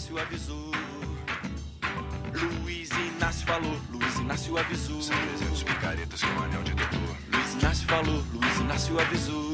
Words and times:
Inácio 0.00 0.18
avisou. 0.18 0.70
Luiz 2.64 2.88
Inácio 3.18 3.46
falou, 3.46 3.76
Luiz 3.92 4.16
Inácio 4.18 4.56
avisou. 4.56 5.02
São 5.02 5.14
300 5.36 5.62
picaretas 5.62 6.22
com 6.22 6.40
anel 6.42 6.62
de 6.62 6.72
doutor. 6.74 7.16
Luiz 7.30 7.52
Inácio 7.60 7.86
falou, 7.86 8.22
Luiz 8.32 8.56
Inácio 8.60 8.98
avisou. 8.98 9.52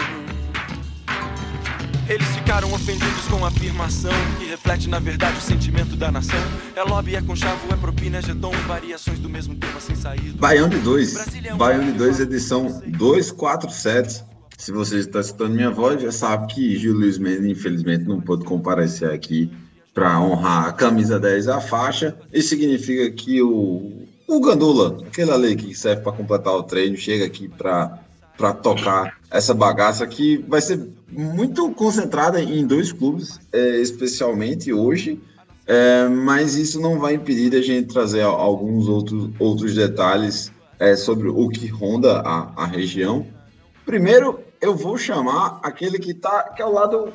Eles 2.08 2.28
ficaram 2.28 2.72
ofendidos 2.72 3.24
com 3.28 3.44
a 3.44 3.48
afirmação 3.48 4.12
que 4.38 4.44
reflete 4.44 4.88
na 4.88 5.00
verdade 5.00 5.36
o 5.36 5.40
sentimento 5.40 5.96
da 5.96 6.12
nação. 6.12 6.38
É 6.76 6.82
lobby, 6.84 7.16
é 7.16 7.22
conchavo, 7.22 7.66
é 7.72 7.76
propina, 7.76 8.18
é 8.18 8.22
jeton, 8.22 8.52
variações 8.68 9.18
do 9.18 9.28
mesmo 9.28 9.56
tema 9.56 9.80
sem 9.80 9.96
sair. 9.96 10.30
do- 10.30 10.38
Baião 10.38 10.68
de 10.68 10.78
2. 10.78 11.12
Brasília 11.14 11.50
é 11.50 11.54
um 11.54 11.58
Baião 11.58 11.80
de 11.80 11.90
2, 11.98 12.18
maravilhoso. 12.20 12.22
edição 12.22 12.80
247. 12.92 14.24
Se 14.56 14.70
você 14.70 14.98
está 15.00 15.18
escutando 15.18 15.54
minha 15.54 15.70
voz, 15.72 16.00
já 16.00 16.12
sabe 16.12 16.54
que 16.54 16.78
Gil 16.78 16.94
Luiz 16.94 17.18
Mendes, 17.18 17.44
infelizmente, 17.46 18.04
não 18.04 18.20
pôde 18.20 18.44
comparecer 18.44 19.10
aqui 19.10 19.50
para 19.96 20.20
honrar 20.20 20.66
a 20.68 20.72
camisa 20.74 21.18
10 21.18 21.46
e 21.46 21.50
a 21.50 21.58
faixa. 21.58 22.14
Isso 22.30 22.50
significa 22.50 23.10
que 23.12 23.40
o, 23.40 24.02
o 24.28 24.40
Gandula, 24.40 24.98
aquele 25.06 25.30
ali 25.30 25.56
que 25.56 25.74
serve 25.74 26.02
para 26.02 26.12
completar 26.12 26.52
o 26.54 26.62
treino, 26.62 26.98
chega 26.98 27.24
aqui 27.24 27.48
para 27.48 27.98
para 28.36 28.52
tocar 28.52 29.16
essa 29.30 29.54
bagaça 29.54 30.06
que 30.06 30.36
vai 30.46 30.60
ser 30.60 30.86
muito 31.10 31.70
concentrada 31.70 32.38
em 32.42 32.66
dois 32.66 32.92
clubes, 32.92 33.40
é, 33.50 33.80
especialmente 33.80 34.70
hoje. 34.74 35.18
É, 35.66 36.06
mas 36.06 36.54
isso 36.54 36.78
não 36.78 36.98
vai 36.98 37.14
impedir 37.14 37.48
da 37.48 37.62
gente 37.62 37.94
trazer 37.94 38.20
a- 38.20 38.26
alguns 38.26 38.88
outros, 38.88 39.30
outros 39.38 39.74
detalhes 39.74 40.52
é, 40.78 40.94
sobre 40.96 41.28
o 41.30 41.48
que 41.48 41.66
ronda 41.66 42.20
a, 42.20 42.52
a 42.56 42.66
região. 42.66 43.26
Primeiro, 43.86 44.40
eu 44.60 44.76
vou 44.76 44.98
chamar 44.98 45.58
aquele 45.62 45.98
que 45.98 46.12
tá 46.12 46.42
que 46.54 46.60
é 46.60 46.66
o 46.66 46.72
lado 46.72 47.14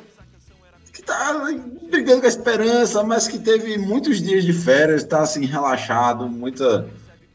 que 0.92 1.02
tá 1.02 1.32
brigando 1.90 2.20
com 2.20 2.26
a 2.26 2.28
esperança, 2.28 3.02
mas 3.02 3.26
que 3.26 3.38
teve 3.38 3.78
muitos 3.78 4.20
dias 4.20 4.44
de 4.44 4.52
férias, 4.52 5.02
está 5.02 5.22
assim 5.22 5.46
relaxado, 5.46 6.28
muita 6.28 6.86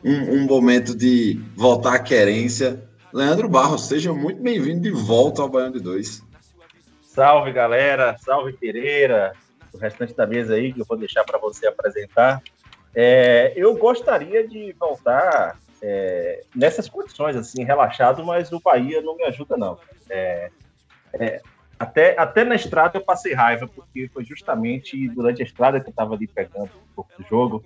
um, 0.03 0.35
um 0.35 0.45
momento 0.45 0.95
de 0.95 1.41
voltar 1.55 1.95
à 1.95 1.99
querência. 1.99 2.81
Leandro 3.11 3.49
Barros, 3.49 3.87
seja 3.87 4.13
muito 4.13 4.41
bem-vindo 4.41 4.81
de 4.81 4.91
volta 4.91 5.41
ao 5.41 5.49
Baiano 5.49 5.73
de 5.73 5.79
Dois. 5.79 6.21
Salve, 7.01 7.51
galera. 7.51 8.15
Salve, 8.19 8.53
Pereira. 8.53 9.33
O 9.73 9.77
restante 9.77 10.13
da 10.13 10.27
mesa 10.27 10.53
aí 10.53 10.71
que 10.71 10.81
eu 10.81 10.85
vou 10.85 10.97
deixar 10.97 11.23
para 11.23 11.39
você 11.39 11.67
apresentar. 11.67 12.43
É, 12.93 13.53
eu 13.55 13.75
gostaria 13.75 14.47
de 14.47 14.75
voltar 14.79 15.57
é, 15.81 16.43
nessas 16.55 16.87
condições, 16.87 17.35
assim, 17.35 17.63
relaxado, 17.63 18.23
mas 18.23 18.51
o 18.51 18.59
Bahia 18.59 19.01
não 19.01 19.15
me 19.15 19.23
ajuda, 19.23 19.57
não. 19.57 19.79
É, 20.09 20.51
é, 21.13 21.41
até, 21.79 22.19
até 22.19 22.43
na 22.43 22.55
estrada 22.55 22.97
eu 22.97 23.03
passei 23.03 23.33
raiva, 23.33 23.67
porque 23.67 24.09
foi 24.13 24.25
justamente 24.25 25.07
durante 25.09 25.41
a 25.41 25.45
estrada 25.45 25.79
que 25.79 25.87
eu 25.87 25.91
estava 25.91 26.15
ali 26.15 26.27
pegando 26.27 26.65
um 26.65 26.93
pouco 26.95 27.11
do 27.17 27.27
jogo, 27.27 27.63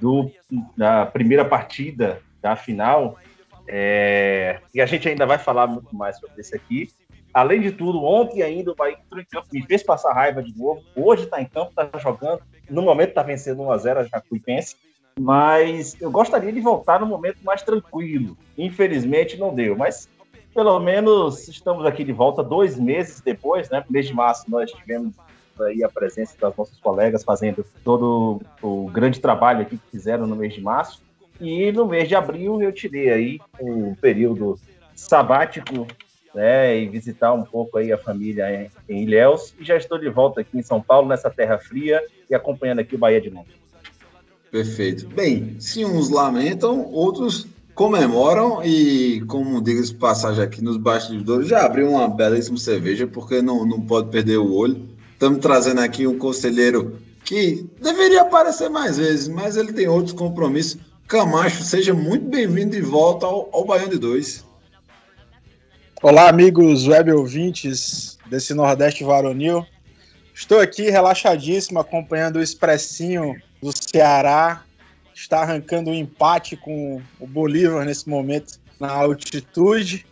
do, 0.00 0.30
da 0.76 1.06
primeira 1.06 1.44
partida 1.44 2.20
da 2.42 2.54
final. 2.54 3.18
É, 3.66 4.60
e 4.74 4.80
a 4.80 4.86
gente 4.86 5.08
ainda 5.08 5.24
vai 5.24 5.38
falar 5.38 5.66
muito 5.66 5.94
mais 5.96 6.18
sobre 6.18 6.40
isso 6.40 6.54
aqui. 6.54 6.88
Além 7.32 7.60
de 7.60 7.72
tudo, 7.72 8.04
ontem 8.04 8.42
ainda 8.42 8.70
o 8.70 8.76
Bahia 8.76 8.98
entrou 9.04 9.20
em 9.20 9.24
campo, 9.24 9.48
me 9.52 9.66
fez 9.66 9.82
passar 9.82 10.12
raiva 10.12 10.42
de 10.42 10.56
novo. 10.56 10.82
Hoje 10.94 11.24
está 11.24 11.40
em 11.40 11.46
campo, 11.46 11.70
está 11.70 11.98
jogando. 11.98 12.42
No 12.70 12.82
momento 12.82 13.08
está 13.08 13.22
vencendo 13.22 13.62
1x0 13.62 13.96
a 13.96 14.04
Jacuipense. 14.04 14.76
Mas 15.18 16.00
eu 16.00 16.10
gostaria 16.10 16.52
de 16.52 16.60
voltar 16.60 17.00
no 17.00 17.06
momento 17.06 17.38
mais 17.42 17.62
tranquilo. 17.62 18.36
Infelizmente 18.58 19.36
não 19.36 19.54
deu, 19.54 19.76
mas 19.76 20.08
pelo 20.54 20.78
menos 20.78 21.48
estamos 21.48 21.84
aqui 21.84 22.04
de 22.04 22.12
volta 22.12 22.42
dois 22.42 22.78
meses 22.78 23.20
depois, 23.20 23.68
né? 23.68 23.82
No 23.86 23.92
mês 23.92 24.06
de 24.06 24.14
março 24.14 24.44
nós 24.48 24.70
tivemos 24.70 25.12
aí 25.60 25.82
a 25.82 25.88
presença 25.88 26.36
das 26.40 26.56
nossas 26.56 26.78
colegas 26.78 27.24
fazendo 27.24 27.64
todo 27.82 28.40
o 28.62 28.88
grande 28.88 29.20
trabalho 29.20 29.62
aqui 29.62 29.76
que 29.76 29.90
fizeram 29.90 30.26
no 30.26 30.36
mês 30.36 30.54
de 30.54 30.60
março. 30.60 31.02
E 31.40 31.72
no 31.72 31.86
mês 31.86 32.08
de 32.08 32.14
abril 32.14 32.62
eu 32.62 32.72
tirei 32.72 33.10
aí 33.10 33.40
um 33.60 33.94
período 33.94 34.58
sabático 34.94 35.86
né, 36.32 36.78
e 36.78 36.88
visitar 36.88 37.32
um 37.32 37.44
pouco 37.44 37.78
aí 37.78 37.92
a 37.92 37.98
família 37.98 38.70
em, 38.88 39.02
Ilhéus. 39.02 39.54
E 39.58 39.64
já 39.64 39.76
estou 39.76 39.98
de 39.98 40.08
volta 40.08 40.40
aqui 40.40 40.58
em 40.58 40.62
São 40.62 40.80
Paulo, 40.80 41.08
nessa 41.08 41.30
terra 41.30 41.58
fria, 41.58 42.02
e 42.28 42.34
acompanhando 42.34 42.80
aqui 42.80 42.94
o 42.94 42.98
Bahia 42.98 43.20
de 43.20 43.30
Monte. 43.30 43.60
Perfeito. 44.50 45.08
Bem, 45.08 45.56
se 45.58 45.84
uns 45.84 46.10
lamentam, 46.10 46.84
outros 46.92 47.46
comemoram 47.74 48.64
e, 48.64 49.22
como 49.26 49.60
diga-se 49.60 49.94
passagem 49.94 50.42
aqui 50.42 50.62
nos 50.62 50.76
bastidores, 50.76 51.48
já 51.48 51.64
abriu 51.64 51.90
uma 51.90 52.08
belíssima 52.08 52.56
cerveja, 52.56 53.06
porque 53.06 53.42
não, 53.42 53.66
não 53.66 53.80
pode 53.80 54.10
perder 54.10 54.38
o 54.38 54.52
olho. 54.52 54.88
Estamos 55.12 55.40
trazendo 55.40 55.80
aqui 55.80 56.06
um 56.06 56.18
conselheiro 56.18 56.98
que 57.24 57.66
deveria 57.80 58.22
aparecer 58.22 58.68
mais 58.68 58.98
vezes, 58.98 59.28
mas 59.28 59.56
ele 59.56 59.72
tem 59.72 59.88
outros 59.88 60.14
compromissos. 60.14 60.78
Camacho, 61.08 61.62
seja 61.62 61.92
muito 61.92 62.26
bem-vindo 62.26 62.70
de 62.70 62.80
volta 62.80 63.26
ao, 63.26 63.48
ao 63.52 63.64
Baiano 63.64 63.90
de 63.90 63.98
Dois. 63.98 64.44
Olá, 66.02 66.28
amigos 66.28 66.86
web 66.86 67.10
ouvintes 67.12 68.18
desse 68.28 68.54
Nordeste 68.54 69.04
varonil. 69.04 69.66
Estou 70.34 70.60
aqui 70.60 70.90
relaxadíssimo 70.90 71.78
acompanhando 71.78 72.36
o 72.36 72.42
expressinho 72.42 73.36
do 73.62 73.70
Ceará. 73.72 74.64
Está 75.14 75.42
arrancando 75.42 75.90
um 75.90 75.94
empate 75.94 76.56
com 76.56 77.00
o 77.20 77.26
Bolívar 77.26 77.84
nesse 77.84 78.08
momento 78.08 78.58
na 78.80 78.90
altitude. 78.90 80.04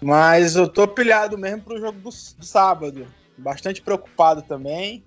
Mas 0.00 0.56
eu 0.56 0.68
tô 0.68 0.86
pilhado 0.86 1.36
mesmo 1.36 1.62
para 1.62 1.74
o 1.74 1.80
jogo 1.80 1.98
do, 1.98 2.10
do 2.10 2.44
sábado. 2.44 3.06
Bastante 3.36 3.82
preocupado 3.82 4.42
também. 4.42 5.04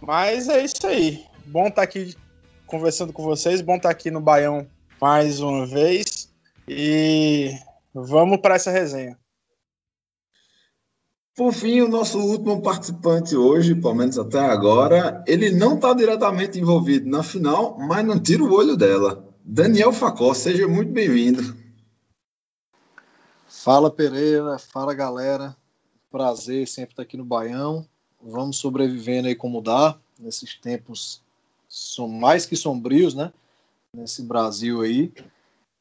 Mas 0.00 0.48
é 0.48 0.62
isso 0.64 0.86
aí. 0.86 1.24
Bom 1.46 1.68
estar 1.68 1.82
aqui 1.82 2.14
conversando 2.66 3.12
com 3.12 3.22
vocês. 3.22 3.60
Bom 3.60 3.76
estar 3.76 3.90
aqui 3.90 4.10
no 4.10 4.20
Baião 4.20 4.66
mais 5.00 5.40
uma 5.40 5.66
vez. 5.66 6.28
E 6.66 7.50
vamos 7.94 8.38
para 8.38 8.56
essa 8.56 8.70
resenha. 8.70 9.18
Por 11.36 11.52
fim, 11.52 11.80
o 11.80 11.88
nosso 11.88 12.20
último 12.20 12.62
participante 12.62 13.36
hoje, 13.36 13.74
pelo 13.74 13.96
menos 13.96 14.16
até 14.16 14.38
agora, 14.38 15.24
ele 15.26 15.50
não 15.50 15.74
está 15.74 15.92
diretamente 15.92 16.60
envolvido 16.60 17.10
na 17.10 17.24
final, 17.24 17.76
mas 17.76 18.06
não 18.06 18.20
tira 18.20 18.44
o 18.44 18.52
olho 18.52 18.76
dela. 18.76 19.28
Daniel 19.44 19.92
Facó, 19.92 20.32
seja 20.32 20.68
muito 20.68 20.92
bem-vindo. 20.92 21.56
Fala 23.48 23.90
Pereira, 23.90 24.60
fala 24.60 24.94
galera, 24.94 25.56
prazer 26.08 26.68
sempre 26.68 26.92
estar 26.92 27.02
aqui 27.02 27.16
no 27.16 27.24
Baião. 27.24 27.84
Vamos 28.22 28.58
sobrevivendo 28.58 29.26
aí 29.26 29.34
como 29.34 29.60
dá, 29.60 29.98
nesses 30.16 30.54
tempos 30.54 31.20
são 31.68 32.06
mais 32.06 32.46
que 32.46 32.54
sombrios, 32.54 33.12
né? 33.12 33.32
Nesse 33.92 34.22
Brasil 34.22 34.82
aí. 34.82 35.12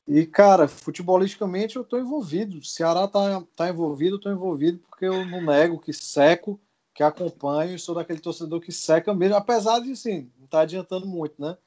E, 0.07 0.25
cara, 0.25 0.67
futebolisticamente 0.67 1.77
eu 1.77 1.83
tô 1.83 1.97
envolvido. 1.97 2.57
O 2.57 2.63
Ceará 2.63 3.07
tá, 3.07 3.41
tá 3.55 3.69
envolvido, 3.69 4.17
eu 4.17 4.19
tô 4.19 4.31
envolvido 4.31 4.79
porque 4.79 5.05
eu 5.05 5.25
não 5.25 5.41
nego 5.41 5.79
que 5.79 5.93
seco, 5.93 6.59
que 6.93 7.01
acompanho 7.01 7.79
sou 7.79 7.95
daquele 7.95 8.19
torcedor 8.19 8.59
que 8.59 8.71
seca 8.71 9.13
mesmo, 9.13 9.35
apesar 9.35 9.79
de, 9.79 9.93
assim, 9.93 10.29
não 10.39 10.47
tá 10.47 10.61
adiantando 10.61 11.07
muito, 11.07 11.41
né? 11.41 11.57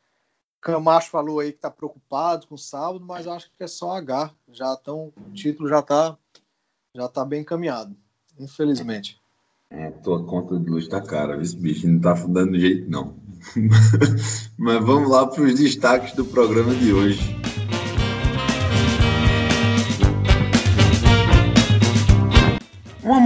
Camacho 0.61 1.11
falou 1.11 1.41
aí 1.41 1.53
que 1.53 1.59
tá 1.59 1.71
preocupado 1.71 2.47
com 2.47 2.57
o 2.57 2.59
sábado, 2.59 3.05
mas 3.05 3.27
acho 3.27 3.51
que 3.57 3.65
é 3.65 3.67
só 3.67 3.97
H. 3.97 4.33
Já 4.53 4.77
tão, 4.77 5.13
o 5.17 5.33
título 5.33 5.69
já 5.69 5.81
tá, 5.81 6.17
já 6.95 7.09
tá 7.09 7.25
bem 7.25 7.43
encaminhado, 7.43 7.97
infelizmente. 8.39 9.21
É, 9.71 9.91
tua 9.91 10.25
conta 10.25 10.59
de 10.59 10.69
luz 10.69 10.87
tá 10.87 11.01
cara, 11.01 11.41
esse 11.41 11.57
bicho 11.57 11.89
não 11.89 12.01
tá 12.01 12.15
dando 12.15 12.59
jeito, 12.59 12.89
não. 12.91 13.17
mas 14.59 14.85
vamos 14.85 15.11
lá 15.11 15.27
para 15.27 15.43
os 15.43 15.55
destaques 15.55 16.13
do 16.15 16.25
programa 16.25 16.75
de 16.75 16.93
hoje. 16.93 17.46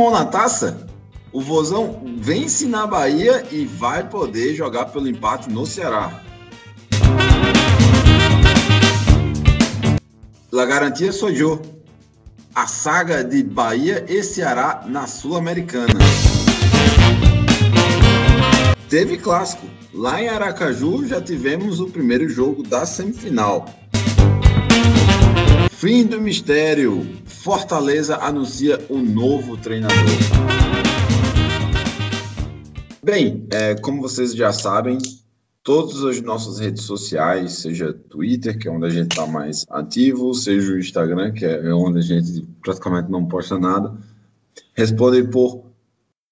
Mão 0.01 0.11
na 0.11 0.25
taça? 0.25 0.89
O 1.31 1.43
Vozão 1.43 2.03
vence 2.17 2.67
na 2.67 2.87
Bahia 2.87 3.47
e 3.53 3.67
vai 3.67 4.09
poder 4.09 4.55
jogar 4.55 4.87
pelo 4.87 5.07
empate 5.07 5.51
no 5.51 5.67
Ceará. 5.67 6.23
La 10.51 10.65
garantia 10.65 11.11
eu. 11.37 11.61
a 12.55 12.67
saga 12.67 13.23
de 13.23 13.43
Bahia 13.43 14.07
e 14.09 14.23
Ceará 14.23 14.85
na 14.87 15.07
Sul-Americana. 15.07 16.01
Teve 18.89 19.19
clássico. 19.19 19.67
Lá 19.93 20.21
em 20.23 20.29
Aracaju 20.29 21.07
já 21.07 21.21
tivemos 21.21 21.79
o 21.79 21.91
primeiro 21.91 22.27
jogo 22.27 22.63
da 22.63 22.87
semifinal. 22.87 23.67
Fim 25.81 26.05
do 26.05 26.21
mistério. 26.21 27.07
Fortaleza 27.25 28.19
anuncia 28.19 28.79
o 28.91 28.99
novo 28.99 29.57
treinador. 29.57 29.97
Bem, 33.03 33.47
é, 33.51 33.75
como 33.77 34.03
vocês 34.03 34.35
já 34.35 34.53
sabem, 34.53 34.99
todas 35.63 36.05
as 36.05 36.21
nossas 36.21 36.59
redes 36.59 36.83
sociais, 36.83 37.53
seja 37.61 37.95
Twitter, 37.95 38.59
que 38.59 38.69
é 38.69 38.71
onde 38.71 38.85
a 38.85 38.91
gente 38.91 39.13
está 39.13 39.27
mais 39.27 39.65
ativo, 39.71 40.35
seja 40.35 40.71
o 40.71 40.79
Instagram, 40.79 41.33
que 41.33 41.47
é 41.47 41.73
onde 41.73 42.01
a 42.01 42.03
gente 42.03 42.47
praticamente 42.63 43.11
não 43.11 43.25
posta 43.25 43.59
nada, 43.59 43.97
respondem 44.75 45.31
por 45.31 45.65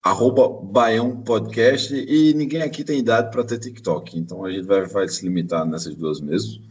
arroba 0.05 0.47
Baião 0.63 1.23
Podcast 1.23 1.95
e 1.95 2.35
ninguém 2.35 2.61
aqui 2.61 2.85
tem 2.85 2.99
idade 2.99 3.31
para 3.31 3.45
ter 3.45 3.59
TikTok, 3.59 4.19
então 4.19 4.45
a 4.45 4.53
gente 4.53 4.67
vai, 4.67 4.85
vai 4.87 5.09
se 5.09 5.25
limitar 5.25 5.65
nessas 5.65 5.95
duas 5.95 6.21
mesmo. 6.21 6.68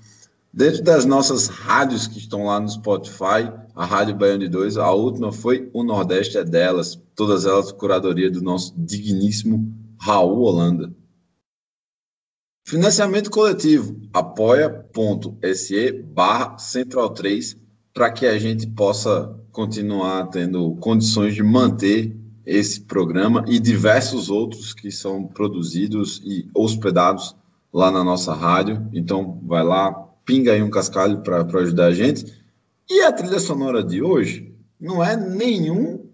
Dentro 0.57 0.81
das 0.81 1.05
nossas 1.05 1.49
rádios 1.49 2.07
que 2.07 2.17
estão 2.17 2.47
lá 2.47 2.59
no 2.59 2.67
Spotify, 2.67 3.53
a 3.75 3.85
Rádio 3.85 4.15
Baião 4.15 4.39
de 4.39 4.49
2, 4.49 4.77
a 4.77 4.91
última 4.91 5.31
foi 5.31 5.69
o 5.71 5.83
Nordeste 5.83 6.35
é 6.39 6.43
delas, 6.43 6.99
todas 7.15 7.45
elas 7.45 7.71
curadoria 7.71 8.31
do 8.31 8.41
nosso 8.41 8.73
digníssimo 8.75 9.71
Raul 10.01 10.39
Holanda. 10.39 10.91
Financiamento 12.65 13.29
coletivo, 13.29 14.01
apoia.se 14.11 15.91
barra 15.91 16.57
Central 16.57 17.11
3, 17.11 17.55
para 17.93 18.09
que 18.09 18.25
a 18.25 18.39
gente 18.39 18.65
possa 18.65 19.39
continuar 19.51 20.25
tendo 20.29 20.75
condições 20.77 21.35
de 21.35 21.43
manter 21.43 22.17
esse 22.43 22.81
programa 22.81 23.45
e 23.47 23.59
diversos 23.59 24.31
outros 24.31 24.73
que 24.73 24.89
são 24.91 25.27
produzidos 25.27 26.19
e 26.25 26.49
hospedados 26.51 27.35
lá 27.71 27.91
na 27.91 28.03
nossa 28.03 28.33
rádio. 28.33 28.89
Então, 28.91 29.39
vai 29.45 29.63
lá, 29.63 30.06
pinga 30.27 30.51
aí 30.51 30.61
um 30.61 30.69
cascalho 30.69 31.21
para 31.21 31.41
ajudar 31.61 31.85
a 31.87 31.93
gente. 31.93 32.31
E 32.87 33.01
a 33.01 33.11
trilha 33.11 33.39
sonora 33.39 33.83
de 33.83 34.03
hoje 34.03 34.53
não 34.79 35.03
é 35.03 35.15
nenhum 35.15 36.05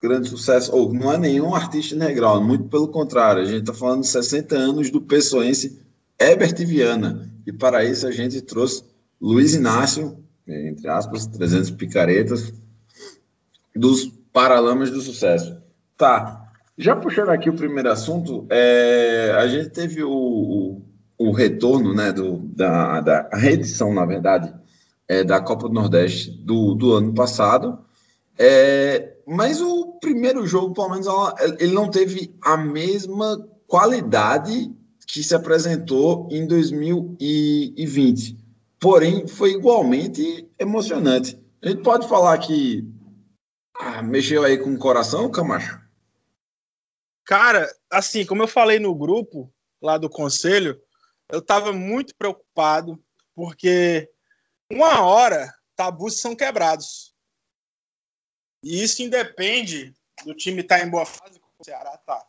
grande 0.00 0.28
sucesso, 0.28 0.74
ou 0.74 0.92
não 0.92 1.12
é 1.12 1.18
nenhum 1.18 1.54
artista 1.54 1.94
negral, 1.94 2.42
muito 2.42 2.64
pelo 2.64 2.88
contrário, 2.88 3.40
a 3.40 3.44
gente 3.44 3.60
está 3.60 3.72
falando 3.72 4.00
de 4.00 4.08
60 4.08 4.56
anos 4.56 4.90
do 4.90 5.00
pessoense 5.00 5.80
Herbert 6.20 6.56
Viana, 6.66 7.30
e 7.46 7.52
para 7.52 7.84
isso 7.84 8.04
a 8.06 8.10
gente 8.10 8.40
trouxe 8.40 8.82
Luiz 9.20 9.54
Inácio, 9.54 10.18
entre 10.46 10.88
aspas, 10.88 11.26
300 11.26 11.70
picaretas, 11.70 12.52
dos 13.76 14.06
Paralamas 14.32 14.90
do 14.90 15.00
Sucesso. 15.00 15.56
Tá, 15.96 16.50
já 16.76 16.96
puxando 16.96 17.28
aqui 17.28 17.48
o 17.48 17.54
primeiro 17.54 17.90
assunto, 17.90 18.44
é, 18.50 19.32
a 19.36 19.46
gente 19.46 19.70
teve 19.70 20.02
o, 20.02 20.10
o, 20.10 20.81
o 21.18 21.30
retorno, 21.30 21.94
né, 21.94 22.12
do, 22.12 22.38
da, 22.38 23.00
da 23.00 23.28
reedição, 23.32 23.92
na 23.94 24.04
verdade, 24.04 24.52
é, 25.08 25.22
da 25.22 25.40
Copa 25.40 25.68
do 25.68 25.74
Nordeste 25.74 26.30
do, 26.30 26.74
do 26.74 26.94
ano 26.94 27.14
passado, 27.14 27.78
é, 28.38 29.16
mas 29.26 29.60
o 29.60 29.98
primeiro 30.00 30.46
jogo, 30.46 30.74
pelo 30.74 30.90
menos, 30.90 31.06
ele 31.58 31.72
não 31.72 31.88
teve 31.88 32.34
a 32.42 32.56
mesma 32.56 33.48
qualidade 33.66 34.74
que 35.06 35.22
se 35.22 35.34
apresentou 35.34 36.28
em 36.30 36.46
2020. 36.46 38.38
Porém, 38.80 39.28
foi 39.28 39.52
igualmente 39.52 40.48
emocionante. 40.58 41.38
A 41.62 41.68
gente 41.68 41.82
pode 41.82 42.08
falar 42.08 42.36
que 42.38 42.84
ah, 43.78 44.02
mexeu 44.02 44.42
aí 44.44 44.58
com 44.58 44.74
o 44.74 44.78
coração, 44.78 45.30
Camacho? 45.30 45.80
Cara, 47.24 47.68
assim, 47.90 48.24
como 48.24 48.42
eu 48.42 48.48
falei 48.48 48.78
no 48.78 48.94
grupo 48.94 49.52
lá 49.80 49.96
do 49.96 50.10
conselho, 50.10 50.80
eu 51.32 51.38
estava 51.38 51.72
muito 51.72 52.14
preocupado 52.14 53.02
porque 53.34 54.12
uma 54.70 55.00
hora 55.00 55.52
tabus 55.74 56.20
são 56.20 56.36
quebrados. 56.36 57.14
E 58.62 58.82
isso 58.82 59.02
independe 59.02 59.94
do 60.26 60.34
time 60.34 60.60
estar 60.60 60.78
tá 60.78 60.84
em 60.84 60.90
boa 60.90 61.06
fase, 61.06 61.40
como 61.40 61.54
o 61.58 61.64
Ceará 61.64 61.96
tá. 61.96 62.24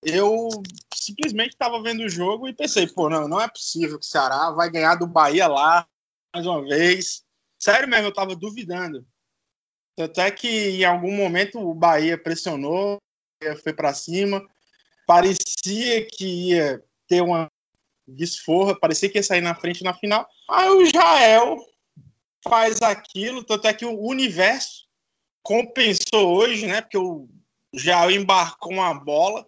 Eu 0.00 0.48
simplesmente 0.94 1.54
estava 1.54 1.82
vendo 1.82 2.04
o 2.04 2.08
jogo 2.08 2.46
e 2.46 2.54
pensei, 2.54 2.86
pô, 2.86 3.10
não, 3.10 3.26
não 3.26 3.40
é 3.40 3.48
possível 3.48 3.98
que 3.98 4.06
o 4.06 4.08
Ceará 4.08 4.52
vai 4.52 4.70
ganhar 4.70 4.94
do 4.94 5.06
Bahia 5.06 5.48
lá 5.48 5.88
mais 6.32 6.46
uma 6.46 6.62
vez. 6.62 7.24
Sério 7.58 7.88
mesmo, 7.88 8.06
eu 8.06 8.10
estava 8.10 8.36
duvidando. 8.36 9.04
Até 9.98 10.30
que 10.30 10.48
em 10.48 10.84
algum 10.84 11.12
momento 11.12 11.58
o 11.58 11.74
Bahia 11.74 12.16
pressionou, 12.16 12.98
foi 13.62 13.72
para 13.72 13.92
cima, 13.92 14.46
parecia 15.06 16.06
que 16.06 16.50
ia 16.50 16.84
ter 17.14 17.22
uma 17.22 17.48
desforra, 18.06 18.78
parecia 18.78 19.08
que 19.08 19.18
ia 19.18 19.22
sair 19.22 19.40
na 19.40 19.54
frente 19.54 19.84
na 19.84 19.94
final. 19.94 20.28
Aí 20.50 20.68
o 20.68 20.84
Jael 20.86 21.56
faz 22.42 22.82
aquilo, 22.82 23.44
tanto 23.44 23.66
é 23.68 23.72
que 23.72 23.86
o 23.86 24.00
universo 24.00 24.86
compensou 25.42 26.36
hoje, 26.36 26.66
né? 26.66 26.80
Porque 26.80 26.98
o 26.98 27.28
Jael 27.72 28.10
embarcou 28.10 28.72
uma 28.72 28.92
bola, 28.92 29.40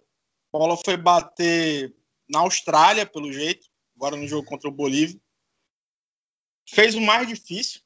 a 0.53 0.57
bola 0.57 0.77
foi 0.77 0.95
bater 0.95 1.93
na 2.29 2.39
Austrália, 2.39 3.05
pelo 3.05 3.31
jeito, 3.31 3.67
agora 3.95 4.15
no 4.15 4.27
jogo 4.27 4.47
contra 4.47 4.69
o 4.69 4.73
Bolívia. 4.73 5.19
Fez 6.69 6.95
o 6.95 7.01
mais 7.01 7.27
difícil, 7.27 7.81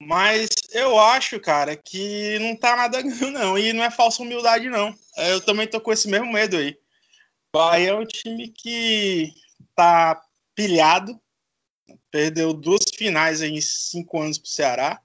mas 0.00 0.48
eu 0.72 0.98
acho, 0.98 1.40
cara, 1.40 1.76
que 1.76 2.38
não 2.38 2.54
tá 2.54 2.76
nada 2.76 3.02
ganho, 3.02 3.30
não. 3.32 3.58
E 3.58 3.72
não 3.72 3.82
é 3.82 3.90
falsa 3.90 4.22
humildade, 4.22 4.68
não. 4.68 4.94
É, 5.16 5.32
eu 5.32 5.40
também 5.40 5.66
tô 5.66 5.80
com 5.80 5.92
esse 5.92 6.08
mesmo 6.08 6.30
medo 6.30 6.56
aí. 6.56 6.78
Bahia 7.56 7.88
é 7.88 7.94
um 7.94 8.04
time 8.04 8.48
que 8.48 9.32
tá 9.74 10.20
pilhado, 10.54 11.18
perdeu 12.10 12.52
duas 12.52 12.84
finais 12.94 13.40
em 13.40 13.58
cinco 13.62 14.20
anos 14.20 14.36
para 14.36 14.46
o 14.46 14.50
Ceará. 14.50 15.00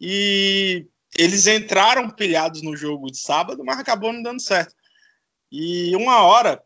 E 0.00 0.86
eles 1.18 1.48
entraram 1.48 2.08
pilhados 2.08 2.62
no 2.62 2.76
jogo 2.76 3.10
de 3.10 3.18
sábado, 3.18 3.64
mas 3.64 3.80
acabou 3.80 4.12
não 4.12 4.22
dando 4.22 4.40
certo. 4.40 4.72
E 5.50 5.94
uma 5.96 6.22
hora 6.22 6.62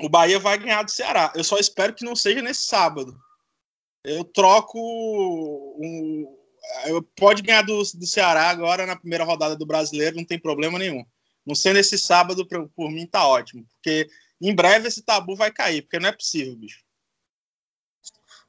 o 0.00 0.08
Bahia 0.08 0.38
vai 0.38 0.56
ganhar 0.56 0.84
do 0.84 0.90
Ceará. 0.90 1.32
Eu 1.34 1.42
só 1.42 1.56
espero 1.56 1.92
que 1.92 2.04
não 2.04 2.14
seja 2.14 2.40
nesse 2.40 2.62
sábado. 2.62 3.12
Eu 4.04 4.22
troco 4.22 4.78
um, 4.78 6.32
eu 6.86 7.02
pode 7.02 7.42
ganhar 7.42 7.62
do, 7.62 7.78
do 7.78 8.06
Ceará 8.06 8.50
agora 8.50 8.86
na 8.86 8.94
primeira 8.94 9.24
rodada 9.24 9.56
do 9.56 9.66
Brasileiro, 9.66 10.14
não 10.14 10.24
tem 10.24 10.38
problema 10.38 10.78
nenhum. 10.78 11.04
Não 11.44 11.56
sendo 11.56 11.80
esse 11.80 11.98
sábado, 11.98 12.46
por, 12.46 12.68
por 12.68 12.88
mim 12.88 13.04
tá 13.04 13.26
ótimo, 13.26 13.66
porque 13.72 14.08
em 14.40 14.54
breve 14.54 14.88
esse 14.88 15.02
tabu 15.02 15.36
vai 15.36 15.50
cair, 15.50 15.82
porque 15.82 15.98
não 15.98 16.08
é 16.08 16.12
possível, 16.12 16.56
bicho. 16.56 16.82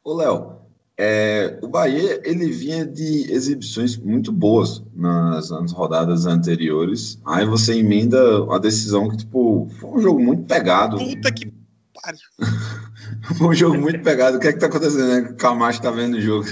Ô, 0.03 0.13
Léo, 0.13 0.65
é, 0.97 1.59
o 1.61 1.67
Bahia 1.67 2.21
ele 2.23 2.49
vinha 2.49 2.85
de 2.85 3.31
exibições 3.31 3.97
muito 3.97 4.31
boas 4.31 4.81
nas, 4.93 5.49
nas, 5.49 5.71
rodadas 5.73 6.25
anteriores. 6.25 7.19
Aí 7.25 7.45
você 7.45 7.79
emenda 7.79 8.17
a 8.53 8.57
decisão 8.57 9.09
que, 9.09 9.17
tipo, 9.17 9.69
foi 9.79 9.89
um 9.89 9.99
jogo 9.99 10.23
muito 10.23 10.43
pegado. 10.43 10.97
Puta 10.97 11.31
que 11.33 11.51
pariu. 11.93 12.19
foi 13.37 13.47
um 13.47 13.53
jogo 13.53 13.77
muito 13.77 14.01
pegado. 14.01 14.37
O 14.37 14.39
que 14.39 14.47
é 14.47 14.53
que 14.53 14.59
tá 14.59 14.67
acontecendo? 14.67 15.07
Né? 15.07 15.29
O 15.31 15.35
Camacho 15.35 15.81
tá 15.81 15.91
vendo 15.91 16.15
o 16.15 16.21
jogo. 16.21 16.45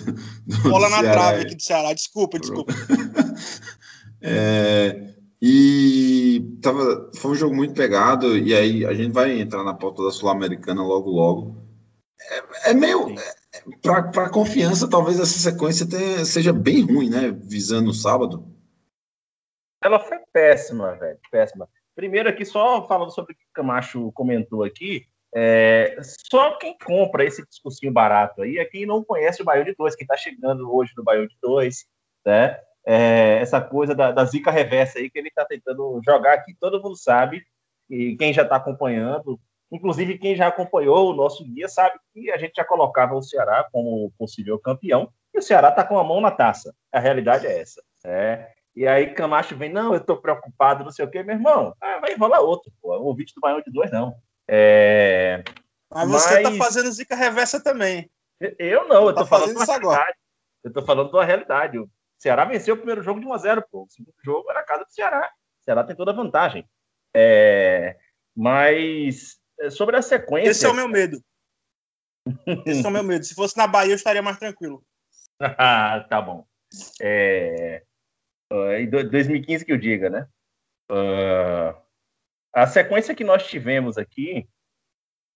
Bola 0.64 0.90
na 0.90 1.00
Ceará. 1.00 1.12
trave 1.14 1.42
aqui 1.44 1.56
do 1.56 1.64
Ceará. 1.64 1.94
Desculpa, 1.94 2.40
desculpa. 2.40 2.74
é, 4.20 5.14
e 5.46 6.58
tava, 6.62 7.12
foi 7.18 7.32
um 7.32 7.36
jogo 7.36 7.54
muito 7.54 7.74
pegado. 7.74 8.38
E 8.38 8.56
aí 8.56 8.86
a 8.86 8.94
gente 8.94 9.12
vai 9.12 9.42
entrar 9.42 9.62
na 9.62 9.74
pauta 9.74 10.02
da 10.02 10.10
Sul-Americana 10.10 10.82
logo, 10.82 11.10
logo. 11.10 11.58
É, 12.66 12.72
é 12.72 12.74
meio 12.74 13.14
para 13.82 14.30
confiança, 14.30 14.90
talvez 14.90 15.20
essa 15.20 15.38
sequência 15.38 15.86
tenha, 15.86 16.24
seja 16.24 16.54
bem 16.54 16.82
ruim, 16.82 17.10
né? 17.10 17.30
Visando 17.30 17.90
o 17.90 17.94
sábado. 17.94 18.48
Ela 19.84 20.00
foi 20.00 20.18
péssima, 20.32 20.96
velho. 20.96 21.20
Péssima. 21.30 21.68
Primeiro 21.94 22.30
aqui, 22.30 22.46
só 22.46 22.88
falando 22.88 23.14
sobre 23.14 23.34
o 23.34 23.36
que 23.36 23.44
o 23.44 23.54
Camacho 23.54 24.14
comentou 24.14 24.64
aqui, 24.64 25.06
é, 25.36 25.98
só 26.32 26.58
quem 26.58 26.78
compra 26.78 27.26
esse 27.26 27.46
discursinho 27.46 27.92
barato 27.92 28.44
aí 28.44 28.60
é 28.60 28.66
quem 28.66 28.86
não 28.86 29.04
conhece 29.04 29.42
o 29.42 29.46
Baião 29.46 29.66
de 29.66 29.76
2, 29.76 29.94
quem 29.96 30.06
está 30.06 30.16
chegando 30.16 30.74
hoje 30.74 30.94
no 30.96 31.04
Baião 31.04 31.28
de 31.28 31.36
2, 31.42 31.86
né? 32.26 32.58
É, 32.86 33.40
essa 33.40 33.62
coisa 33.62 33.96
da, 33.96 34.12
da, 34.12 34.26
zica 34.26 34.52
reversa 34.52 35.00
aí 35.00 35.10
que 35.10 35.18
ele 35.18 35.30
está 35.30 35.46
tentando 35.46 36.02
jogar 36.06 36.34
aqui, 36.34 36.54
todo 36.60 36.82
mundo 36.82 36.98
sabe, 36.98 37.42
e 37.90 38.16
quem 38.18 38.34
já 38.34 38.44
está 38.44 38.58
acompanhando 38.58 39.40
Inclusive, 39.74 40.20
quem 40.20 40.36
já 40.36 40.48
acompanhou 40.50 41.10
o 41.10 41.16
nosso 41.16 41.44
guia 41.44 41.68
sabe 41.68 42.00
que 42.14 42.30
a 42.30 42.38
gente 42.38 42.54
já 42.56 42.64
colocava 42.64 43.16
o 43.16 43.24
Ceará 43.24 43.68
como 43.72 44.14
possível 44.20 44.60
campeão, 44.60 45.12
e 45.34 45.40
o 45.40 45.42
Ceará 45.42 45.70
está 45.70 45.84
com 45.84 45.98
a 45.98 46.04
mão 46.04 46.22
na 46.22 46.30
taça. 46.30 46.76
A 46.92 47.00
realidade 47.00 47.48
é 47.48 47.60
essa. 47.60 47.82
É. 48.06 48.52
E 48.76 48.86
aí 48.86 49.16
Camacho 49.16 49.58
vem, 49.58 49.74
não, 49.74 49.92
eu 49.92 50.00
estou 50.00 50.18
preocupado, 50.18 50.84
não 50.84 50.92
sei 50.92 51.04
o 51.04 51.10
quê, 51.10 51.24
meu 51.24 51.36
irmão, 51.36 51.74
ah, 51.82 51.98
vai 52.00 52.16
rolar 52.16 52.42
outro, 52.42 52.72
pô. 52.80 52.96
o 52.96 53.16
vídeo 53.16 53.34
do 53.36 53.42
Baião 53.42 53.62
de 53.62 53.72
dois, 53.72 53.92
não. 53.92 54.14
É... 54.48 55.44
Mas 55.92 56.08
você 56.08 56.38
está 56.38 56.52
fazendo 56.52 56.92
zica 56.92 57.16
reversa 57.16 57.64
também. 57.64 58.12
Eu 58.60 58.88
não, 58.88 59.06
eu 59.06 59.10
estou 59.10 59.24
tá 59.24 59.30
falando 59.30 59.60
isso 59.60 59.72
agora. 59.72 60.14
Eu 60.64 60.68
estou 60.68 60.86
falando 60.86 61.12
da 61.12 61.24
realidade. 61.24 61.80
Ceará 62.24 62.46
venceu 62.46 62.76
o 62.76 62.78
primeiro 62.78 63.04
jogo 63.04 63.20
de 63.20 63.26
1 63.26 63.34
a 63.34 63.38
0 63.38 63.66
pô. 63.70 63.84
O 63.84 63.90
segundo 63.90 64.16
jogo 64.24 64.50
era 64.50 64.62
a 64.62 64.66
casa 64.66 64.86
do 64.86 64.94
Ceará. 64.94 65.30
O 65.60 65.64
Ceará 65.66 65.84
tem 65.84 65.94
toda 65.94 66.12
a 66.12 66.16
vantagem. 66.16 66.66
É, 67.14 68.00
mas 68.34 69.38
é, 69.60 69.70
sobre 69.70 69.98
a 69.98 70.02
sequência. 70.02 70.52
Esse 70.52 70.66
é 70.66 70.70
o 70.70 70.74
meu 70.74 70.88
medo. 70.88 71.22
Esse 72.66 72.86
é 72.86 72.88
o 72.88 72.92
meu 72.92 73.04
medo. 73.04 73.26
Se 73.26 73.36
fosse 73.36 73.58
na 73.58 73.68
Bahia, 73.68 73.92
eu 73.92 73.98
estaria 73.98 74.22
mais 74.22 74.40
tranquilo. 74.40 74.84
Ah, 75.58 76.06
tá 76.10 76.22
bom. 76.22 76.48
É, 77.02 77.84
uh, 78.50 79.10
2015 79.10 79.66
que 79.66 79.74
eu 79.74 79.78
diga, 79.78 80.10
né? 80.10 80.30
Uh, 80.90 81.76
a 82.54 82.66
sequência 82.68 83.16
que 83.16 83.26
nós 83.26 83.46
tivemos 83.48 83.98
aqui 83.98 84.48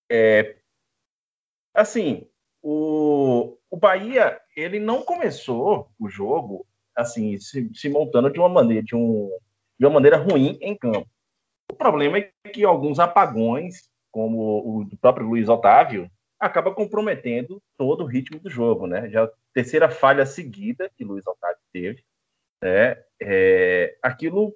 é 0.09 0.55
assim, 1.73 2.29
o, 2.61 3.57
o 3.69 3.75
Bahia 3.75 4.39
ele 4.55 4.79
não 4.79 5.01
começou 5.01 5.91
o 5.99 6.07
jogo 6.07 6.65
assim 6.97 7.37
se, 7.39 7.69
se 7.73 7.89
montando 7.89 8.31
de 8.31 8.39
uma 8.39 8.49
maneira 8.49 8.83
de, 8.83 8.95
um, 8.95 9.29
de 9.79 9.85
uma 9.85 9.93
maneira 9.93 10.17
ruim 10.17 10.57
em 10.59 10.75
campo. 10.75 11.07
O 11.71 11.75
problema 11.75 12.17
é 12.17 12.31
que 12.51 12.63
alguns 12.65 12.97
apagões, 12.97 13.89
como 14.11 14.79
o 14.79 14.85
do 14.85 14.97
próprio 14.97 15.27
Luiz 15.27 15.47
Otávio, 15.47 16.09
acaba 16.39 16.73
comprometendo 16.73 17.61
todo 17.77 18.03
o 18.03 18.07
ritmo 18.07 18.39
do 18.39 18.49
jogo, 18.49 18.87
né? 18.87 19.09
Já 19.09 19.25
a 19.25 19.31
terceira 19.53 19.89
falha 19.89 20.25
seguida 20.25 20.89
que 20.95 21.03
Luiz 21.03 21.25
Otávio 21.27 21.57
teve, 21.71 22.03
né? 22.63 23.03
É, 23.21 23.97
aquilo, 24.01 24.55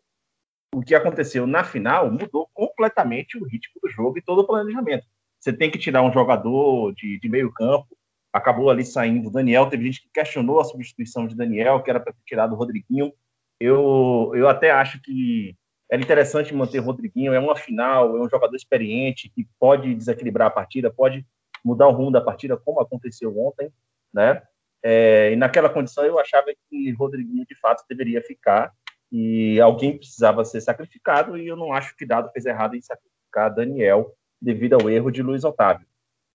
o 0.73 0.81
que 0.81 0.95
aconteceu 0.95 1.45
na 1.45 1.63
final, 1.63 2.09
mudou 2.11 2.49
completamente 2.53 3.37
o 3.37 3.43
ritmo 3.43 3.79
do 3.81 3.89
jogo 3.89 4.17
e 4.17 4.21
todo 4.21 4.39
o 4.39 4.47
planejamento. 4.47 5.05
Você 5.39 5.51
tem 5.51 5.71
que 5.71 5.79
tirar 5.79 6.03
um 6.03 6.13
jogador 6.13 6.93
de, 6.93 7.19
de 7.19 7.29
meio 7.29 7.51
campo, 7.51 7.97
acabou 8.31 8.69
ali 8.69 8.85
saindo 8.85 9.27
o 9.27 9.31
Daniel, 9.31 9.67
teve 9.67 9.85
gente 9.85 10.01
que 10.03 10.09
questionou 10.13 10.59
a 10.59 10.63
substituição 10.63 11.27
de 11.27 11.35
Daniel, 11.35 11.81
que 11.81 11.89
era 11.89 11.99
para 11.99 12.13
ter 12.13 12.21
tirado 12.25 12.53
o 12.53 12.55
Rodriguinho. 12.55 13.11
Eu, 13.59 14.31
eu 14.33 14.47
até 14.47 14.71
acho 14.71 15.01
que 15.01 15.55
era 15.89 16.01
interessante 16.01 16.53
manter 16.53 16.79
o 16.79 16.83
Rodriguinho, 16.83 17.33
é 17.33 17.39
uma 17.39 17.55
final, 17.55 18.15
é 18.15 18.21
um 18.21 18.29
jogador 18.29 18.55
experiente 18.55 19.29
que 19.29 19.45
pode 19.59 19.93
desequilibrar 19.93 20.47
a 20.47 20.51
partida, 20.51 20.91
pode 20.91 21.25
mudar 21.63 21.87
o 21.87 21.91
rumo 21.91 22.11
da 22.11 22.21
partida, 22.21 22.57
como 22.57 22.79
aconteceu 22.79 23.37
ontem, 23.37 23.69
né? 24.13 24.41
É, 24.83 25.31
e 25.31 25.35
naquela 25.35 25.69
condição 25.69 26.03
eu 26.05 26.17
achava 26.17 26.47
que 26.69 26.91
Rodriguinho 26.93 27.45
de 27.45 27.55
fato 27.59 27.83
deveria 27.87 28.21
ficar 28.23 28.73
e 29.11 29.59
alguém 29.61 29.97
precisava 29.97 30.43
ser 30.43 30.59
sacrificado 30.61 31.37
e 31.37 31.45
eu 31.45 31.55
não 31.55 31.71
acho 31.71 31.95
que 31.95 32.05
Dado 32.05 32.31
fez 32.31 32.45
errado 32.45 32.75
em 32.75 32.81
sacrificar 32.81 33.53
Daniel 33.53 34.15
devido 34.41 34.73
ao 34.73 34.89
erro 34.89 35.11
de 35.11 35.21
Luiz 35.21 35.43
Otávio. 35.43 35.85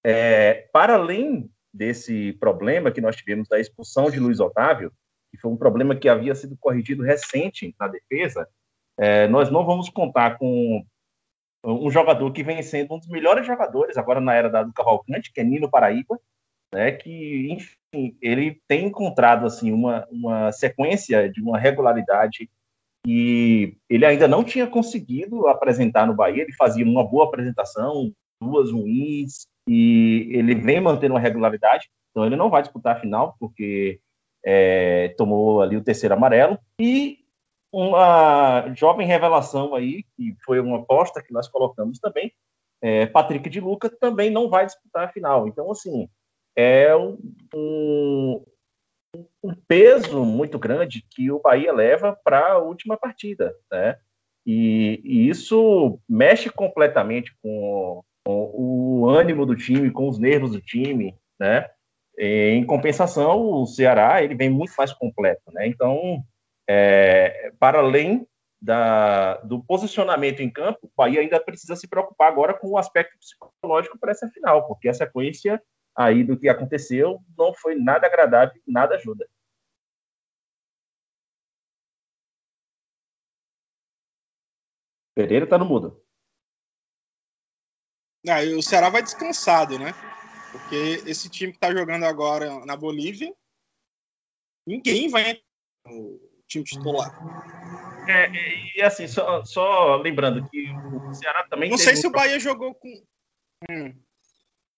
É, 0.05 0.69
para 0.73 0.95
além 0.95 1.51
desse 1.77 2.33
problema 2.35 2.91
que 2.91 3.01
nós 3.01 3.17
tivemos 3.17 3.49
da 3.49 3.61
expulsão 3.61 4.11
de 4.11 4.19
Luiz 4.19 4.41
Otávio, 4.41 4.93
que 5.31 5.39
foi 5.39 5.51
um 5.51 5.57
problema 5.57 5.95
que 5.95 6.09
havia 6.09 6.35
sido 6.35 6.57
corrigido 6.59 7.03
recente 7.03 7.75
na 7.79 7.87
defesa, 7.87 8.49
é, 8.99 9.29
nós 9.29 9.51
não 9.51 9.65
vamos 9.65 9.89
contar 9.89 10.39
com 10.39 10.85
um 11.65 11.91
jogador 11.91 12.33
que 12.33 12.43
vem 12.43 12.63
sendo 12.63 12.95
um 12.95 12.99
dos 12.99 13.09
melhores 13.09 13.47
jogadores 13.47 13.97
agora 13.97 14.21
na 14.21 14.35
era 14.35 14.49
da 14.49 14.63
do 14.63 14.73
Cavalcante, 14.73 15.33
que 15.33 15.41
é 15.41 15.45
Nino 15.45 15.71
Paraíba, 15.71 16.19
né, 16.73 16.93
que, 16.93 17.53
enfim, 17.53 18.17
ele 18.23 18.61
tem 18.67 18.87
encontrado 18.87 19.47
assim 19.47 19.73
uma, 19.73 20.07
uma 20.11 20.53
sequência 20.53 21.31
de 21.31 21.43
uma 21.43 21.59
regularidade 21.59 22.49
que 23.05 23.77
ele 23.89 24.05
ainda 24.05 24.27
não 24.27 24.43
tinha 24.43 24.67
conseguido 24.67 25.47
apresentar 25.47 26.07
no 26.07 26.15
Bahia. 26.15 26.43
Ele 26.43 26.53
fazia 26.55 26.85
uma 26.85 27.07
boa 27.07 27.27
apresentação, 27.27 28.13
duas 28.41 28.73
ruins, 28.73 29.47
e 29.67 30.29
ele 30.33 30.55
vem 30.55 30.81
mantendo 30.81 31.15
uma 31.15 31.21
regularidade. 31.21 31.89
Então 32.11 32.25
ele 32.25 32.37
não 32.37 32.51
vai 32.51 32.63
disputar 32.63 32.97
a 32.97 33.01
final, 33.01 33.37
porque 33.39 34.01
é, 34.45 35.09
tomou 35.17 35.61
ali 35.61 35.77
o 35.77 35.85
terceiro 35.85 36.15
amarelo. 36.15 36.59
E 36.81 37.19
uma 37.73 38.73
jovem 38.75 39.07
revelação 39.07 39.75
aí, 39.75 40.05
que 40.17 40.35
foi 40.45 40.61
uma 40.61 40.79
aposta 40.79 41.23
que 41.23 41.33
nós 41.33 41.49
colocamos 41.49 41.99
também, 41.99 42.33
é, 42.81 43.07
Patrick 43.07 43.49
de 43.51 43.61
Luca 43.61 43.91
também 43.91 44.31
não 44.31 44.49
vai 44.49 44.67
disputar 44.67 45.05
a 45.05 45.13
final. 45.13 45.49
Então, 45.49 45.71
assim, 45.71 46.09
é 46.55 46.95
um, 46.97 47.19
um, 47.55 48.45
um 49.43 49.55
peso 49.67 50.25
muito 50.25 50.59
grande 50.59 51.05
que 51.11 51.31
o 51.31 51.41
Bahia 51.41 51.73
leva 51.73 52.19
para 52.25 52.53
a 52.53 52.59
última 52.59 52.97
partida, 52.97 53.55
né? 53.71 53.99
E, 54.47 55.01
e, 55.05 55.29
isso 55.29 55.99
mexe 56.09 56.49
completamente 56.49 57.37
com, 57.43 58.03
com, 58.27 58.51
o 58.53 59.09
ânimo 59.09 59.47
do 59.47 59.55
time, 59.55 59.91
com 59.91 60.09
os 60.09 60.19
nervos 60.19 60.51
do 60.51 60.61
time, 60.61 61.17
né? 61.39 61.71
Em 62.19 62.65
compensação, 62.65 63.41
o 63.41 63.67
Ceará 63.67 64.23
ele 64.23 64.35
vem 64.35 64.51
muito 64.51 64.75
mais 64.77 64.93
completo, 64.93 65.53
né? 65.53 65.69
Então 65.69 66.25
é, 66.69 67.53
para 67.59 67.79
além 67.79 68.27
da, 68.61 69.37
do 69.39 69.63
posicionamento 69.63 70.41
em 70.41 70.51
campo, 70.51 70.81
o 70.83 70.91
Bahia 70.97 71.21
ainda 71.21 71.39
precisa 71.41 71.77
se 71.77 71.87
preocupar 71.87 72.29
agora 72.29 72.55
com 72.55 72.69
o 72.71 72.79
aspecto 72.79 73.17
psicológico 73.19 73.99
para 73.99 74.11
essa 74.13 74.29
final, 74.29 74.67
porque 74.67 74.89
a 74.89 74.95
sequência 74.95 75.63
aí 75.95 76.25
do 76.25 76.39
que 76.39 76.49
aconteceu 76.49 77.21
não 77.39 77.55
foi 77.55 77.77
nada 77.77 78.07
agradável, 78.07 78.61
nada 78.67 78.97
ajuda. 78.97 79.27
Pereira 85.15 85.45
está 85.45 85.57
no 85.59 85.65
mudo. 85.65 86.06
Ah, 88.29 88.41
o 88.57 88.63
Ceará 88.63 88.89
vai 88.89 89.03
descansado, 89.03 89.79
né? 89.79 89.95
Porque 90.53 91.03
esse 91.07 91.29
time 91.29 91.53
que 91.53 91.59
está 91.59 91.73
jogando 91.73 92.05
agora 92.05 92.65
na 92.65 92.77
Bolívia, 92.77 93.33
ninguém 94.67 95.09
vai 95.09 95.41
time 96.47 96.65
titular. 96.65 97.13
É, 98.09 98.31
e 98.77 98.83
assim, 98.83 99.07
só, 99.09 99.45
só, 99.45 99.97
lembrando 99.97 100.49
que 100.49 100.69
o 100.71 101.15
Ceará 101.15 101.47
também. 101.49 101.71
Não 101.71 101.79
sei 101.79 101.97
se 101.97 102.07
um... 102.07 102.11
o 102.11 102.13
Bahia 102.13 102.39
jogou 102.39 102.75
com. 102.75 103.03
Hum. 103.71 103.95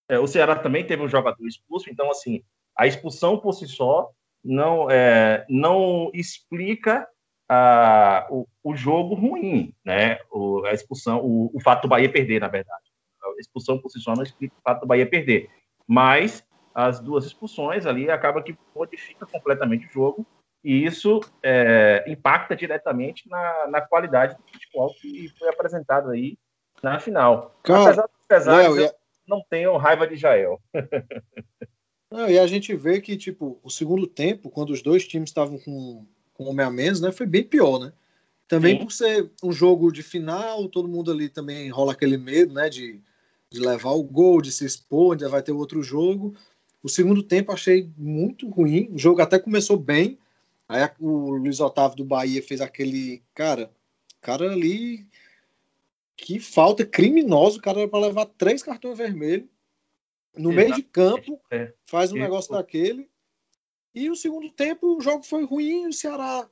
É, 0.09 0.17
o 0.17 0.27
Ceará 0.27 0.55
também 0.55 0.85
teve 0.85 1.03
um 1.03 1.09
jogador 1.09 1.47
expulso, 1.47 1.89
então, 1.89 2.09
assim, 2.09 2.43
a 2.75 2.87
expulsão 2.87 3.37
por 3.37 3.53
si 3.53 3.67
só 3.67 4.09
não, 4.43 4.89
é, 4.89 5.45
não 5.47 6.09
explica 6.13 7.07
a, 7.47 8.27
o, 8.31 8.47
o, 8.63 8.75
jogo 8.75 9.13
ruim, 9.13 9.75
né? 9.85 10.19
O, 10.31 10.65
a 10.65 10.73
expulsão, 10.73 11.19
o, 11.23 11.51
o 11.53 11.59
fato 11.59 11.83
do 11.83 11.87
Bahia 11.87 12.11
perder, 12.11 12.41
na 12.41 12.47
verdade. 12.47 12.88
Expulsão 13.37 13.79
por 13.79 13.89
si 13.89 13.99
só 13.99 14.13
não 14.15 14.23
explica 14.23 14.55
o 14.57 14.61
fato 14.61 14.81
do 14.81 14.87
Bahia 14.87 15.09
perder. 15.09 15.49
Mas 15.87 16.43
as 16.73 16.99
duas 16.99 17.25
expulsões 17.25 17.85
ali 17.85 18.09
acaba 18.09 18.41
que 18.41 18.57
modifica 18.75 19.25
completamente 19.25 19.87
o 19.87 19.91
jogo 19.91 20.25
e 20.63 20.85
isso 20.85 21.21
é, 21.41 22.03
impacta 22.07 22.55
diretamente 22.55 23.27
na, 23.29 23.67
na 23.67 23.81
qualidade 23.81 24.35
do 24.35 24.43
futebol 24.43 24.93
que 24.93 25.29
foi 25.37 25.49
apresentado 25.49 26.09
aí 26.09 26.37
na 26.83 26.99
final. 26.99 27.57
Cara, 27.63 28.07
apesar 28.25 28.67
dos 28.67 28.77
eu 28.77 28.91
não 29.27 29.43
tenho 29.49 29.77
raiva 29.77 30.07
de 30.07 30.15
Jael. 30.15 30.61
não, 32.11 32.29
e 32.29 32.37
a 32.37 32.47
gente 32.47 32.75
vê 32.75 32.99
que, 32.99 33.15
tipo, 33.15 33.59
o 33.63 33.69
segundo 33.69 34.05
tempo, 34.05 34.49
quando 34.49 34.71
os 34.71 34.81
dois 34.81 35.07
times 35.07 35.29
estavam 35.29 35.57
com, 35.59 36.05
com 36.33 36.45
homem 36.45 36.65
a 36.65 36.69
menos, 36.69 36.99
né, 36.99 37.11
foi 37.11 37.25
bem 37.25 37.43
pior, 37.43 37.79
né? 37.79 37.93
Também 38.47 38.77
Sim. 38.77 38.83
por 38.83 38.91
ser 38.91 39.31
um 39.43 39.51
jogo 39.51 39.91
de 39.91 40.01
final, 40.01 40.67
todo 40.67 40.89
mundo 40.89 41.11
ali 41.11 41.29
também 41.29 41.69
rola 41.69 41.91
aquele 41.91 42.17
medo, 42.17 42.53
né, 42.53 42.67
de, 42.67 42.99
de 43.51 43.59
levar 43.59 43.91
o 43.91 44.03
gol, 44.03 44.41
de 44.41 44.51
se 44.51 44.65
expor, 44.65 45.13
ainda 45.13 45.29
vai 45.29 45.41
ter 45.41 45.51
outro 45.51 45.81
jogo. 45.81 46.35
O 46.81 46.89
segundo 46.89 47.23
tempo 47.23 47.51
achei 47.51 47.91
muito 47.97 48.47
ruim, 48.49 48.89
o 48.91 48.97
jogo 48.97 49.21
até 49.21 49.37
começou 49.39 49.77
bem, 49.77 50.19
Aí 50.69 50.87
o 50.99 51.31
Luiz 51.31 51.59
Otávio 51.59 51.97
do 51.97 52.05
Bahia 52.05 52.43
fez 52.43 52.61
aquele. 52.61 53.23
Cara, 53.33 53.71
cara 54.21 54.51
ali. 54.51 55.07
Que 56.15 56.39
falta 56.39 56.85
criminosa. 56.85 57.57
O 57.57 57.61
cara 57.61 57.79
era 57.79 57.89
para 57.89 58.05
levar 58.05 58.25
três 58.25 58.61
cartões 58.61 58.95
vermelhos. 58.95 59.49
No 60.37 60.51
meio 60.51 60.75
de 60.75 60.83
campo, 60.83 61.41
é. 61.49 61.73
faz 61.87 62.11
um 62.11 62.17
negócio 62.17 62.51
daquele. 62.51 63.09
E 63.95 64.11
o 64.11 64.15
segundo 64.15 64.51
tempo, 64.51 64.95
o 64.95 65.01
jogo 65.01 65.23
foi 65.23 65.43
ruim. 65.43 65.87
O 65.87 65.93
Ceará, 65.93 66.47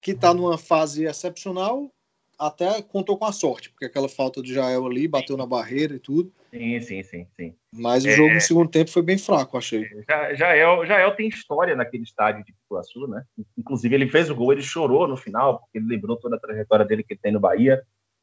que 0.00 0.12
está 0.12 0.32
numa 0.32 0.56
fase 0.56 1.04
excepcional, 1.04 1.92
até 2.40 2.80
contou 2.80 3.18
com 3.18 3.26
a 3.26 3.32
sorte, 3.32 3.68
porque 3.68 3.84
aquela 3.84 4.08
falta 4.08 4.40
de 4.40 4.54
Jael 4.54 4.86
ali 4.86 5.06
bateu 5.06 5.36
na 5.36 5.44
barreira 5.44 5.94
e 5.94 5.98
tudo. 5.98 6.32
Sim, 6.50 6.80
sim, 6.80 7.02
sim, 7.02 7.26
sim. 7.36 7.54
Mas 7.70 8.02
o 8.02 8.08
é... 8.08 8.12
jogo 8.12 8.32
no 8.32 8.40
segundo 8.40 8.70
tempo 8.70 8.90
foi 8.90 9.02
bem 9.02 9.18
fraco, 9.18 9.58
achei. 9.58 9.86
Já, 10.08 10.32
Jael, 10.32 10.86
Jael 10.86 11.14
tem 11.14 11.28
história 11.28 11.76
naquele 11.76 12.02
estádio 12.02 12.42
de 12.42 12.54
Pituaçu, 12.54 13.06
né? 13.06 13.22
Inclusive, 13.58 13.94
ele 13.94 14.08
fez 14.08 14.30
o 14.30 14.34
gol, 14.34 14.52
ele 14.52 14.62
chorou 14.62 15.06
no 15.06 15.18
final, 15.18 15.60
porque 15.60 15.76
ele 15.76 15.86
lembrou 15.86 16.16
toda 16.16 16.36
a 16.36 16.40
trajetória 16.40 16.86
dele 16.86 17.04
que 17.04 17.12
ele 17.12 17.20
tem 17.20 17.30
no 17.30 17.38
Bahia. 17.38 17.82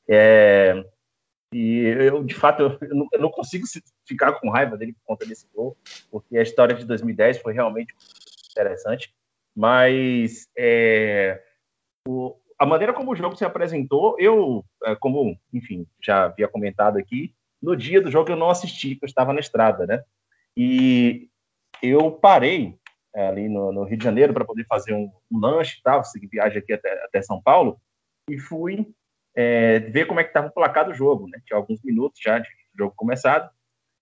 É... 0.09 0.83
E 1.53 1.77
eu, 1.79 2.24
de 2.24 2.33
fato, 2.33 2.63
eu 2.81 2.95
não, 2.95 3.07
eu 3.13 3.21
não, 3.21 3.29
consigo 3.29 3.65
ficar 4.05 4.33
com 4.33 4.50
raiva 4.50 4.75
dele 4.75 4.93
por 4.93 5.05
conta 5.05 5.25
desse 5.25 5.47
gol, 5.53 5.77
porque 6.12 6.38
a 6.38 6.41
história 6.41 6.75
de 6.75 6.86
2010 6.86 7.38
foi 7.38 7.53
realmente 7.53 7.93
interessante. 8.51 9.13
Mas 9.55 10.50
é... 10.57 11.41
o, 12.07 12.36
a 12.57 12.65
maneira 12.65 12.93
como 12.93 13.11
o 13.11 13.15
jogo 13.15 13.35
se 13.35 13.45
apresentou, 13.45 14.15
eu, 14.19 14.65
é, 14.83 14.95
como, 14.95 15.37
enfim, 15.53 15.85
já 16.01 16.25
havia 16.25 16.47
comentado 16.47 16.97
aqui, 16.97 17.33
no 17.61 17.75
dia 17.75 18.01
do 18.01 18.11
jogo 18.11 18.31
eu 18.31 18.35
não 18.35 18.49
assisti, 18.49 18.95
porque 18.95 19.05
eu 19.05 19.09
estava 19.09 19.33
na 19.33 19.39
estrada, 19.39 19.85
né? 19.85 20.03
E 20.55 21.29
eu 21.81 22.11
parei 22.11 22.77
ali 23.15 23.49
no, 23.49 23.71
no, 23.71 23.83
Rio 23.83 23.97
de 23.97 24.03
Janeiro 24.03 24.33
para 24.33 24.45
poder 24.45 24.65
fazer 24.65 24.93
um, 24.93 25.11
um 25.31 25.39
lanche 25.39 25.77
e 25.79 25.81
tal, 25.81 26.03
seguir 26.03 26.27
viagem 26.27 26.59
aqui 26.59 26.73
até, 26.73 27.03
até 27.03 27.21
São 27.21 27.41
Paulo, 27.41 27.79
e 28.29 28.37
fui 28.37 28.87
é, 29.35 29.79
ver 29.79 30.05
como 30.05 30.19
é 30.19 30.23
que 30.23 30.29
estava 30.29 30.47
o 30.47 30.51
placar 30.51 30.85
do 30.85 30.93
jogo, 30.93 31.27
né? 31.27 31.39
Tinha 31.45 31.57
alguns 31.57 31.81
minutos 31.83 32.19
já 32.21 32.39
de 32.39 32.47
jogo 32.77 32.93
começado. 32.95 33.49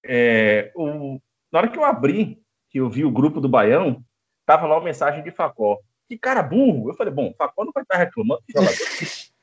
É, 0.05 0.71
o, 0.75 1.19
na 1.51 1.59
hora 1.59 1.67
que 1.69 1.77
eu 1.77 1.83
abri, 1.83 2.41
que 2.69 2.79
eu 2.79 2.89
vi 2.89 3.05
o 3.05 3.11
grupo 3.11 3.39
do 3.39 3.49
Baião, 3.49 4.03
tava 4.45 4.67
lá 4.67 4.75
uma 4.75 4.83
mensagem 4.83 5.23
de 5.23 5.31
Facó. 5.31 5.79
Que 6.07 6.17
cara 6.17 6.43
burro! 6.43 6.89
Eu 6.89 6.95
falei, 6.95 7.13
bom, 7.13 7.33
Facó 7.37 7.65
não 7.65 7.71
vai 7.71 7.83
estar 7.83 7.97
reclamando. 7.97 8.41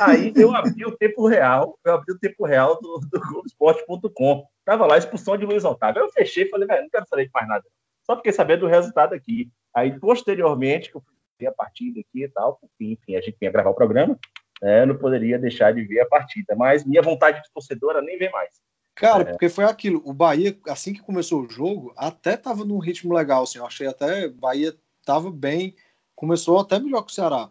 Aí 0.00 0.32
eu 0.36 0.54
abri 0.54 0.84
o 0.84 0.96
tempo 0.96 1.26
real, 1.26 1.78
eu 1.84 1.94
abri 1.94 2.12
o 2.12 2.18
tempo 2.18 2.44
real 2.46 2.80
do, 2.80 3.00
do 3.10 3.20
Globoesporte.com. 3.20 4.46
Tava 4.64 4.86
lá 4.86 4.98
expulsão 4.98 5.36
de 5.36 5.44
Luiz 5.44 5.64
Otávio. 5.64 6.02
Aí 6.02 6.08
eu 6.08 6.12
fechei 6.12 6.44
e 6.44 6.48
falei, 6.48 6.66
velho, 6.66 6.82
não 6.82 6.90
quero 6.90 7.06
saber 7.06 7.26
de 7.26 7.30
mais 7.32 7.48
nada. 7.48 7.64
Só 8.04 8.16
fiquei 8.16 8.32
sabendo 8.32 8.60
do 8.60 8.66
resultado 8.66 9.14
aqui. 9.14 9.50
Aí, 9.74 9.98
posteriormente, 9.98 10.90
que 10.90 10.96
eu 10.96 11.02
fui 11.38 11.46
a 11.46 11.52
partida 11.52 12.00
aqui 12.00 12.24
e 12.24 12.28
tal, 12.28 12.56
porque, 12.56 12.84
enfim, 12.92 13.16
a 13.16 13.20
gente 13.20 13.36
vinha 13.38 13.52
gravar 13.52 13.70
o 13.70 13.74
programa, 13.74 14.18
né, 14.62 14.82
eu 14.82 14.86
não 14.86 14.96
poderia 14.96 15.38
deixar 15.38 15.72
de 15.72 15.82
ver 15.82 16.00
a 16.00 16.06
partida. 16.06 16.54
Mas 16.56 16.84
minha 16.84 17.02
vontade 17.02 17.42
de 17.42 17.52
torcedora 17.52 18.00
nem 18.00 18.18
vê 18.18 18.30
mais. 18.30 18.60
Cara, 18.94 19.22
é. 19.22 19.24
porque 19.26 19.48
foi 19.48 19.64
aquilo. 19.64 20.02
O 20.04 20.12
Bahia, 20.12 20.58
assim 20.68 20.92
que 20.92 21.02
começou 21.02 21.42
o 21.42 21.48
jogo, 21.48 21.92
até 21.96 22.36
tava 22.36 22.64
num 22.64 22.78
ritmo 22.78 23.14
legal, 23.14 23.44
assim. 23.44 23.58
Eu 23.58 23.66
achei 23.66 23.86
até 23.86 24.28
Bahia 24.28 24.74
tava 25.08 25.30
bem. 25.30 25.74
Começou 26.14 26.58
até 26.58 26.78
melhor 26.78 27.02
que 27.02 27.10
o 27.10 27.14
Ceará. 27.14 27.48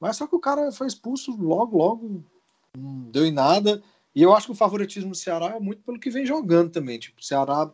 Mas 0.00 0.16
só 0.16 0.26
que 0.26 0.34
o 0.34 0.40
cara 0.40 0.72
foi 0.72 0.88
expulso 0.88 1.36
logo, 1.40 1.78
logo, 1.78 2.24
não 2.76 3.10
deu 3.10 3.24
em 3.24 3.30
nada. 3.30 3.80
E 4.12 4.22
eu 4.22 4.34
acho 4.34 4.46
que 4.46 4.52
o 4.52 4.56
favoritismo 4.56 5.10
do 5.10 5.16
Ceará 5.16 5.54
é 5.54 5.60
muito 5.60 5.82
pelo 5.82 6.00
que 6.00 6.10
vem 6.10 6.26
jogando 6.26 6.70
também. 6.70 6.98
Tipo, 6.98 7.20
o 7.20 7.24
Ceará 7.24 7.70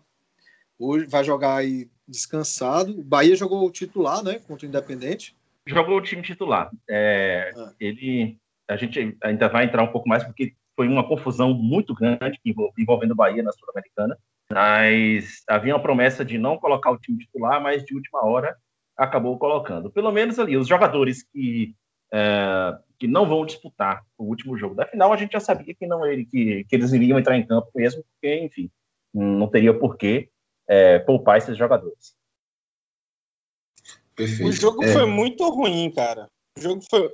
hoje 0.79 1.07
vai 1.07 1.25
jogar 1.25 1.57
aí 1.57 1.89
descansado. 2.07 2.93
O 3.01 3.03
Bahia 3.05 3.35
jogou 3.35 3.67
o 3.67 3.71
titular, 3.71 4.23
né? 4.23 4.39
Contra 4.41 4.67
o 4.67 4.69
Independente. 4.69 5.35
Jogou 5.67 5.97
o 5.97 6.03
time 6.03 6.21
titular. 6.23 6.71
É, 6.91 7.53
ah. 7.57 7.73
Ele. 7.81 8.39
A 8.69 8.77
gente 8.77 9.17
ainda 9.23 9.49
vai 9.49 9.65
entrar 9.65 9.83
um 9.83 9.93
pouco 9.93 10.09
mais, 10.09 10.23
porque 10.25 10.55
foi 10.77 10.89
uma 10.89 11.07
confusão 11.07 11.55
muito 11.55 11.95
grande 11.95 12.39
envolvendo 12.77 13.13
o 13.13 13.17
Bahia 13.17 13.43
na 13.43 13.53
Sul-Americana. 13.53 14.19
Mas 14.51 15.43
havia 15.49 15.75
uma 15.75 15.83
promessa 15.83 16.25
de 16.25 16.39
não 16.39 16.59
colocar 16.59 16.91
o 16.91 16.99
time 16.99 17.19
titular, 17.19 17.63
mas 17.63 17.85
de 17.85 17.95
última 17.95 18.25
hora 18.25 18.57
acabou 18.97 19.39
colocando. 19.39 19.91
Pelo 19.91 20.13
menos 20.13 20.39
ali, 20.39 20.57
os 20.57 20.69
jogadores 20.69 21.23
que 21.23 21.75
é, 22.13 22.79
que 22.99 23.09
não 23.09 23.27
vão 23.27 23.47
disputar 23.47 24.05
o 24.19 24.25
último 24.25 24.57
jogo 24.57 24.75
da 24.75 24.87
final, 24.87 25.13
a 25.13 25.17
gente 25.17 25.33
já 25.33 25.41
sabia 25.41 25.75
que 25.75 25.87
não 25.87 26.07
ele 26.07 26.25
que, 26.25 26.65
que 26.65 26.77
eles 26.77 26.93
iriam 26.93 27.19
entrar 27.19 27.37
em 27.37 27.47
campo 27.47 27.71
mesmo, 27.75 28.05
porque, 28.05 28.39
enfim, 28.41 28.71
não 29.13 29.49
teria 29.49 29.77
porquê 29.77 30.29
é, 30.69 30.99
poupar 30.99 31.39
esses 31.39 31.57
jogadores. 31.57 32.15
Perfeito. 34.15 34.49
O 34.49 34.53
jogo 34.53 34.85
é. 34.85 34.93
foi 34.93 35.07
muito 35.07 35.49
ruim, 35.49 35.91
cara. 35.91 36.29
O 36.57 36.61
jogo 36.61 36.83
foi. 36.89 37.11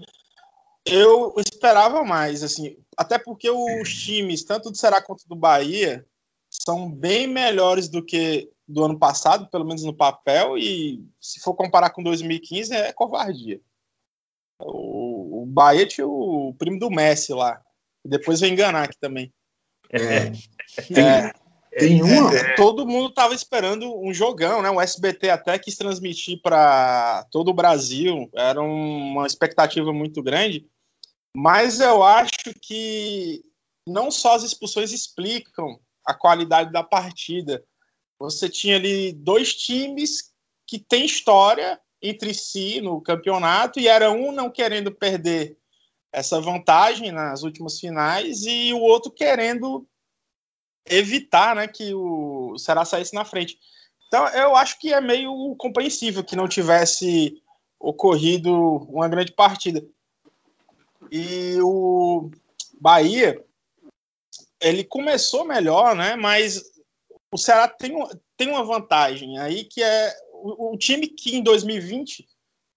Eu 0.84 1.34
esperava 1.38 2.02
mais, 2.02 2.42
assim, 2.42 2.76
até 2.96 3.18
porque 3.18 3.48
os 3.48 3.92
times, 3.92 4.44
tanto 4.44 4.70
do 4.70 4.76
Ceará 4.76 5.00
quanto 5.00 5.28
do 5.28 5.36
Bahia, 5.36 6.04
são 6.50 6.90
bem 6.90 7.26
melhores 7.26 7.88
do 7.88 8.04
que 8.04 8.50
do 8.68 8.84
ano 8.84 8.98
passado, 8.98 9.48
pelo 9.48 9.64
menos 9.64 9.82
no 9.82 9.94
papel, 9.94 10.58
e 10.58 11.02
se 11.20 11.40
for 11.40 11.54
comparar 11.54 11.90
com 11.90 12.02
2015, 12.02 12.74
é 12.74 12.92
covardia. 12.92 13.60
O, 14.60 15.42
o 15.42 15.46
Bahia 15.46 15.86
tinha 15.86 16.06
o 16.06 16.54
primo 16.58 16.78
do 16.78 16.90
Messi 16.90 17.32
lá. 17.32 17.62
E 18.04 18.08
depois 18.08 18.40
vai 18.40 18.50
enganar 18.50 18.84
aqui 18.84 18.98
também. 19.00 19.32
É. 19.90 20.30
Tem, 20.92 21.04
é, 21.04 21.32
tem 21.78 22.02
uma. 22.02 22.34
É, 22.34 22.54
todo 22.54 22.86
mundo 22.86 23.10
tava 23.10 23.34
esperando 23.34 23.98
um 24.00 24.12
jogão, 24.12 24.60
né? 24.60 24.70
O 24.70 24.80
SBT 24.80 25.30
até 25.30 25.58
quis 25.58 25.76
transmitir 25.76 26.40
para 26.42 27.26
todo 27.30 27.48
o 27.48 27.54
Brasil. 27.54 28.28
Era 28.34 28.60
uma 28.60 29.26
expectativa 29.26 29.92
muito 29.92 30.22
grande. 30.22 30.66
Mas 31.34 31.80
eu 31.80 32.02
acho 32.02 32.52
que 32.60 33.42
não 33.86 34.10
só 34.10 34.34
as 34.34 34.42
expulsões 34.42 34.92
explicam 34.92 35.78
a 36.04 36.12
qualidade 36.12 36.72
da 36.72 36.82
partida. 36.82 37.64
Você 38.18 38.48
tinha 38.48 38.76
ali 38.76 39.12
dois 39.12 39.54
times 39.54 40.32
que 40.66 40.78
têm 40.78 41.06
história 41.06 41.80
entre 42.02 42.34
si 42.34 42.80
no 42.80 43.00
campeonato 43.00 43.78
e 43.80 43.88
era 43.88 44.10
um 44.10 44.32
não 44.32 44.50
querendo 44.50 44.92
perder 44.92 45.56
essa 46.12 46.40
vantagem 46.40 47.12
nas 47.12 47.42
últimas 47.42 47.78
finais 47.78 48.44
e 48.44 48.72
o 48.72 48.80
outro 48.80 49.10
querendo 49.10 49.86
evitar 50.86 51.54
né, 51.54 51.68
que 51.68 51.92
o 51.92 52.56
Ceará 52.58 52.84
saísse 52.84 53.14
na 53.14 53.24
frente. 53.24 53.58
Então 54.06 54.26
eu 54.28 54.56
acho 54.56 54.78
que 54.78 54.92
é 54.92 55.00
meio 55.00 55.54
compreensível 55.56 56.24
que 56.24 56.36
não 56.36 56.48
tivesse 56.48 57.42
ocorrido 57.78 58.52
uma 58.88 59.08
grande 59.08 59.32
partida. 59.32 59.84
E 61.10 61.56
o 61.60 62.30
Bahia 62.80 63.44
ele 64.60 64.82
começou 64.82 65.44
melhor, 65.44 65.94
né? 65.94 66.16
Mas 66.16 66.77
o 67.32 67.38
Ceará 67.38 67.68
tem, 67.68 67.92
tem 68.36 68.48
uma 68.48 68.64
vantagem 68.64 69.38
aí 69.38 69.64
que 69.64 69.82
é 69.82 70.14
o, 70.32 70.72
o 70.72 70.78
time 70.78 71.06
que 71.06 71.36
em 71.36 71.42
2020 71.42 72.26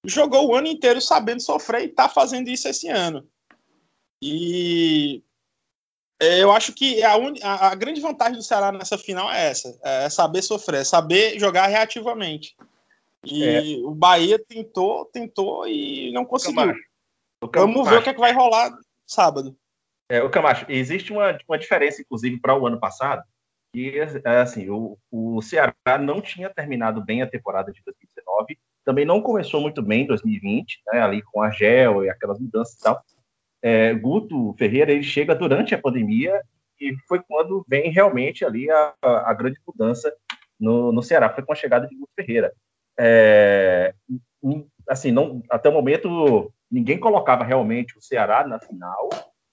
jogou 0.05 0.47
o 0.47 0.55
ano 0.55 0.67
inteiro 0.67 0.99
sabendo 0.99 1.41
sofrer 1.41 1.81
e 1.81 1.85
está 1.85 2.09
fazendo 2.09 2.49
isso 2.49 2.67
esse 2.67 2.87
ano. 2.89 3.27
E 4.21 5.23
é, 6.21 6.39
eu 6.43 6.51
acho 6.51 6.73
que 6.73 7.03
a, 7.03 7.17
un... 7.17 7.33
a, 7.41 7.73
grande 7.75 8.01
vantagem 8.01 8.35
do 8.35 8.43
Ceará 8.43 8.71
nessa 8.71 8.97
final 8.97 9.31
é 9.31 9.49
essa: 9.49 9.79
é 9.83 10.09
saber 10.09 10.41
sofrer, 10.41 10.81
é 10.81 10.83
saber 10.83 11.39
jogar 11.39 11.67
reativamente. 11.67 12.55
E 13.25 13.43
é. 13.43 13.61
o 13.83 13.91
Bahia 13.91 14.37
tentou, 14.37 15.05
tentou 15.05 15.67
e 15.67 16.11
não 16.11 16.25
conseguiu. 16.25 16.73
Vamos 17.53 17.89
ver 17.89 17.99
o 17.99 18.03
que, 18.03 18.09
é 18.09 18.13
que 18.13 18.19
vai 18.19 18.33
rolar 18.33 18.71
sábado. 19.05 19.55
É, 20.09 20.21
o 20.21 20.29
Camacho, 20.29 20.65
existe 20.69 21.11
uma, 21.11 21.37
uma 21.47 21.57
diferença, 21.57 22.01
inclusive, 22.01 22.39
para 22.39 22.57
o 22.57 22.67
ano 22.67 22.79
passado, 22.79 23.23
que 23.73 23.99
é, 23.99 24.41
assim, 24.41 24.69
o, 24.69 24.97
o 25.09 25.41
Ceará 25.41 25.73
não 25.99 26.21
tinha 26.21 26.49
terminado 26.49 27.03
bem 27.03 27.21
a 27.21 27.27
temporada 27.27 27.71
de 27.71 27.81
2019, 27.85 28.59
também 28.83 29.05
não 29.05 29.21
começou 29.21 29.61
muito 29.61 29.81
bem 29.81 30.03
em 30.03 30.07
2020, 30.07 30.81
né, 30.87 31.01
ali 31.01 31.21
com 31.21 31.41
a 31.41 31.49
Gel 31.49 32.03
e 32.03 32.09
aquelas 32.09 32.39
mudanças 32.39 32.75
e 32.75 32.83
tal. 32.83 33.01
É, 33.61 33.93
Guto 33.93 34.53
Ferreira 34.57 34.91
ele 34.91 35.03
chega 35.03 35.35
durante 35.35 35.75
a 35.75 35.81
pandemia 35.81 36.41
e 36.79 36.95
foi 37.07 37.21
quando 37.21 37.63
vem 37.67 37.91
realmente 37.91 38.43
ali 38.43 38.69
a, 38.71 38.93
a 39.01 39.33
grande 39.33 39.59
mudança 39.65 40.11
no, 40.59 40.91
no, 40.91 41.03
Ceará, 41.03 41.29
foi 41.29 41.43
com 41.43 41.53
a 41.53 41.55
chegada 41.55 41.87
de 41.87 41.95
Guto 41.95 42.11
Ferreira. 42.15 42.51
É, 42.99 43.93
assim, 44.89 45.11
não, 45.11 45.43
até 45.49 45.69
o 45.69 45.73
momento 45.73 46.51
ninguém 46.69 46.99
colocava 46.99 47.43
realmente 47.43 47.97
o 47.97 48.01
Ceará 48.01 48.45
na 48.47 48.59
final, 48.59 49.09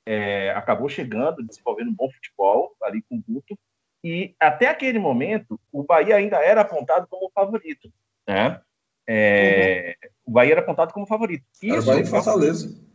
é, 0.07 0.51
acabou 0.53 0.89
chegando, 0.89 1.47
desenvolvendo 1.47 1.91
um 1.91 1.95
bom 1.95 2.11
futebol 2.11 2.75
ali 2.83 3.03
com 3.03 3.17
o 3.17 3.23
Guto, 3.27 3.59
e 4.03 4.35
até 4.39 4.67
aquele 4.67 4.99
momento 4.99 5.59
o 5.73 5.83
Bahia 5.83 6.17
ainda 6.17 6.37
era 6.39 6.61
apontado 6.61 7.07
como 7.09 7.31
favorito, 7.31 7.93
né? 8.27 8.61
É, 9.09 9.97
uhum. 10.03 10.11
O 10.27 10.31
Bahia 10.33 10.53
era 10.53 10.61
apontado 10.61 10.93
como 10.93 11.07
favorito. 11.07 11.45
Isso, 11.63 11.75
era 11.75 11.83
Bahia 11.83 12.03
e 12.03 12.07
Fortaleza. 12.07 12.89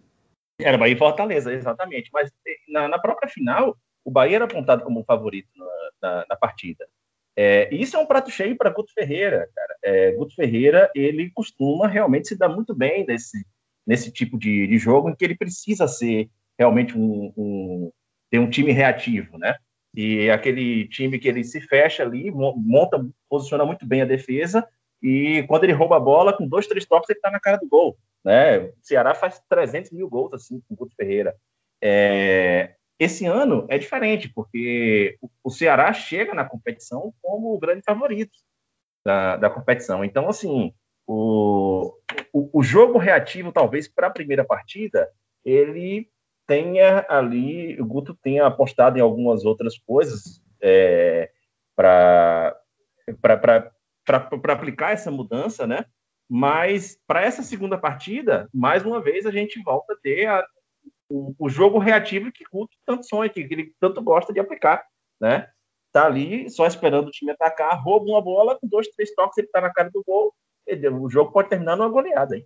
Era 0.59 0.77
Bahia 0.77 0.93
e 0.93 0.97
Fortaleza, 0.97 1.51
exatamente. 1.51 2.09
Mas 2.13 2.31
na, 2.69 2.87
na, 2.87 2.99
própria 2.99 3.27
final, 3.27 3.75
o 4.05 4.11
Bahia 4.11 4.35
era 4.35 4.45
apontado 4.45 4.83
como 4.83 5.03
favorito 5.03 5.49
na, 5.55 5.65
na, 6.01 6.25
na 6.29 6.35
partida. 6.35 6.87
É, 7.35 7.73
isso 7.73 7.97
é 7.97 7.99
um 7.99 8.05
prato 8.05 8.29
cheio 8.29 8.55
para 8.55 8.69
Guto 8.69 8.93
Ferreira, 8.93 9.49
cara. 9.55 9.77
É, 9.81 10.11
Guto 10.11 10.35
Ferreira, 10.35 10.91
ele 10.93 11.31
costuma 11.31 11.87
realmente 11.87 12.27
se 12.27 12.37
dar 12.37 12.49
muito 12.49 12.75
bem 12.75 13.05
nesse, 13.07 13.43
nesse 13.85 14.11
tipo 14.11 14.37
de, 14.37 14.67
de 14.67 14.77
jogo 14.77 15.09
em 15.09 15.15
que 15.15 15.25
ele 15.25 15.35
precisa 15.35 15.87
ser 15.87 16.29
realmente 16.57 16.95
um, 16.95 17.33
um 17.35 17.91
ter 18.29 18.39
um 18.39 18.49
time 18.49 18.71
reativo, 18.71 19.37
né? 19.37 19.55
E 19.95 20.27
é 20.27 20.31
aquele 20.31 20.87
time 20.87 21.19
que 21.19 21.27
ele 21.27 21.43
se 21.43 21.61
fecha 21.61 22.03
ali, 22.03 22.31
monta, 22.31 23.05
posiciona 23.29 23.65
muito 23.65 23.85
bem 23.85 24.01
a 24.01 24.05
defesa, 24.05 24.67
e 25.01 25.43
quando 25.47 25.65
ele 25.65 25.73
rouba 25.73 25.97
a 25.97 25.99
bola, 25.99 26.35
com 26.35 26.47
dois, 26.47 26.65
três 26.65 26.85
toques, 26.85 27.09
ele 27.09 27.19
está 27.19 27.29
na 27.29 27.39
cara 27.39 27.57
do 27.57 27.67
gol. 27.67 27.97
Né? 28.23 28.59
O 28.59 28.73
Ceará 28.81 29.13
faz 29.13 29.41
300 29.49 29.91
mil 29.91 30.09
gols 30.09 30.33
assim 30.33 30.61
com 30.61 30.73
o 30.73 30.77
Guto 30.77 30.95
Ferreira. 30.95 31.35
É... 31.83 32.75
Esse 32.97 33.25
ano 33.25 33.65
é 33.69 33.77
diferente, 33.77 34.29
porque 34.29 35.17
o 35.43 35.49
Ceará 35.49 35.91
chega 35.91 36.33
na 36.33 36.45
competição 36.45 37.13
como 37.21 37.53
o 37.53 37.59
grande 37.59 37.81
favorito 37.83 38.37
da, 39.05 39.35
da 39.35 39.49
competição. 39.49 40.05
Então, 40.05 40.29
assim, 40.29 40.73
o, 41.05 41.93
o, 42.31 42.59
o 42.59 42.63
jogo 42.63 42.97
reativo, 42.97 43.51
talvez, 43.51 43.89
para 43.89 44.07
a 44.07 44.11
primeira 44.11 44.45
partida, 44.45 45.09
ele 45.43 46.09
tenha 46.45 47.05
ali, 47.09 47.79
o 47.79 47.85
Guto 47.85 48.13
tenha 48.13 48.45
apostado 48.45 48.97
em 48.97 49.01
algumas 49.01 49.45
outras 49.45 49.77
coisas 49.77 50.41
é, 50.61 51.31
para 51.75 52.55
aplicar 54.49 54.91
essa 54.91 55.09
mudança, 55.09 55.65
né? 55.65 55.85
Mas 56.29 56.97
para 57.05 57.21
essa 57.21 57.43
segunda 57.43 57.77
partida, 57.77 58.49
mais 58.53 58.85
uma 58.85 59.01
vez 59.01 59.25
a 59.25 59.31
gente 59.31 59.61
volta 59.61 59.93
a 59.93 59.97
ter 59.97 60.25
a, 60.25 60.45
o, 61.09 61.35
o, 61.37 61.49
jogo 61.49 61.79
reativo 61.79 62.31
que 62.31 62.45
Guto 62.51 62.75
tanto 62.85 63.05
sonha, 63.05 63.29
que 63.29 63.41
ele 63.41 63.73
tanto 63.79 64.01
gosta 64.01 64.33
de 64.33 64.39
aplicar, 64.39 64.83
né? 65.19 65.49
Tá 65.91 66.05
ali 66.05 66.49
só 66.49 66.65
esperando 66.65 67.07
o 67.07 67.11
time 67.11 67.31
atacar, 67.31 67.81
rouba 67.83 68.05
uma 68.05 68.21
bola, 68.21 68.57
com 68.59 68.67
dois, 68.67 68.87
três 68.89 69.13
toques 69.13 69.37
ele 69.37 69.47
tá 69.47 69.61
na 69.61 69.71
cara 69.71 69.91
do 69.91 70.03
gol 70.03 70.33
o 71.01 71.09
jogo 71.09 71.31
pode 71.31 71.49
terminar 71.49 71.75
numa 71.75 71.89
goleada. 71.89 72.37
Hein? 72.37 72.45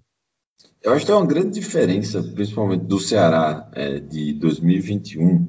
Eu 0.82 0.93
acho 0.93 1.02
que 1.02 1.08
tem 1.08 1.15
uma 1.15 1.26
grande 1.26 1.60
diferença, 1.60 2.24
principalmente 2.24 2.86
do 2.86 3.00
Ceará 3.00 3.70
é, 3.74 4.00
de 4.00 4.34
2021, 4.34 5.46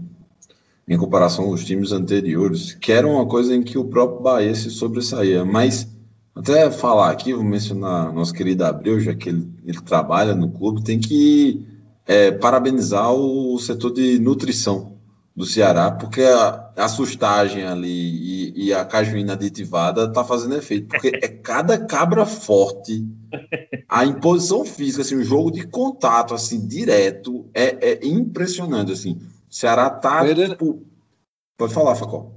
em 0.89 0.99
comparação 0.99 1.45
aos 1.45 1.65
times 1.65 1.93
anteriores, 1.93 2.73
que 2.73 2.91
era 2.91 3.07
uma 3.07 3.27
coisa 3.27 3.55
em 3.55 3.63
que 3.63 3.79
o 3.79 3.85
próprio 3.85 4.21
Bahia 4.21 4.55
se 4.55 4.71
sobressaía. 4.71 5.45
Mas, 5.45 5.89
até 6.35 6.71
falar 6.71 7.11
aqui, 7.11 7.33
vou 7.33 7.45
mencionar 7.45 8.13
nosso 8.13 8.35
querido 8.35 8.65
Abreu, 8.65 8.99
já 8.99 9.15
que 9.15 9.29
ele, 9.29 9.49
ele 9.65 9.81
trabalha 9.81 10.35
no 10.35 10.51
clube, 10.51 10.83
tem 10.83 10.99
que 10.99 11.65
é, 12.07 12.33
parabenizar 12.33 13.13
o 13.13 13.59
setor 13.59 13.93
de 13.93 14.19
nutrição 14.19 14.98
do 15.39 15.47
Ceará, 15.47 15.93
porque 15.93 16.21
a, 16.21 16.73
a 16.77 16.89
sustagem 16.89 17.65
ali 17.65 17.87
e, 17.89 18.67
e, 18.67 18.75
a 18.75 18.85
cajuína 18.85 19.35
aditivada 19.35 20.13
tá 20.13 20.25
fazendo 20.25 20.57
efeito, 20.57 20.89
porque 20.89 21.13
é 21.15 21.29
cada 21.29 21.79
cabra 21.79 22.27
forte, 22.27 23.07
a 23.89 24.05
imposição 24.05 24.65
física, 24.65 25.03
assim, 25.03 25.15
o 25.15 25.23
jogo 25.23 25.53
de 25.53 25.65
contato, 25.65 26.35
assim, 26.35 26.67
direto, 26.67 27.49
é, 27.55 27.93
é 27.93 28.05
impressionante, 28.05 28.91
assim. 28.91 29.13
O 29.49 29.55
Ceará 29.55 29.89
tá, 29.89 30.27
tipo... 30.27 30.85
Pode 31.57 31.73
falar, 31.73 31.95
Facó. 31.95 32.33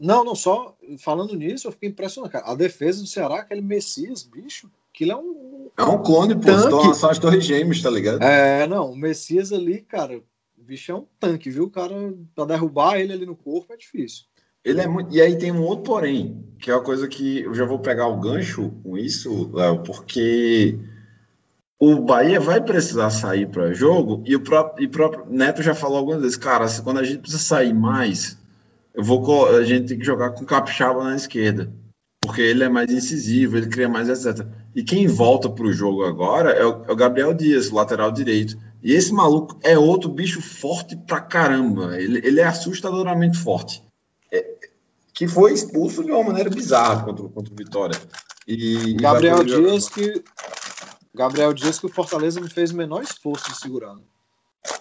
Não, 0.00 0.24
não, 0.24 0.34
só 0.34 0.76
falando 0.98 1.36
nisso, 1.36 1.68
eu 1.68 1.72
fiquei 1.72 1.90
impressionado, 1.90 2.32
cara. 2.32 2.50
A 2.50 2.56
defesa 2.56 3.02
do 3.02 3.06
Ceará, 3.06 3.36
aquele 3.36 3.60
Messias, 3.60 4.24
bicho, 4.24 4.68
aquilo 4.92 5.12
é 5.12 5.16
um... 5.16 5.70
É 5.78 5.84
um 5.84 6.02
clone, 6.02 6.34
pô, 6.34 6.40
Tanque. 6.40 6.96
são 6.96 7.08
as 7.08 7.20
torres 7.20 7.44
gêmeas, 7.44 7.80
tá 7.80 7.88
ligado? 7.88 8.20
É, 8.20 8.66
não, 8.66 8.90
o 8.90 8.96
Messias 8.96 9.52
ali, 9.52 9.80
cara, 9.80 10.20
o 10.62 10.64
bicho 10.64 10.92
é 10.92 10.94
um 10.94 11.06
tanque, 11.18 11.50
viu? 11.50 11.64
O 11.64 11.70
cara, 11.70 11.94
pra 12.34 12.44
derrubar 12.44 12.96
ele 12.98 13.12
ali 13.12 13.26
no 13.26 13.34
corpo 13.34 13.72
é 13.72 13.76
difícil. 13.76 14.24
Ele 14.64 14.80
é 14.80 14.86
muito. 14.86 15.12
E 15.12 15.20
aí 15.20 15.36
tem 15.36 15.50
um 15.50 15.62
outro 15.62 15.84
porém, 15.84 16.46
que 16.60 16.70
é 16.70 16.74
uma 16.74 16.84
coisa 16.84 17.08
que 17.08 17.40
eu 17.40 17.52
já 17.52 17.64
vou 17.64 17.80
pegar 17.80 18.06
o 18.06 18.20
gancho 18.20 18.70
com 18.84 18.96
isso, 18.96 19.50
Léo, 19.52 19.82
porque 19.82 20.78
o 21.80 22.00
Bahia 22.00 22.38
vai 22.38 22.62
precisar 22.62 23.10
sair 23.10 23.48
para 23.48 23.74
jogo 23.74 24.22
e 24.24 24.36
o 24.36 24.40
próprio, 24.40 24.84
e 24.84 24.88
próprio 24.88 25.26
Neto 25.28 25.62
já 25.62 25.74
falou 25.74 25.98
algumas 25.98 26.22
vezes, 26.22 26.36
cara, 26.36 26.66
quando 26.84 27.00
a 27.00 27.02
gente 27.02 27.18
precisa 27.18 27.42
sair 27.42 27.74
mais, 27.74 28.38
eu 28.94 29.02
vou 29.02 29.48
a 29.48 29.64
gente 29.64 29.88
tem 29.88 29.98
que 29.98 30.04
jogar 30.04 30.30
com 30.30 30.44
capixaba 30.44 31.02
na 31.02 31.16
esquerda, 31.16 31.72
porque 32.20 32.40
ele 32.40 32.62
é 32.62 32.68
mais 32.68 32.88
incisivo, 32.88 33.56
ele 33.56 33.66
cria 33.66 33.88
mais 33.88 34.08
etc. 34.08 34.46
E 34.76 34.84
quem 34.84 35.08
volta 35.08 35.50
para 35.50 35.64
o 35.64 35.72
jogo 35.72 36.04
agora 36.04 36.50
é 36.50 36.64
o, 36.64 36.84
é 36.86 36.92
o 36.92 36.96
Gabriel 36.96 37.34
Dias, 37.34 37.70
lateral 37.70 38.12
direito. 38.12 38.56
E 38.82 38.92
esse 38.92 39.12
maluco 39.12 39.58
é 39.62 39.78
outro 39.78 40.08
bicho 40.10 40.40
forte 40.42 40.96
pra 40.96 41.20
caramba. 41.20 42.00
Ele, 42.00 42.18
ele 42.26 42.40
é 42.40 42.44
assustadoramente 42.44 43.38
forte 43.38 43.82
que 45.12 45.28
foi 45.28 45.52
expulso 45.52 46.02
de 46.02 46.10
uma 46.10 46.24
maneira 46.24 46.48
bizarra 46.50 47.04
contra, 47.04 47.28
contra 47.28 47.52
o 47.52 47.56
Vitória. 47.56 48.00
E, 48.48 48.90
e 48.90 48.94
Gabriel 48.94 49.36
poder 49.38 49.60
Dias 49.60 49.88
que. 49.88 50.24
Gabriel 51.14 51.52
Dias 51.52 51.78
que 51.78 51.86
o 51.86 51.90
Fortaleza 51.90 52.40
não 52.40 52.48
fez 52.48 52.70
o 52.72 52.76
menor 52.76 53.02
esforço 53.02 53.50
de 53.50 53.58
segurar. 53.58 53.94
né? 53.94 54.02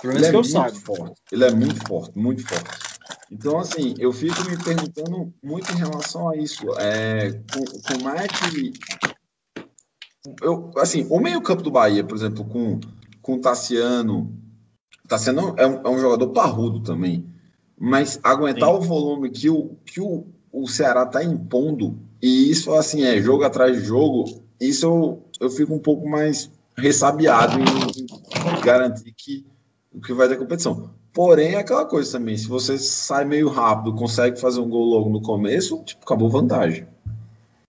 Ele 0.04 0.26
é 0.26 0.30
eu 0.30 0.34
muito 0.36 0.50
saiba. 0.50 0.76
forte. 0.80 1.22
Ele 1.32 1.44
é 1.44 1.52
muito 1.52 1.86
forte, 1.88 2.18
muito 2.18 2.48
forte. 2.48 2.70
Então, 3.30 3.60
assim, 3.60 3.94
eu 4.00 4.12
fico 4.14 4.42
me 4.50 4.58
perguntando 4.64 5.34
muito 5.44 5.72
em 5.72 5.76
relação 5.76 6.30
a 6.30 6.38
isso. 6.38 6.64
É, 6.80 7.34
co- 7.54 7.94
como 7.94 8.10
é 8.10 8.28
que. 8.28 8.74
Eu, 10.42 10.72
assim, 10.78 11.06
o 11.10 11.20
meio-campo 11.20 11.62
do 11.62 11.72
Bahia, 11.72 12.04
por 12.04 12.16
exemplo, 12.16 12.46
com, 12.46 12.80
com 13.22 13.36
o 13.36 13.42
Tassiano. 13.42 14.34
Tassiano 15.08 15.56
é 15.58 15.68
um, 15.68 15.82
é 15.82 15.90
um 15.90 16.00
jogador 16.00 16.30
parrudo 16.30 16.82
também. 16.82 17.26
Mas 17.78 18.20
aguentar 18.24 18.70
Sim. 18.70 18.76
o 18.76 18.82
volume 18.82 19.30
que 19.30 19.50
o, 19.50 19.76
que 19.86 20.00
o, 20.00 20.26
o 20.52 20.68
Ceará 20.68 21.04
está 21.04 21.24
impondo, 21.24 21.98
e 22.22 22.52
isso, 22.52 22.74
assim, 22.74 23.04
é 23.04 23.20
jogo 23.20 23.44
atrás 23.44 23.76
de 23.76 23.84
jogo, 23.84 24.26
isso 24.60 24.86
eu, 24.86 25.24
eu 25.40 25.50
fico 25.50 25.74
um 25.74 25.80
pouco 25.80 26.08
mais 26.08 26.52
ressabiado 26.78 27.58
em, 27.60 27.64
em 27.64 28.62
garantir 28.62 29.12
que 29.18 29.46
o 29.92 30.00
que 30.00 30.14
vai 30.14 30.28
ter 30.28 30.38
competição. 30.38 30.92
Porém, 31.14 31.56
é 31.56 31.60
aquela 31.60 31.86
coisa 31.86 32.14
também, 32.14 32.38
se 32.38 32.48
você 32.48 32.78
sai 32.78 33.26
meio 33.26 33.50
rápido, 33.50 33.96
consegue 33.96 34.40
fazer 34.40 34.62
um 34.62 34.70
gol 34.70 34.86
logo 34.86 35.10
no 35.10 35.22
começo, 35.22 35.84
tipo, 35.84 36.04
acabou 36.04 36.30
vantagem. 36.30 36.88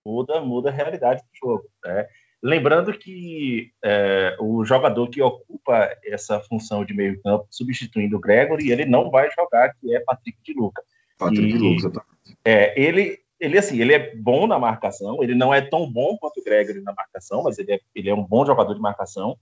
muda, 0.05 0.39
muda 0.39 0.69
a 0.69 0.73
realidade 0.73 1.21
do 1.21 1.47
jogo. 1.49 1.65
Né? 1.83 2.07
Lembrando 2.43 2.91
que 2.91 3.71
é, 3.81 4.35
o 4.37 4.65
jogador 4.65 5.09
que 5.09 5.21
ocupa 5.21 5.97
essa 6.03 6.41
função 6.41 6.83
de 6.83 6.93
meio 6.93 7.21
campo, 7.21 7.47
substituindo 7.49 8.17
o 8.17 8.19
Gregory, 8.19 8.69
ele 8.69 8.83
não 8.85 9.09
vai 9.09 9.29
jogar, 9.31 9.73
que 9.75 9.95
é 9.95 10.01
Patrick 10.01 10.37
de 10.43 10.53
Luca. 10.53 10.83
Patrick 11.17 11.55
E- 11.55 11.57
Lucas, 11.57 11.93
tá? 11.93 12.03
É, 12.43 12.77
ele, 12.77 13.19
ele, 13.39 13.57
assim, 13.57 13.79
ele 13.79 13.93
é 13.93 14.13
bom 14.13 14.45
na 14.45 14.59
marcação, 14.59 15.23
ele 15.23 15.33
não 15.33 15.53
é 15.53 15.61
tão 15.61 15.89
bom 15.89 16.17
quanto 16.17 16.41
o 16.41 16.43
Gregory 16.43 16.81
na 16.81 16.93
marcação, 16.93 17.43
mas 17.43 17.57
ele 17.57 17.75
é, 17.75 17.79
ele 17.95 18.09
é 18.09 18.13
um 18.13 18.23
bom 18.23 18.45
jogador 18.45 18.73
de 18.73 18.81
marcação. 18.81 19.37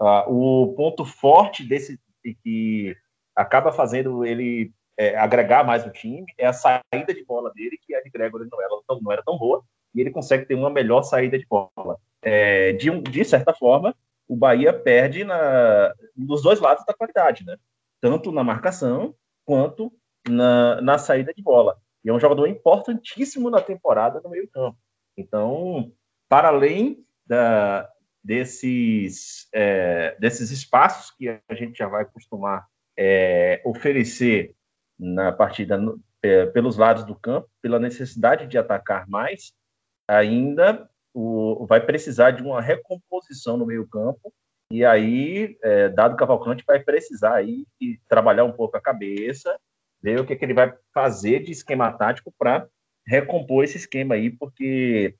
Ah, 0.00 0.24
o 0.26 0.74
ponto 0.74 1.04
forte 1.04 1.62
desse 1.62 2.00
que 2.42 2.96
acaba 3.34 3.70
fazendo 3.70 4.24
ele 4.24 4.72
é, 4.98 5.16
agregar 5.16 5.62
mais 5.62 5.86
o 5.86 5.90
time 5.90 6.24
é 6.38 6.46
a 6.46 6.52
saída 6.54 7.12
de 7.14 7.22
bola 7.24 7.52
dele, 7.52 7.78
que 7.82 7.94
a 7.94 8.02
de 8.02 8.08
Gregory 8.08 8.48
não 8.50 8.62
era, 8.62 8.70
não 9.02 9.12
era 9.12 9.22
tão 9.22 9.36
boa, 9.36 9.62
e 9.94 10.00
ele 10.00 10.10
consegue 10.10 10.46
ter 10.46 10.54
uma 10.54 10.70
melhor 10.70 11.02
saída 11.02 11.38
de 11.38 11.46
bola. 11.46 11.98
É, 12.28 12.72
de, 12.72 12.90
de 13.02 13.24
certa 13.24 13.54
forma, 13.54 13.94
o 14.26 14.36
Bahia 14.36 14.72
perde 14.72 15.22
na, 15.22 15.94
nos 16.16 16.42
dois 16.42 16.58
lados 16.58 16.84
da 16.84 16.92
qualidade, 16.92 17.44
né? 17.44 17.56
Tanto 18.00 18.32
na 18.32 18.42
marcação 18.42 19.14
quanto 19.44 19.92
na, 20.28 20.80
na 20.80 20.98
saída 20.98 21.32
de 21.32 21.40
bola. 21.40 21.76
E 22.04 22.08
é 22.08 22.12
um 22.12 22.18
jogador 22.18 22.48
importantíssimo 22.48 23.48
na 23.48 23.60
temporada 23.60 24.20
no 24.20 24.30
meio-campo. 24.30 24.76
Então, 25.16 25.92
para 26.28 26.48
além 26.48 27.06
da, 27.24 27.88
desses, 28.24 29.46
é, 29.54 30.16
desses 30.18 30.50
espaços 30.50 31.12
que 31.12 31.28
a 31.48 31.54
gente 31.54 31.78
já 31.78 31.86
vai 31.86 32.04
costumar 32.06 32.66
é, 32.98 33.62
oferecer 33.64 34.52
na 34.98 35.30
partida 35.30 35.78
no- 35.78 36.00
é, 36.24 36.46
pelos 36.46 36.76
lados 36.76 37.04
do 37.04 37.14
campo, 37.14 37.48
pela 37.62 37.78
necessidade 37.78 38.48
de 38.48 38.58
atacar 38.58 39.08
mais, 39.08 39.52
ainda 40.08 40.90
o, 41.16 41.64
vai 41.66 41.80
precisar 41.80 42.32
de 42.32 42.42
uma 42.42 42.60
recomposição 42.60 43.56
no 43.56 43.64
meio-campo. 43.64 44.32
E 44.70 44.84
aí, 44.84 45.56
é, 45.62 45.88
Dado 45.88 46.16
Cavalcante 46.16 46.64
vai 46.66 46.78
precisar 46.80 47.36
aí 47.36 47.66
trabalhar 48.06 48.44
um 48.44 48.52
pouco 48.52 48.76
a 48.76 48.80
cabeça, 48.80 49.58
ver 50.02 50.20
o 50.20 50.26
que, 50.26 50.36
que 50.36 50.44
ele 50.44 50.52
vai 50.52 50.76
fazer 50.92 51.40
de 51.40 51.52
esquema 51.52 51.90
tático 51.90 52.32
para 52.38 52.68
recompor 53.06 53.64
esse 53.64 53.78
esquema 53.78 54.14
aí, 54.14 54.30
porque 54.30 55.14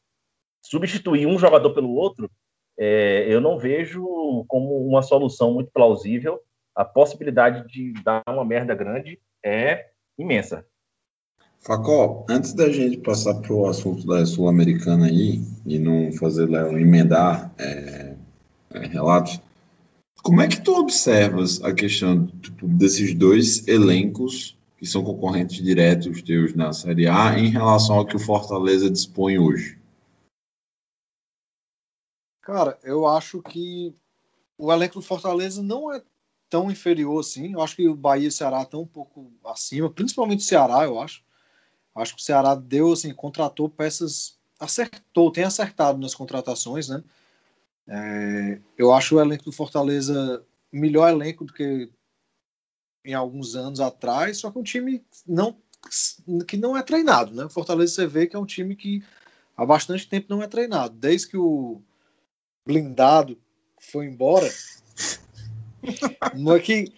substituir 0.63 1.27
um 1.27 1.39
jogador 1.39 1.73
pelo 1.73 1.95
outro, 1.95 2.31
é, 2.79 3.25
eu 3.33 3.41
não 3.41 3.59
vejo 3.59 4.05
como 4.49 4.87
uma 4.87 5.01
solução 5.01 5.55
muito 5.55 5.71
plausível. 5.73 6.41
A 6.75 6.85
possibilidade 6.85 7.67
de 7.69 7.95
dar 8.03 8.23
uma 8.29 8.45
merda 8.45 8.75
grande 8.75 9.19
é 9.43 9.89
imensa. 10.19 10.67
Facó, 11.67 12.25
antes 12.29 12.53
da 12.53 12.71
gente 12.71 12.99
passar 12.99 13.35
para 13.35 13.53
o 13.53 13.67
assunto 13.67 14.07
da 14.07 14.25
Sul-Americana 14.25 15.07
aí, 15.07 15.43
e 15.67 15.81
não 15.81 16.13
fazer 16.13 16.49
Léo 16.49 16.79
emendar 16.79 17.53
é, 17.59 18.15
é, 18.71 18.87
relatos, 18.87 19.41
como 20.23 20.41
é 20.41 20.47
que 20.47 20.63
tu 20.63 20.79
observas 20.79 21.61
a 21.65 21.75
questão 21.75 22.25
tipo, 22.41 22.69
desses 22.69 23.13
dois 23.15 23.67
elencos 23.67 24.57
que 24.79 24.87
são 24.87 25.03
concorrentes 25.03 25.61
diretos 25.61 26.23
teus 26.23 26.55
na 26.55 26.73
Série 26.73 27.09
A 27.09 27.37
em 27.37 27.49
relação 27.49 27.97
ao 27.97 28.07
que 28.07 28.15
o 28.15 28.21
Fortaleza 28.21 28.89
dispõe 28.89 29.37
hoje? 29.37 29.77
Cara, 32.43 32.79
eu 32.85 33.09
acho 33.09 33.43
que 33.43 33.93
o 34.57 34.73
elenco 34.73 35.01
do 35.01 35.03
Fortaleza 35.03 35.61
não 35.65 35.93
é 35.93 36.01
tão 36.49 36.71
inferior 36.71 37.19
assim. 37.19 37.55
Eu 37.55 37.61
acho 37.61 37.75
que 37.75 37.89
o 37.89 37.97
Bahia 37.97 38.27
e 38.27 38.29
o 38.29 38.33
Ceará 38.33 38.63
estão 38.63 38.83
um 38.83 38.87
pouco 38.87 39.33
acima, 39.45 39.91
principalmente 39.91 40.45
o 40.45 40.45
Ceará, 40.45 40.85
eu 40.85 41.01
acho. 41.01 41.26
Acho 41.97 42.15
que 42.15 42.21
o 42.21 42.25
Ceará 42.25 42.55
deu, 42.55 42.93
assim, 42.93 43.13
contratou 43.13 43.69
peças, 43.69 44.39
acertou, 44.61 45.33
tem 45.33 45.45
acertado 45.45 45.99
nas 45.99 46.15
contratações, 46.15 46.89
né? 46.89 47.03
É, 47.89 48.61
eu 48.77 48.93
acho 48.93 49.17
o 49.17 49.21
elenco 49.21 49.45
do 49.45 49.53
Fortaleza 49.53 50.45
melhor 50.73 51.09
elenco 51.09 51.45
do 51.45 51.53
que 51.53 51.91
em 53.05 53.15
alguns 53.15 53.55
anos 53.55 53.79
atrás, 53.81 54.39
só 54.39 54.51
que 54.51 54.59
um 54.59 54.65
time 54.65 55.05
não, 55.27 55.57
que 56.47 56.57
não 56.57 56.77
é 56.77 56.83
treinado, 56.83 57.33
né? 57.33 57.45
O 57.45 57.51
Fortaleza 57.51 57.95
você 57.95 58.07
vê 58.07 58.27
que 58.27 58.35
é 58.35 58.39
um 58.39 58.47
time 58.47 58.75
que 58.75 59.03
há 59.57 59.65
bastante 59.65 60.09
tempo 60.09 60.27
não 60.29 60.43
é 60.43 60.49
treinado. 60.49 60.95
Desde 60.97 61.29
que 61.29 61.37
o 61.37 61.81
blindado 62.67 63.39
foi 63.79 64.07
embora, 64.07 64.49
não 66.35 66.57
é 66.57 66.61
que 66.61 66.93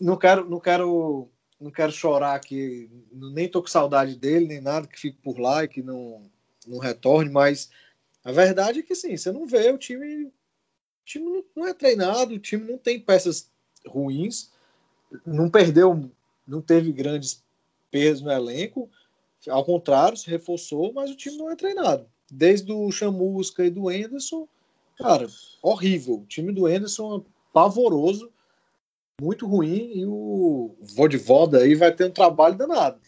não 0.00 0.16
quero, 0.16 0.48
não 0.48 0.60
quero, 0.60 1.28
não 1.60 1.70
quero 1.70 1.92
chorar 1.92 2.34
aqui, 2.34 2.90
nem 3.12 3.48
tô 3.48 3.60
com 3.60 3.68
saudade 3.68 4.16
dele 4.16 4.46
nem 4.46 4.60
nada 4.60 4.86
que 4.86 4.98
fique 4.98 5.18
por 5.22 5.38
lá 5.38 5.64
e 5.64 5.68
que 5.68 5.82
não 5.82 6.22
não 6.66 6.78
retorne, 6.78 7.30
mas 7.30 7.70
a 8.22 8.32
verdade 8.32 8.80
é 8.80 8.82
que 8.82 8.94
sim, 8.94 9.16
você 9.16 9.32
não 9.32 9.46
vê 9.46 9.70
o 9.70 9.78
time, 9.78 10.24
o 10.26 10.32
time 11.04 11.44
não, 11.56 11.66
é 11.66 11.74
treinado, 11.74 12.34
o 12.34 12.38
time 12.38 12.70
não 12.70 12.78
tem 12.78 13.00
peças 13.00 13.50
ruins, 13.86 14.50
não 15.26 15.50
perdeu, 15.50 16.10
não 16.46 16.60
teve 16.60 16.92
grandes 16.92 17.42
perdas 17.90 18.20
no 18.20 18.30
elenco, 18.30 18.90
ao 19.48 19.64
contrário, 19.64 20.18
se 20.18 20.28
reforçou, 20.28 20.92
mas 20.92 21.10
o 21.10 21.16
time 21.16 21.38
não 21.38 21.50
é 21.50 21.56
treinado. 21.56 22.06
desde 22.30 22.70
o 22.72 22.90
Chamusca 22.92 23.64
e 23.64 23.70
do 23.70 23.90
Enderson, 23.90 24.46
cara, 24.98 25.26
horrível. 25.62 26.20
O 26.20 26.26
time 26.26 26.52
do 26.52 26.68
Enderson 26.68 27.18
é 27.18 27.22
pavoroso, 27.52 28.30
muito 29.20 29.46
ruim, 29.46 29.92
e 29.94 30.06
o 30.06 30.74
Vodivoda 30.80 31.58
aí 31.58 31.74
vai 31.74 31.92
ter 31.92 32.06
um 32.06 32.10
trabalho 32.10 32.56
danado. 32.56 32.98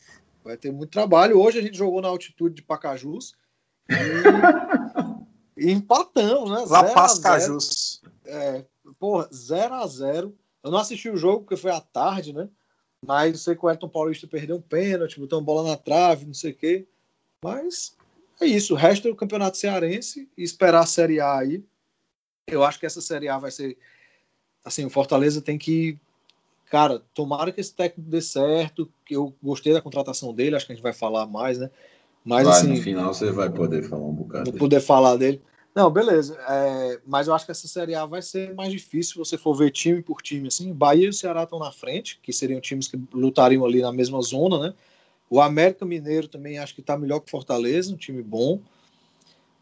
Vai 0.45 0.57
ter 0.57 0.71
muito 0.73 0.91
trabalho. 0.91 1.41
Hoje 1.41 1.59
a 1.59 1.63
gente 1.63 1.77
jogou 1.77 2.03
na 2.03 2.09
altitude 2.09 2.57
de 2.57 2.63
Pacajus 2.63 3.35
e, 3.89 5.65
e 5.67 5.71
empatamos, 5.73 6.51
né? 6.51 6.65
Lá 6.69 6.93
Paz. 6.93 7.19
Cajus. 7.19 8.03
É, 8.25 8.65
porra, 8.99 9.29
0 9.33 9.75
a 9.75 9.87
0 9.87 10.37
Eu 10.63 10.71
não 10.71 10.79
assisti 10.79 11.09
o 11.09 11.17
jogo 11.17 11.41
porque 11.41 11.57
foi 11.57 11.71
à 11.71 11.81
tarde, 11.81 12.33
né? 12.33 12.49
Mas 13.05 13.33
eu 13.33 13.39
sei 13.39 13.57
que 13.57 13.65
o 13.65 13.71
Elton 13.71 13.89
Paulista 13.89 14.27
perdeu 14.27 14.57
um 14.57 14.61
pênalti, 14.61 15.19
botou 15.19 15.39
uma 15.39 15.45
bola 15.45 15.71
na 15.71 15.77
trave, 15.77 16.25
não 16.25 16.35
sei 16.35 16.53
o 16.53 16.57
quê. 16.57 16.87
Mas 17.45 17.97
é 18.41 18.47
isso. 18.47 18.75
O 18.75 18.77
resto 18.77 19.09
é 19.09 19.11
o 19.11 19.17
campeonato 19.17 19.57
cearense 19.57 20.29
e 20.37 20.43
esperar 20.43 20.81
a 20.81 20.87
Série 20.87 21.21
A 21.21 21.39
aí. 21.39 21.65
Eu 22.49 22.63
acho 22.63 22.79
que 22.79 22.87
essa 22.87 23.01
Série 23.01 23.29
A 23.29 23.39
vai 23.39 23.51
ser. 23.51 23.77
Assim, 24.65 24.85
o 24.85 24.91
Fortaleza 24.91 25.41
tem 25.41 25.59
que. 25.59 25.99
Cara, 26.71 27.03
tomara 27.13 27.53
que 27.53 27.61
esse 27.61 27.75
técnico 27.75 28.11
dê 28.11 28.21
certo. 28.21 28.89
Que 29.05 29.15
eu 29.17 29.35
gostei 29.43 29.73
da 29.73 29.83
contratação 29.83 30.33
dele, 30.33 30.57
acho 30.57 30.67
que 30.67 30.73
a 30.73 30.75
gente 30.75 30.83
vai 30.83 30.93
falar 30.93 31.27
mais, 31.27 31.59
né? 31.59 31.71
Mas 32.25 32.47
Vai, 32.47 32.61
assim. 32.61 32.69
no 32.69 32.77
final 32.77 33.13
você 33.13 33.31
vai 33.31 33.51
poder 33.51 33.83
falar 33.83 34.05
um 34.07 34.15
bocado. 34.15 34.51
Não 34.51 34.59
poder 34.59 34.81
falar 34.81 35.17
dele. 35.17 35.43
Não, 35.75 35.91
beleza. 35.91 36.39
É, 36.49 37.01
mas 37.07 37.27
eu 37.27 37.35
acho 37.35 37.47
que 37.47 37.51
essa 37.51 37.67
Série 37.67 37.95
A 37.95 38.05
vai 38.05 38.21
ser 38.21 38.55
mais 38.55 38.71
difícil 38.71 39.13
se 39.13 39.19
você 39.19 39.39
for 39.39 39.55
ver 39.55 39.71
time 39.71 40.03
por 40.03 40.21
time. 40.21 40.49
Assim, 40.49 40.73
Bahia 40.73 41.07
e 41.07 41.09
o 41.09 41.13
Ceará 41.13 41.45
estão 41.45 41.59
na 41.59 41.73
frente, 41.73 42.21
que 42.23 42.33
seriam 42.33 42.61
times 42.61 42.89
que 42.89 43.01
lutariam 43.13 43.65
ali 43.65 43.81
na 43.81 43.91
mesma 43.91 44.21
zona, 44.21 44.59
né? 44.59 44.75
O 45.31 45.41
América 45.41 45.87
Mineiro 45.87 46.29
também 46.29 46.59
acho 46.59 46.75
que 46.75 46.83
está 46.83 46.97
melhor 46.97 47.21
que 47.21 47.29
o 47.29 47.31
Fortaleza, 47.31 47.93
um 47.93 47.97
time 47.97 48.23
bom. 48.23 48.61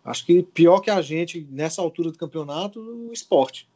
Acho 0.05 0.27
que 0.27 0.43
pior 0.43 0.81
que 0.81 0.91
a 0.91 1.01
gente 1.01 1.47
nessa 1.49 1.81
altura 1.81 2.11
do 2.11 2.19
campeonato, 2.19 2.81
o 2.81 3.13
esporte. 3.13 3.69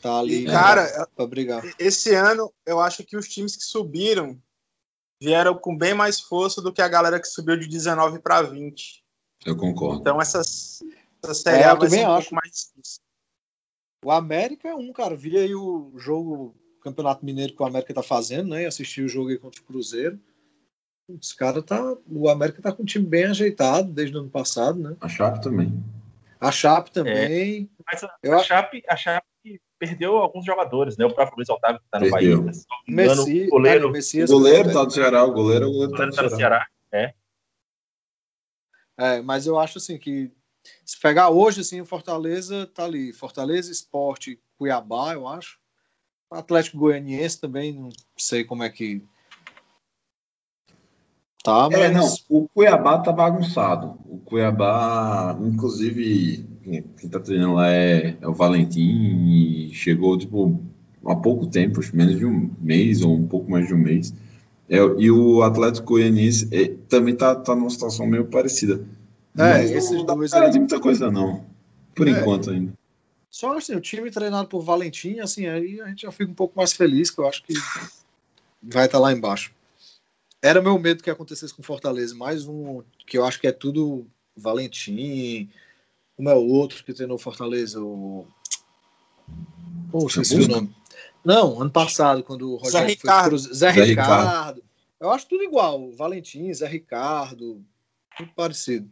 Tá 0.00 0.18
ali 0.18 0.42
E, 0.42 0.46
cara, 0.46 1.06
para 1.16 1.26
brigar. 1.26 1.62
esse 1.78 2.14
ano 2.14 2.52
eu 2.66 2.80
acho 2.80 3.04
que 3.04 3.16
os 3.16 3.26
times 3.28 3.56
que 3.56 3.64
subiram 3.64 4.40
vieram 5.20 5.58
com 5.58 5.76
bem 5.76 5.94
mais 5.94 6.20
força 6.20 6.62
do 6.62 6.72
que 6.72 6.80
a 6.80 6.88
galera 6.88 7.18
que 7.20 7.26
subiu 7.26 7.56
de 7.58 7.66
19 7.68 8.20
para 8.20 8.42
20. 8.42 9.02
Eu 9.44 9.56
concordo. 9.56 10.00
Então 10.00 10.20
essa, 10.20 10.38
essa 10.40 11.34
série 11.34 11.62
É, 11.62 11.66
A 11.66 11.70
eu 11.72 11.78
vai 11.78 11.88
ser 11.90 12.06
um 12.06 12.12
acho. 12.12 12.28
pouco 12.30 12.34
mais 12.36 12.50
difícil. 12.52 13.00
O 14.04 14.12
América 14.12 14.68
é 14.68 14.74
um, 14.74 14.92
cara. 14.92 15.16
Vi 15.16 15.36
aí 15.36 15.54
o 15.54 15.92
jogo 15.96 16.54
Campeonato 16.80 17.24
Mineiro 17.24 17.54
que 17.54 17.62
o 17.62 17.66
América 17.66 17.92
tá 17.92 18.02
fazendo, 18.02 18.50
né? 18.50 18.62
E 18.62 18.66
assisti 18.66 19.02
o 19.02 19.08
jogo 19.08 19.30
aí 19.30 19.38
contra 19.38 19.60
o 19.60 19.64
Cruzeiro. 19.64 20.20
Os 21.08 21.32
cara 21.32 21.60
tá. 21.62 21.96
O 22.06 22.28
América 22.28 22.62
tá 22.62 22.70
com 22.72 22.82
um 22.84 22.86
time 22.86 23.04
bem 23.04 23.24
ajeitado 23.24 23.90
desde 23.92 24.16
o 24.16 24.20
ano 24.20 24.30
passado, 24.30 24.78
né? 24.78 24.96
A 25.00 25.08
Chape 25.08 25.42
também. 25.42 25.72
A 26.38 26.52
Chape 26.52 26.92
também. 26.92 27.68
Mas 27.84 28.04
a, 28.04 28.14
Eu 28.22 28.34
a 28.34 28.36
acho- 28.36 28.46
Chape, 28.46 28.84
a 28.88 28.96
Chape 28.96 29.26
perdeu 29.78 30.16
alguns 30.16 30.44
jogadores, 30.44 30.96
né? 30.96 31.04
O 31.04 31.14
próprio 31.14 31.36
Luiz 31.36 31.48
Otávio 31.48 31.80
que 31.80 31.86
tá 31.90 32.00
no 32.00 32.10
Perdeu. 32.10 32.42
Bahia. 32.42 32.52
Engano, 32.88 33.22
Messi, 33.26 33.46
o 33.46 33.50
goleiro, 33.50 33.80
cara, 33.80 33.92
Messias 33.92 34.30
goleiro 34.30 34.72
tá 34.72 34.84
do 34.84 34.90
Ceará, 34.90 35.24
o 35.24 35.32
goleiro, 35.32 35.66
o 35.66 35.68
o 35.68 35.72
goleiro 35.72 35.92
tá 35.92 35.96
goleiro 35.98 36.10
do 36.10 36.16
tá 36.16 36.22
no 36.22 36.36
Ceará. 36.36 36.66
Ceará. 36.90 37.14
É, 38.98 39.22
mas 39.22 39.46
eu 39.46 39.56
acho 39.58 39.78
assim 39.78 39.96
que 39.96 40.32
se 40.84 40.98
pegar 41.00 41.30
hoje 41.30 41.60
assim 41.60 41.80
o 41.80 41.86
Fortaleza 41.86 42.66
tá 42.66 42.84
ali, 42.84 43.12
Fortaleza, 43.12 43.70
Esporte, 43.70 44.40
Cuiabá, 44.58 45.12
eu 45.12 45.28
acho. 45.28 45.56
O 46.30 46.34
Atlético 46.34 46.78
Goianiense 46.78 47.40
também, 47.40 47.72
não 47.72 47.90
sei 48.18 48.44
como 48.44 48.64
é 48.64 48.68
que 48.68 49.02
tá, 51.42 51.70
mas 51.70 51.80
É, 51.80 51.90
não, 51.90 52.06
o 52.28 52.48
Cuiabá 52.48 52.98
tá 52.98 53.12
bagunçado. 53.12 53.98
O 54.04 54.18
Cuiabá, 54.18 55.38
inclusive, 55.40 56.44
quem 56.98 57.08
tá 57.10 57.20
treinando 57.20 57.54
lá 57.54 57.70
é, 57.70 58.16
é 58.20 58.28
o 58.28 58.34
Valentim 58.34 58.80
e 58.80 59.70
chegou, 59.72 60.16
tipo, 60.18 60.60
há 61.04 61.16
pouco 61.16 61.46
tempo, 61.46 61.80
acho 61.80 61.96
menos 61.96 62.16
de 62.18 62.26
um 62.26 62.50
mês 62.60 63.02
ou 63.02 63.14
um 63.14 63.26
pouco 63.26 63.50
mais 63.50 63.66
de 63.66 63.74
um 63.74 63.78
mês. 63.78 64.12
É, 64.68 64.76
e 64.98 65.10
o 65.10 65.42
Atlético 65.42 65.86
Goianiense 65.94 66.48
é, 66.52 66.74
também 66.88 67.14
tá, 67.16 67.34
tá 67.34 67.54
numa 67.54 67.70
situação 67.70 68.06
meio 68.06 68.26
parecida. 68.26 68.84
É, 69.38 69.64
esses 69.64 69.90
não 69.92 70.04
dois 70.04 70.32
aí- 70.34 70.50
de 70.50 70.58
muita 70.58 70.80
coisa, 70.80 71.10
não. 71.10 71.44
Por 71.94 72.06
É. 72.06 72.10
enquanto 72.10 72.50
ainda. 72.50 72.72
Só 73.30 73.56
assim, 73.56 73.74
o 73.74 73.80
time 73.80 74.10
treinado 74.10 74.48
por 74.48 74.62
Valentim, 74.62 75.20
assim, 75.20 75.46
aí 75.46 75.80
a 75.80 75.88
gente 75.88 76.02
já 76.02 76.12
fica 76.12 76.30
um 76.30 76.34
pouco 76.34 76.54
mais 76.56 76.72
feliz, 76.72 77.10
que 77.10 77.20
eu 77.20 77.28
acho 77.28 77.42
que 77.44 77.54
vai 78.62 78.86
estar 78.86 78.98
lá 78.98 79.12
embaixo. 79.12 79.52
Era 80.42 80.62
meu 80.62 80.78
medo 80.78 81.02
que 81.02 81.10
acontecesse 81.10 81.52
com 81.54 81.62
Fortaleza, 81.62 82.14
mais 82.14 82.46
um 82.46 82.82
que 83.06 83.18
eu 83.18 83.24
acho 83.24 83.40
que 83.40 83.46
é 83.46 83.52
tudo 83.52 84.06
Valentim. 84.36 85.48
Como 86.18 86.28
é 86.28 86.34
o 86.34 86.48
outro 86.48 86.82
que 86.84 86.92
treinou 86.92 87.16
Fortaleza? 87.16 87.80
O. 87.80 88.26
Poxa, 89.88 90.20
esqueci 90.20 90.42
o 90.42 90.48
nome. 90.48 90.74
Não, 91.24 91.62
ano 91.62 91.70
passado, 91.70 92.24
quando 92.24 92.54
o 92.54 92.56
Rogério 92.56 92.72
Zé 92.72 92.80
foi 92.80 92.94
Ricardo. 92.94 93.28
Cruzeiro. 93.28 93.54
Zé, 93.54 93.72
Zé 93.72 93.84
Ricardo. 93.84 94.62
Eu 94.98 95.10
acho 95.12 95.28
tudo 95.28 95.44
igual. 95.44 95.92
Valentim, 95.92 96.52
Zé 96.52 96.66
Ricardo. 96.66 97.62
Tudo 98.16 98.32
parecido. 98.34 98.90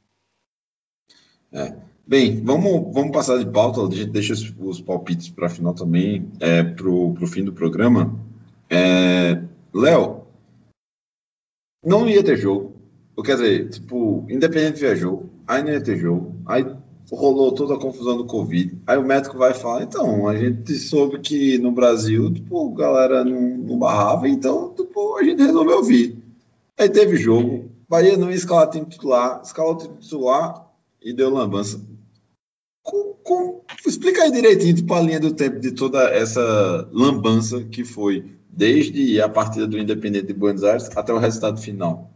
Bem, 2.07 2.41
vamos, 2.45 2.95
vamos 2.95 3.11
passar 3.11 3.39
de 3.39 3.51
pauta, 3.51 3.81
a 3.81 3.91
gente 3.91 4.11
deixa 4.11 4.33
os, 4.33 4.55
os 4.61 4.81
palpites 4.81 5.29
para 5.29 5.49
final 5.49 5.75
também, 5.75 6.31
é, 6.39 6.63
pro, 6.63 7.13
pro 7.15 7.27
fim 7.27 7.43
do 7.43 7.53
programa. 7.53 8.17
É, 8.71 9.43
Léo, 9.75 10.29
não 11.85 12.09
ia 12.09 12.23
ter 12.23 12.37
jogo. 12.37 12.77
Quer 13.25 13.35
dizer, 13.35 13.71
tipo, 13.71 14.25
independente 14.31 14.79
viajou, 14.79 15.29
aí 15.49 15.65
não 15.65 15.71
ia 15.73 15.83
ter 15.83 15.99
jogo, 15.99 16.41
aí 16.47 16.65
rolou 17.11 17.53
toda 17.53 17.75
a 17.75 17.79
confusão 17.79 18.17
do 18.17 18.27
Covid, 18.27 18.77
aí 18.87 18.99
o 18.99 19.05
médico 19.05 19.39
vai 19.39 19.55
falar, 19.55 19.83
então, 19.83 20.29
a 20.29 20.37
gente 20.37 20.75
soube 20.75 21.21
que 21.21 21.59
no 21.59 21.71
Brasil, 21.71 22.33
tipo, 22.33 22.73
a 22.73 22.77
galera 22.77 23.25
não, 23.25 23.41
não 23.59 23.79
barrava, 23.79 24.29
então, 24.29 24.75
tipo, 24.75 25.17
a 25.17 25.23
gente 25.23 25.43
resolveu 25.43 25.83
vir. 25.85 26.19
Aí 26.79 26.89
teve 26.89 27.17
jogo, 27.17 27.71
Bahia 27.89 28.17
não 28.17 28.31
ia 28.31 28.37
escalar 28.37 28.69
time 28.69 28.87
titular, 28.87 29.41
escalou 29.43 29.75
o 29.75 29.79
time 29.79 29.97
titular 29.99 30.67
e 31.01 31.13
deu 31.13 31.31
lambança. 31.31 31.81
Com, 32.83 33.15
com- 33.23 33.61
explica 33.87 34.23
aí 34.23 34.31
direitinho, 34.33 34.75
tipo, 34.75 34.93
a 34.93 35.01
linha 35.01 35.21
do 35.21 35.33
tempo 35.33 35.61
de 35.61 35.73
toda 35.73 36.11
essa 36.11 36.89
lambança 36.93 37.63
que 37.65 37.85
foi 37.85 38.25
desde 38.49 39.21
a 39.21 39.29
partida 39.29 39.67
do 39.67 39.79
Independente 39.79 40.27
de 40.27 40.35
Buenos 40.35 40.65
Aires 40.65 40.91
até 40.97 41.13
o 41.13 41.19
resultado 41.19 41.61
final. 41.61 42.11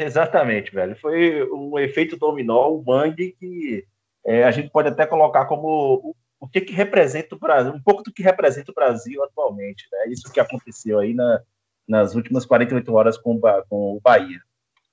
Exatamente, 0.00 0.72
velho. 0.74 0.96
Foi 0.96 1.42
um 1.52 1.78
efeito 1.78 2.16
dominó, 2.16 2.70
um 2.70 2.82
mangue 2.82 3.32
que 3.38 3.86
é, 4.24 4.44
a 4.44 4.50
gente 4.50 4.70
pode 4.70 4.88
até 4.88 5.04
colocar 5.06 5.44
como 5.44 5.66
o, 6.02 6.16
o 6.40 6.48
que, 6.48 6.62
que 6.62 6.72
representa 6.72 7.34
o 7.34 7.38
Brasil, 7.38 7.70
um 7.72 7.82
pouco 7.82 8.02
do 8.02 8.12
que 8.12 8.22
representa 8.22 8.70
o 8.70 8.74
Brasil 8.74 9.22
atualmente, 9.22 9.86
né? 9.92 10.06
Isso 10.10 10.32
que 10.32 10.40
aconteceu 10.40 10.98
aí 10.98 11.12
na- 11.12 11.42
nas 11.86 12.14
últimas 12.14 12.46
48 12.46 12.94
horas 12.94 13.18
com, 13.18 13.38
com 13.68 13.96
o 13.96 14.00
Bahia. 14.00 14.40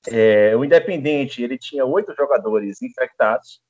É, 0.09 0.55
o 0.57 0.65
Independente, 0.65 1.41
ele 1.41 1.57
tinha 1.57 1.85
oito 1.85 2.13
jogadores 2.15 2.81
infectados, 2.81 3.61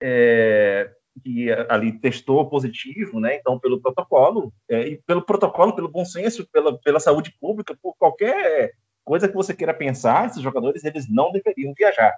é, 0.00 0.90
que 1.22 1.50
ali 1.68 1.98
testou 1.98 2.48
positivo, 2.48 3.20
né? 3.20 3.36
Então, 3.36 3.58
pelo 3.58 3.80
protocolo, 3.80 4.52
é, 4.70 4.88
e 4.88 5.02
pelo 5.02 5.22
protocolo, 5.22 5.74
pelo 5.74 5.88
bom 5.90 6.04
senso, 6.04 6.48
pela, 6.50 6.78
pela 6.78 7.00
saúde 7.00 7.34
pública, 7.40 7.76
por 7.82 7.94
qualquer 7.98 8.72
coisa 9.08 9.26
que 9.26 9.34
você 9.34 9.54
queira 9.54 9.72
pensar, 9.72 10.26
esses 10.26 10.42
jogadores 10.42 10.84
eles 10.84 11.10
não 11.10 11.32
deveriam 11.32 11.72
viajar. 11.72 12.14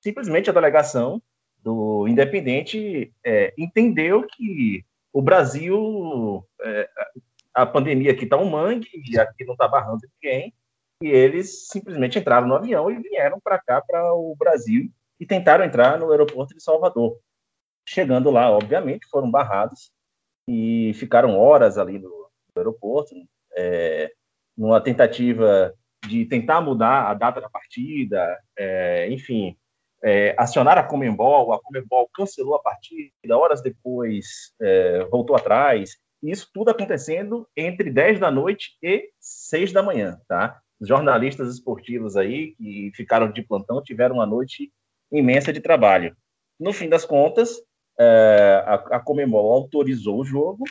Simplesmente 0.00 0.48
a 0.48 0.52
delegação 0.52 1.20
do 1.62 2.06
Independente 2.06 3.12
é, 3.24 3.52
entendeu 3.58 4.24
que 4.24 4.84
o 5.12 5.20
Brasil, 5.20 6.46
é, 6.62 6.88
a 7.52 7.66
pandemia 7.66 8.12
aqui 8.12 8.22
está 8.24 8.36
um 8.36 8.48
mangue, 8.48 8.88
e 9.10 9.18
aqui 9.18 9.44
não 9.44 9.54
está 9.54 9.66
barrando 9.66 10.06
ninguém, 10.14 10.54
e 11.02 11.08
eles 11.08 11.68
simplesmente 11.68 12.18
entraram 12.18 12.46
no 12.46 12.54
avião 12.54 12.88
e 12.90 12.98
vieram 12.98 13.40
para 13.40 13.58
cá, 13.58 13.80
para 13.80 14.14
o 14.14 14.36
Brasil, 14.38 14.88
e 15.18 15.26
tentaram 15.26 15.64
entrar 15.64 15.98
no 15.98 16.10
aeroporto 16.12 16.54
de 16.54 16.62
Salvador. 16.62 17.18
Chegando 17.84 18.30
lá, 18.30 18.50
obviamente, 18.50 19.08
foram 19.08 19.30
barrados 19.30 19.90
e 20.48 20.92
ficaram 20.94 21.36
horas 21.36 21.78
ali 21.78 21.98
no, 21.98 22.08
no 22.08 22.30
aeroporto, 22.56 23.14
é, 23.56 24.12
numa 24.56 24.80
tentativa 24.80 25.74
de 26.06 26.24
tentar 26.26 26.60
mudar 26.60 27.10
a 27.10 27.14
data 27.14 27.40
da 27.40 27.48
partida, 27.48 28.38
é, 28.56 29.08
enfim, 29.10 29.56
é, 30.02 30.34
acionar 30.38 30.78
a 30.78 30.82
Comembol, 30.82 31.52
a 31.52 31.60
Comembol 31.60 32.08
cancelou 32.14 32.54
a 32.54 32.62
partida, 32.62 33.36
horas 33.36 33.60
depois 33.62 34.52
é, 34.60 35.04
voltou 35.10 35.34
atrás, 35.34 35.96
isso 36.22 36.48
tudo 36.52 36.70
acontecendo 36.70 37.48
entre 37.56 37.90
10 37.90 38.20
da 38.20 38.30
noite 38.30 38.76
e 38.82 39.10
6 39.20 39.72
da 39.72 39.82
manhã, 39.82 40.20
tá? 40.28 40.60
Os 40.80 40.88
jornalistas 40.88 41.52
esportivos 41.52 42.16
aí 42.16 42.54
que 42.56 42.92
ficaram 42.94 43.30
de 43.30 43.42
plantão 43.42 43.82
tiveram 43.82 44.16
uma 44.16 44.26
noite 44.26 44.72
imensa 45.10 45.52
de 45.52 45.60
trabalho. 45.60 46.16
No 46.58 46.72
fim 46.72 46.88
das 46.88 47.04
contas, 47.04 47.56
é, 47.98 48.62
a, 48.66 48.74
a 48.74 49.00
Comembol 49.00 49.52
autorizou 49.52 50.20
o 50.20 50.24
jogo, 50.24 50.64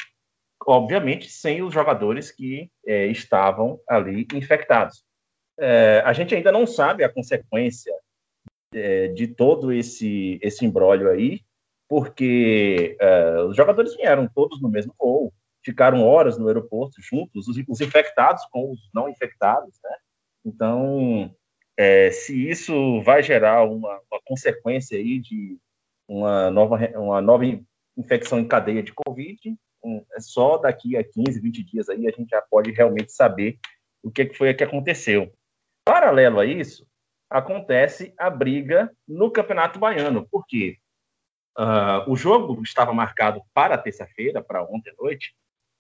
obviamente 0.66 1.30
sem 1.30 1.62
os 1.62 1.74
jogadores 1.74 2.32
que 2.32 2.70
é, 2.86 3.08
estavam 3.08 3.80
ali 3.88 4.26
infectados. 4.34 5.07
É, 5.60 6.02
a 6.06 6.14
gente 6.14 6.36
ainda 6.36 6.52
não 6.52 6.68
sabe 6.68 7.04
a 7.04 7.10
consequência 7.10 7.94
é, 8.74 9.08
de 9.08 9.28
todo 9.28 9.72
esse, 9.72 10.40
esse 10.42 10.72
aí, 11.12 11.42
porque 11.88 12.98
é, 13.00 13.42
os 13.44 13.56
jogadores 13.56 13.96
vieram 13.96 14.28
todos 14.28 14.62
no 14.62 14.70
mesmo 14.70 14.94
voo, 15.00 15.34
ficaram 15.64 16.06
horas 16.06 16.38
no 16.38 16.48
aeroporto 16.48 17.02
juntos, 17.02 17.48
os, 17.48 17.58
os 17.68 17.82
infectados 17.82 18.46
com 18.52 18.72
os 18.72 18.90
não 18.94 19.10
infectados, 19.10 19.80
né? 19.84 19.96
Então, 20.46 21.34
é, 21.78 22.10
se 22.12 22.50
isso 22.50 23.02
vai 23.02 23.22
gerar 23.22 23.64
uma, 23.64 24.00
uma, 24.10 24.22
consequência 24.26 24.98
aí 24.98 25.20
de 25.20 25.58
uma 26.08 26.50
nova, 26.50 26.78
uma 26.96 27.22
nova 27.22 27.44
infecção 27.98 28.40
em 28.40 28.48
cadeia 28.48 28.82
de 28.82 28.94
Covid, 28.94 29.56
é 30.14 30.20
só 30.20 30.58
daqui 30.58 30.98
a 30.98 31.04
15, 31.04 31.40
20 31.40 31.64
dias 31.64 31.90
aí 31.90 32.08
a 32.08 32.12
gente 32.12 32.30
já 32.30 32.42
pode 32.42 32.72
realmente 32.72 33.12
saber 33.12 33.58
o 34.04 34.12
que, 34.12 34.26
que 34.26 34.38
foi 34.38 34.54
que 34.54 34.64
aconteceu. 34.64 35.32
Paralelo 35.88 36.40
a 36.42 36.46
isso, 36.46 36.86
acontece 37.30 38.14
a 38.18 38.30
briga 38.30 38.92
no 39.08 39.32
Campeonato 39.32 39.80
Baiano, 39.80 40.28
porque 40.30 40.78
uh, 41.58 42.12
o 42.12 42.16
jogo 42.16 42.62
estava 42.62 42.94
marcado 42.94 43.42
para 43.54 43.78
terça-feira, 43.78 44.44
para 44.44 44.64
ontem 44.64 44.92
à 44.92 44.94
noite, 45.02 45.34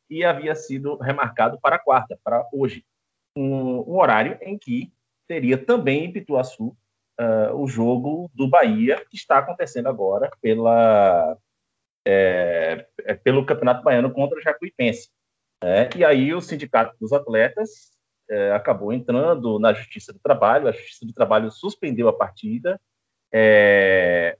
e 0.09 0.23
havia 0.23 0.55
sido 0.55 0.95
remarcado 0.97 1.59
para 1.59 1.77
quarta, 1.77 2.17
para 2.23 2.47
hoje, 2.53 2.85
um, 3.35 3.79
um 3.81 3.99
horário 3.99 4.37
em 4.41 4.57
que 4.57 4.93
teria 5.27 5.57
também 5.57 6.05
em 6.05 6.13
Pituaçu 6.13 6.67
uh, 7.19 7.53
o 7.53 7.67
jogo 7.67 8.31
do 8.33 8.47
Bahia, 8.47 9.05
que 9.09 9.17
está 9.17 9.39
acontecendo 9.39 9.87
agora 9.87 10.31
pela, 10.41 11.37
é, 12.05 12.87
pelo 13.23 13.45
Campeonato 13.45 13.83
Baiano 13.83 14.13
contra 14.13 14.37
o 14.37 14.41
Jacuipense. 14.41 15.09
É, 15.61 15.89
e 15.97 16.05
aí 16.05 16.33
o 16.33 16.39
Sindicato 16.39 16.95
dos 16.97 17.11
Atletas 17.11 17.96
é, 18.29 18.51
acabou 18.51 18.91
entrando 18.93 19.59
na 19.59 19.73
Justiça 19.73 20.13
do 20.13 20.19
Trabalho, 20.19 20.67
a 20.67 20.71
Justiça 20.71 21.05
do 21.05 21.13
Trabalho 21.13 21.51
suspendeu 21.51 22.07
a 22.07 22.13
partida, 22.13 22.79
é, 23.31 24.37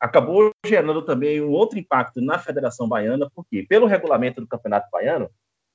acabou 0.00 0.50
gerando 0.66 1.02
também 1.02 1.40
um 1.40 1.50
outro 1.50 1.78
impacto 1.78 2.20
na 2.20 2.38
Federação 2.38 2.88
Baiana, 2.88 3.30
porque, 3.34 3.64
pelo 3.68 3.86
regulamento 3.86 4.40
do 4.40 4.46
Campeonato 4.46 4.88
Baiano, 4.90 5.30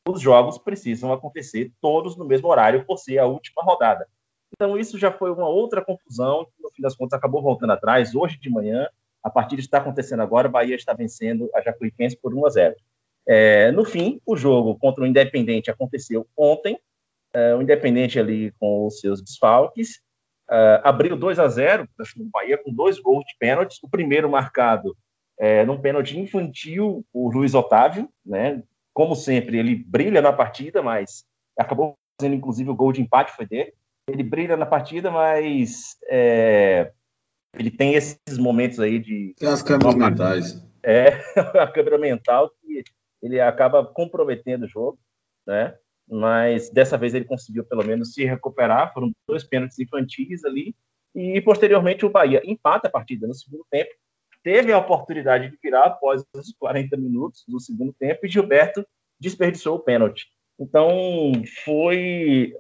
os 0.08 0.22
jogos 0.22 0.58
precisam 0.58 1.12
acontecer 1.12 1.72
todos 1.82 2.16
no 2.16 2.26
mesmo 2.26 2.48
horário, 2.48 2.86
por 2.86 2.98
ser 2.98 3.18
a 3.20 3.26
última 3.26 3.64
rodada. 3.64 4.08
Então, 4.54 4.78
isso 4.78 4.98
já 4.98 5.12
foi 5.12 5.32
uma 5.32 5.48
outra 5.48 5.84
confusão, 5.84 6.46
que 6.46 6.62
no 6.62 6.72
fim 6.72 6.82
das 6.82 6.96
contas 6.96 7.18
acabou 7.18 7.42
voltando 7.42 7.74
atrás. 7.74 8.16
Hoje 8.16 8.40
de 8.40 8.50
manhã, 8.50 8.88
a 9.24 9.30
partida 9.30 9.62
está 9.62 9.78
acontecendo 9.78 10.22
agora, 10.22 10.48
o 10.48 10.52
Bahia 10.52 10.76
está 10.76 10.94
vencendo 10.94 11.50
a 11.54 11.62
Jacuipense 11.62 12.18
por 12.18 12.34
1 12.34 12.46
a 12.46 12.50
0. 12.50 12.76
É, 13.28 13.72
no 13.72 13.86
fim, 13.86 14.20
o 14.26 14.36
jogo 14.36 14.76
contra 14.78 15.04
o 15.04 15.08
Independente 15.08 15.70
aconteceu 15.70 16.28
ontem, 16.36 16.80
é, 17.34 17.56
o 17.56 17.62
Independente 17.62 18.20
ali 18.20 18.52
com 18.60 18.88
os 18.88 19.00
seus 19.00 19.22
desfalques, 19.22 20.02
é, 20.50 20.82
abriu 20.84 21.16
2 21.16 21.40
a 21.40 21.48
0 21.48 21.88
para 21.96 22.06
o 22.18 22.26
Bahia 22.26 22.58
com 22.58 22.74
dois 22.74 23.00
gols 23.00 23.24
de 23.26 23.36
pênaltis, 23.40 23.78
o 23.84 23.90
primeiro 23.90 24.30
marcado 24.30 24.96
é, 25.40 25.64
num 25.64 25.80
pênalti 25.80 26.20
infantil, 26.20 27.06
o 27.14 27.32
Luiz 27.32 27.54
Otávio, 27.54 28.10
né? 28.26 28.62
Como 28.94 29.16
sempre, 29.16 29.58
ele 29.58 29.76
brilha 29.76 30.22
na 30.22 30.34
partida, 30.34 30.82
mas 30.82 31.24
acabou 31.58 31.96
fazendo 32.20 32.36
inclusive 32.36 32.70
o 32.70 32.76
gol 32.76 32.92
de 32.92 33.02
empate 33.02 33.32
foi 33.36 33.46
dele. 33.46 33.74
Ele 34.10 34.24
brilha 34.24 34.58
na 34.58 34.66
partida, 34.66 35.10
mas 35.10 35.98
é, 36.10 36.92
ele 37.58 37.72
tem 37.72 37.94
esses 37.94 38.38
momentos 38.38 38.80
aí 38.80 39.00
de. 39.00 39.34
Tem 39.38 39.48
as 39.48 39.64
câmeras 39.64 39.96
mentais. 39.96 40.62
É, 40.84 41.10
a 41.60 41.68
câmera 41.68 41.98
mental 41.98 42.52
que 42.62 42.84
ele 43.22 43.40
acaba 43.40 43.86
comprometendo 43.86 44.64
o 44.64 44.68
jogo, 44.68 45.00
né? 45.48 45.76
Mas 46.10 46.70
dessa 46.70 46.98
vez 46.98 47.14
ele 47.14 47.26
conseguiu 47.26 47.64
pelo 47.64 47.84
menos 47.84 48.14
se 48.14 48.26
recuperar. 48.26 48.94
Foram 48.94 49.12
dois 49.28 49.44
pênaltis 49.44 49.78
infantis 49.80 50.44
ali. 50.44 50.76
E 51.14 51.42
posteriormente 51.42 52.06
o 52.06 52.10
Bahia 52.10 52.42
empata 52.46 52.88
a 52.88 52.92
partida 52.92 53.28
no 53.28 53.34
segundo 53.34 53.66
tempo. 53.70 53.92
Teve 54.42 54.72
a 54.72 54.78
oportunidade 54.78 55.50
de 55.50 55.58
virar 55.62 55.86
após 55.86 56.24
os 56.34 56.54
40 56.58 56.96
minutos 56.98 57.44
do 57.48 57.60
segundo 57.60 57.94
tempo 57.94 58.26
e 58.26 58.30
Gilberto 58.30 58.86
desperdiçou 59.20 59.76
o 59.76 59.80
pênalti. 59.80 60.28
Então, 60.60 61.32
foi 61.64 62.54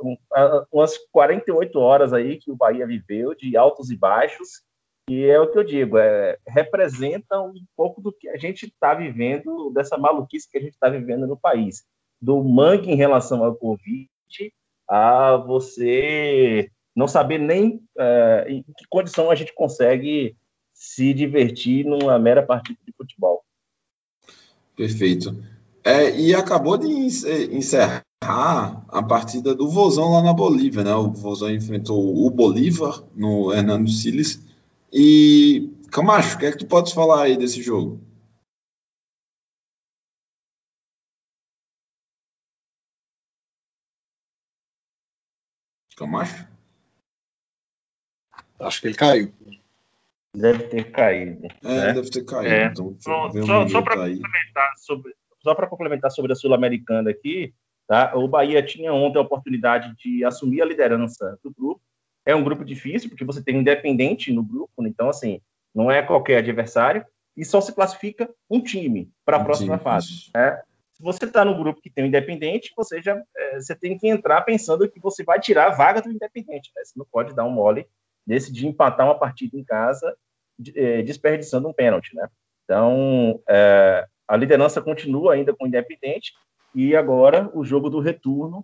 umas 0.71 0.97
48 1.11 1.77
horas 1.79 2.13
aí 2.13 2.37
que 2.37 2.49
o 2.49 2.55
Bahia 2.55 2.87
viveu, 2.87 3.35
de 3.35 3.57
altos 3.57 3.91
e 3.91 3.97
baixos, 3.97 4.61
e 5.09 5.25
é 5.25 5.39
o 5.39 5.51
que 5.51 5.57
eu 5.57 5.63
digo, 5.63 5.97
é, 5.97 6.37
representa 6.47 7.41
um 7.41 7.53
pouco 7.75 7.99
do 7.99 8.13
que 8.13 8.29
a 8.29 8.37
gente 8.37 8.67
está 8.67 8.93
vivendo, 8.93 9.71
dessa 9.71 9.97
maluquice 9.97 10.49
que 10.49 10.57
a 10.57 10.61
gente 10.61 10.73
está 10.73 10.87
vivendo 10.87 11.27
no 11.27 11.35
país. 11.35 11.83
Do 12.21 12.43
mangue 12.43 12.91
em 12.91 12.95
relação 12.95 13.43
ao 13.43 13.55
Covid, 13.55 14.07
a 14.89 15.37
você 15.37 16.69
não 16.95 17.07
saber 17.07 17.37
nem 17.37 17.81
é, 17.97 18.45
em 18.49 18.63
que 18.63 18.85
condição 18.89 19.31
a 19.31 19.35
gente 19.35 19.53
consegue 19.53 20.35
se 20.73 21.13
divertir 21.13 21.85
numa 21.85 22.17
mera 22.17 22.41
partida 22.41 22.79
de 22.85 22.93
futebol. 22.93 23.43
Perfeito. 24.75 25.43
É, 25.83 26.17
e 26.17 26.33
acabou 26.33 26.77
de 26.77 26.87
encerrar 26.87 28.03
a 28.21 29.03
partida 29.03 29.55
do 29.55 29.69
Vozão 29.69 30.11
lá 30.11 30.21
na 30.21 30.33
Bolívia, 30.33 30.83
né? 30.83 30.93
O 30.93 31.11
Vozão 31.11 31.49
enfrentou 31.49 32.25
o 32.25 32.29
Bolívar 32.29 33.03
no 33.15 33.53
Hernando 33.53 33.89
Siles 33.89 34.41
e, 34.91 35.69
Camacho, 35.91 36.35
o 36.35 36.39
que 36.39 36.45
é 36.45 36.51
que 36.51 36.57
tu 36.57 36.65
podes 36.65 36.93
falar 36.93 37.23
aí 37.23 37.37
desse 37.37 37.61
jogo? 37.61 37.99
Camacho? 45.99 46.47
Acho 48.57 48.81
que 48.81 48.87
ele 48.87 48.95
caiu. 48.95 49.33
Deve 50.33 50.63
ter 50.63 50.91
caído. 50.91 51.47
É, 51.61 51.67
né? 51.67 51.93
deve 51.93 52.09
ter 52.09 52.23
caído. 52.23 52.47
É. 52.47 52.65
Então, 52.67 52.95
só, 52.99 53.29
só, 53.31 53.67
só 53.67 53.81
para 53.81 53.95
complementar 53.95 54.73
sobre, 54.77 55.15
só 55.43 55.55
para 55.55 55.67
complementar 55.67 56.11
sobre 56.11 56.31
a 56.31 56.35
Sul-Americana 56.35 57.09
aqui, 57.09 57.53
tá? 57.85 58.15
O 58.15 58.29
Bahia 58.29 58.63
tinha 58.63 58.93
ontem 58.93 59.17
a 59.17 59.21
oportunidade 59.21 59.93
de 59.97 60.23
assumir 60.23 60.61
a 60.61 60.65
liderança 60.65 61.37
do 61.43 61.51
grupo 61.51 61.81
é 62.25 62.35
um 62.35 62.43
grupo 62.43 62.63
difícil, 62.63 63.09
porque 63.09 63.25
você 63.25 63.41
tem 63.41 63.57
um 63.57 63.61
independente 63.61 64.31
no 64.31 64.43
grupo, 64.43 64.85
então, 64.85 65.09
assim, 65.09 65.41
não 65.73 65.89
é 65.89 66.01
qualquer 66.01 66.37
adversário, 66.37 67.03
e 67.35 67.43
só 67.43 67.59
se 67.59 67.73
classifica 67.73 68.29
um 68.49 68.61
time 68.61 69.11
para 69.25 69.37
a 69.37 69.39
um 69.39 69.43
próxima 69.43 69.77
time, 69.77 69.83
fase. 69.83 70.29
Né? 70.33 70.61
Se 70.99 71.03
você 71.03 71.23
está 71.23 71.45
no 71.45 71.57
grupo 71.57 71.79
que 71.79 71.89
tem 71.89 72.03
o 72.03 72.07
independente, 72.07 72.73
você 72.75 73.01
já 73.01 73.17
é, 73.37 73.55
você 73.55 73.73
tem 73.73 73.97
que 73.97 74.05
entrar 74.05 74.41
pensando 74.41 74.89
que 74.89 74.99
você 74.99 75.23
vai 75.23 75.39
tirar 75.39 75.67
a 75.67 75.75
vaga 75.75 76.01
do 76.01 76.11
independente. 76.11 76.71
Né? 76.75 76.83
Você 76.83 76.93
não 76.97 77.05
pode 77.09 77.33
dar 77.33 77.45
um 77.45 77.51
mole 77.51 77.87
desse 78.27 78.51
de 78.51 78.67
empatar 78.67 79.07
uma 79.07 79.17
partida 79.17 79.57
em 79.57 79.63
casa, 79.63 80.13
é, 80.75 81.01
desperdiçando 81.01 81.69
um 81.69 81.73
pênalti. 81.73 82.13
Né? 82.13 82.27
Então, 82.65 83.41
é, 83.47 84.05
a 84.27 84.35
liderança 84.35 84.81
continua 84.81 85.35
ainda 85.35 85.55
com 85.55 85.63
o 85.63 85.67
independente, 85.67 86.33
e 86.75 86.93
agora 86.95 87.49
o 87.53 87.63
jogo 87.63 87.89
do 87.89 88.01
retorno 88.01 88.61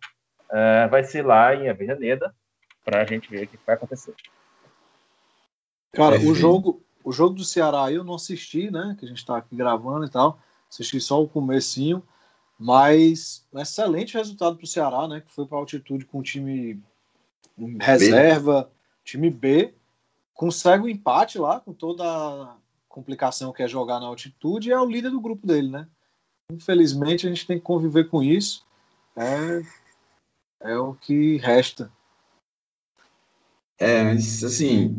é, 0.52 0.88
vai 0.90 1.06
ser 1.06 1.26
lá 1.26 1.56
em 1.56 1.70
Avenida 1.70 2.36
para 2.84 3.02
a 3.02 3.06
gente 3.06 3.30
ver 3.30 3.46
o 3.46 3.48
que 3.48 3.58
vai 3.66 3.76
acontecer. 3.76 4.14
Cara, 5.94 6.20
o 6.20 6.36
jogo, 6.36 6.84
o 7.02 7.12
jogo 7.14 7.36
do 7.36 7.46
Ceará 7.46 7.92
eu 7.92 8.04
não 8.04 8.16
assisti, 8.16 8.70
né? 8.70 8.96
Que 9.00 9.06
a 9.06 9.08
gente 9.08 9.20
está 9.20 9.38
aqui 9.38 9.56
gravando 9.56 10.06
e 10.06 10.10
tal. 10.10 10.40
Assisti 10.70 11.00
só 11.00 11.24
o 11.24 11.28
comecinho, 11.28 12.04
mas 12.58 13.46
um 13.52 13.60
excelente 13.60 14.14
resultado 14.14 14.56
para 14.56 14.64
o 14.64 14.68
Ceará, 14.68 15.08
né? 15.08 15.22
Que 15.22 15.32
foi 15.32 15.46
para 15.46 15.58
altitude 15.58 16.06
com 16.06 16.20
o 16.20 16.24
time 16.24 16.82
reserva, 17.80 18.64
B. 18.64 18.70
time 19.04 19.30
B, 19.30 19.74
consegue 20.34 20.84
o 20.84 20.86
um 20.86 20.90
empate 20.90 21.38
lá 21.38 21.60
com 21.60 21.74
toda 21.74 22.04
a 22.04 22.56
complicação 22.88 23.52
que 23.52 23.64
é 23.64 23.68
jogar 23.68 24.00
na 24.00 24.08
altitude 24.08 24.70
e 24.70 24.72
é 24.72 24.80
o 24.80 24.90
líder 24.90 25.10
do 25.10 25.22
grupo 25.22 25.46
dele, 25.46 25.70
né? 25.70 25.88
Infelizmente 26.52 27.26
a 27.26 27.30
gente 27.30 27.48
tem 27.48 27.58
que 27.58 27.64
conviver 27.64 28.10
com 28.10 28.22
isso. 28.22 28.66
É, 29.16 29.62
é 30.62 30.78
o 30.78 30.94
que 30.94 31.38
resta. 31.38 31.92
É, 33.78 34.04
mas 34.04 34.44
assim, 34.44 34.96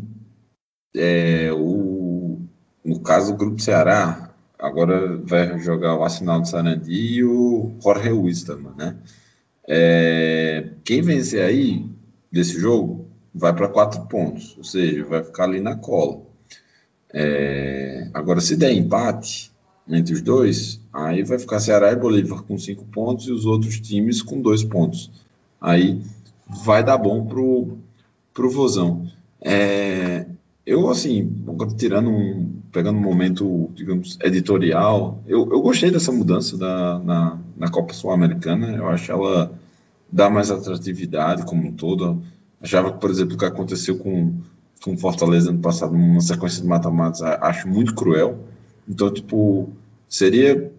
é, 0.94 1.52
o, 1.52 2.40
no 2.84 3.00
caso 3.00 3.32
do 3.32 3.38
Grupo 3.38 3.60
Ceará, 3.60 4.25
agora 4.58 5.16
vai 5.18 5.58
jogar 5.58 5.96
o 5.96 6.02
Arsenal 6.02 6.40
do 6.40 6.48
Sarandi 6.48 6.92
e 6.92 7.24
o 7.24 7.72
Jorge 7.82 8.10
Wisterman, 8.10 8.72
né? 8.76 8.96
É, 9.68 10.70
quem 10.84 11.02
vencer 11.02 11.42
aí 11.42 11.84
desse 12.30 12.58
jogo 12.58 13.06
vai 13.34 13.52
para 13.54 13.68
quatro 13.68 14.06
pontos, 14.06 14.54
ou 14.56 14.64
seja, 14.64 15.04
vai 15.04 15.22
ficar 15.22 15.44
ali 15.44 15.60
na 15.60 15.76
cola. 15.76 16.22
É, 17.12 18.08
agora, 18.14 18.40
se 18.40 18.56
der 18.56 18.72
empate 18.72 19.50
entre 19.88 20.14
os 20.14 20.22
dois, 20.22 20.80
aí 20.92 21.22
vai 21.22 21.38
ficar 21.38 21.60
Ceará 21.60 21.92
e 21.92 21.96
Bolívar 21.96 22.42
com 22.42 22.58
cinco 22.58 22.84
pontos 22.86 23.26
e 23.26 23.32
os 23.32 23.46
outros 23.46 23.80
times 23.80 24.22
com 24.22 24.40
dois 24.40 24.64
pontos. 24.64 25.10
Aí 25.60 26.00
vai 26.64 26.82
dar 26.84 26.98
bom 26.98 27.26
pro 27.26 27.78
para 28.32 28.46
o 28.46 28.50
Vozão. 28.50 29.10
É, 29.40 30.26
eu, 30.66 30.90
assim, 30.90 31.32
tirando 31.78 32.10
um, 32.10 32.55
pegando 32.76 32.98
um 32.98 33.02
momento, 33.02 33.70
digamos, 33.74 34.18
editorial, 34.22 35.22
eu, 35.26 35.50
eu 35.50 35.62
gostei 35.62 35.90
dessa 35.90 36.12
mudança 36.12 36.58
da, 36.58 36.98
na, 36.98 37.38
na 37.56 37.70
Copa 37.70 37.94
Sul-Americana. 37.94 38.76
Eu 38.76 38.86
acho 38.88 39.10
ela 39.10 39.50
dá 40.12 40.28
mais 40.28 40.50
atratividade 40.50 41.46
como 41.46 41.68
um 41.68 41.72
todo. 41.72 42.22
Achava 42.60 42.92
por 42.92 43.10
exemplo, 43.10 43.34
o 43.34 43.38
que 43.38 43.46
aconteceu 43.46 43.96
com, 43.96 44.34
com 44.84 44.94
Fortaleza 44.98 45.48
ano 45.48 45.60
passado, 45.60 45.94
numa 45.94 46.20
sequência 46.20 46.60
de 46.60 46.68
mata-matas, 46.68 47.22
acho 47.22 47.66
muito 47.66 47.94
cruel. 47.94 48.44
Então, 48.86 49.10
tipo, 49.10 49.70
seria 50.06 50.70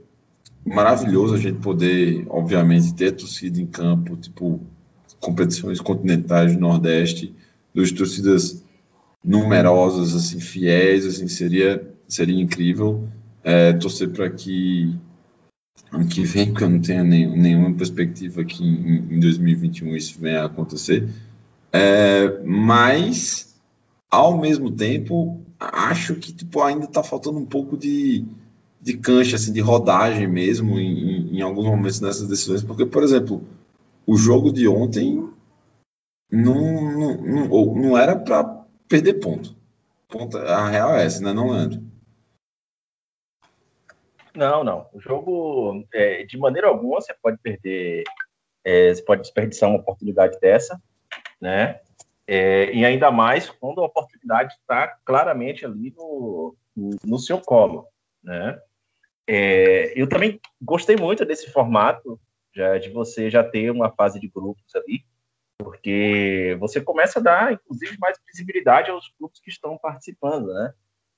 maravilhoso 0.63 1.33
a 1.33 1.39
gente 1.39 1.57
poder, 1.57 2.27
obviamente, 2.29 2.93
ter 2.93 3.13
torcida 3.13 3.59
em 3.59 3.65
campo, 3.65 4.15
tipo, 4.17 4.61
competições 5.19 5.81
continentais 5.81 6.53
do 6.53 6.59
Nordeste, 6.59 7.33
duas 7.73 7.91
torcidas 7.91 8.63
numerosas, 9.27 10.15
assim, 10.15 10.39
fiéis, 10.39 11.05
assim, 11.05 11.27
seria, 11.27 11.85
seria 12.07 12.41
incrível. 12.41 13.07
É, 13.43 13.73
torcer 13.73 14.09
para 14.09 14.29
que 14.29 14.95
ano 15.91 16.07
que 16.07 16.23
vem, 16.23 16.47
porque 16.47 16.63
eu 16.63 16.69
não 16.69 16.81
tenho 16.81 17.03
nem, 17.03 17.37
nenhuma 17.37 17.73
perspectiva 17.73 18.43
que 18.43 18.63
em, 18.63 19.15
em 19.15 19.19
2021 19.19 19.95
isso 19.95 20.17
venha 20.19 20.41
a 20.41 20.45
acontecer. 20.45 21.09
É, 21.71 22.41
mas, 22.45 23.55
ao 24.09 24.37
mesmo 24.37 24.71
tempo, 24.71 25.41
acho 25.59 26.15
que 26.15 26.33
tipo, 26.33 26.61
ainda 26.61 26.85
está 26.85 27.03
faltando 27.03 27.37
um 27.37 27.45
pouco 27.45 27.77
de, 27.77 28.25
de 28.81 28.97
cancha, 28.97 29.35
assim, 29.35 29.51
de 29.51 29.59
rodagem 29.59 30.27
mesmo 30.27 30.79
em, 30.79 31.31
em, 31.31 31.37
em 31.37 31.41
alguns 31.41 31.65
momentos 31.65 31.99
nessas 31.99 32.27
decisões, 32.27 32.63
porque, 32.63 32.85
por 32.85 33.03
exemplo, 33.03 33.43
o 34.05 34.15
jogo 34.17 34.51
de 34.51 34.67
ontem 34.67 35.27
não, 36.31 36.91
não, 36.91 37.17
não, 37.21 37.75
não 37.75 37.97
era 37.97 38.15
para 38.15 38.56
perder 38.87 39.15
ponto. 39.15 39.55
A 40.37 40.69
real 40.69 40.95
é 40.95 41.05
essa, 41.05 41.21
né, 41.21 41.33
não, 41.33 41.51
Leandro? 41.51 41.81
Não, 44.33 44.63
não. 44.63 44.87
O 44.93 44.99
jogo, 44.99 45.83
é, 45.93 46.23
de 46.23 46.37
maneira 46.37 46.67
alguma, 46.67 47.01
você 47.01 47.13
pode 47.21 47.37
perder, 47.39 48.03
é, 48.63 48.93
você 48.93 49.01
pode 49.01 49.23
desperdiçar 49.23 49.67
uma 49.67 49.79
oportunidade 49.79 50.39
dessa, 50.39 50.79
né? 51.41 51.81
É, 52.27 52.71
e 52.73 52.85
ainda 52.85 53.09
mais 53.09 53.49
quando 53.49 53.81
a 53.81 53.85
oportunidade 53.85 54.53
está 54.53 54.87
claramente 55.03 55.65
ali 55.65 55.93
no, 55.95 56.55
no, 57.03 57.17
seu 57.17 57.39
colo, 57.39 57.87
né? 58.21 58.59
É, 59.25 59.99
eu 59.99 60.07
também 60.07 60.39
gostei 60.61 60.95
muito 60.95 61.25
desse 61.25 61.49
formato, 61.51 62.19
já, 62.53 62.77
de 62.77 62.89
você 62.89 63.29
já 63.29 63.43
ter 63.43 63.71
uma 63.71 63.89
fase 63.91 64.19
de 64.19 64.27
grupos 64.27 64.75
ali, 64.75 65.03
porque 65.57 66.55
você 66.59 66.79
começa 66.79 67.19
a 67.19 67.21
dar, 67.21 67.53
inclusive, 67.53 67.97
mais 67.99 68.17
visibilidade 68.27 68.91
aos 68.91 69.11
grupos 69.19 69.39
que 69.39 69.49
estão 69.49 69.77
participando, 69.77 70.53
né? 70.53 70.73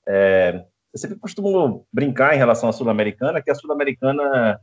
É, 0.06 0.66
eu 0.92 0.98
sempre 0.98 1.18
costumo 1.18 1.86
brincar 1.92 2.34
em 2.34 2.38
relação 2.38 2.68
à 2.68 2.72
Sul-Americana, 2.72 3.42
que 3.42 3.50
a 3.50 3.54
Sul-Americana 3.54 4.60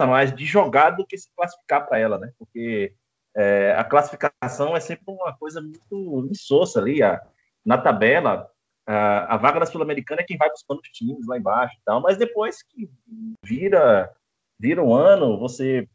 é 0.00 0.06
mais 0.06 0.34
de 0.34 0.44
jogar 0.44 0.90
do 0.90 1.06
que 1.06 1.18
se 1.18 1.28
classificar 1.34 1.86
para 1.86 1.98
ela, 1.98 2.18
né? 2.18 2.32
Porque 2.38 2.94
é, 3.34 3.72
a 3.72 3.84
classificação 3.84 4.76
é 4.76 4.80
sempre 4.80 5.04
uma 5.08 5.36
coisa 5.36 5.60
muito 5.60 6.28
insossa 6.30 6.80
ali. 6.80 7.02
A, 7.02 7.20
na 7.64 7.76
tabela, 7.76 8.48
a, 8.86 9.34
a 9.34 9.36
vaga 9.36 9.60
da 9.60 9.66
Sul-Americana 9.66 10.20
é 10.20 10.24
quem 10.24 10.36
vai 10.36 10.48
buscando 10.48 10.80
os 10.80 10.88
times 10.88 11.26
lá 11.26 11.36
embaixo 11.36 11.76
e 11.76 11.84
tal, 11.84 12.00
mas 12.00 12.16
depois 12.16 12.62
que 12.62 12.88
vira, 13.42 14.14
vira 14.58 14.82
um 14.82 14.94
ano, 14.94 15.38
você 15.38 15.88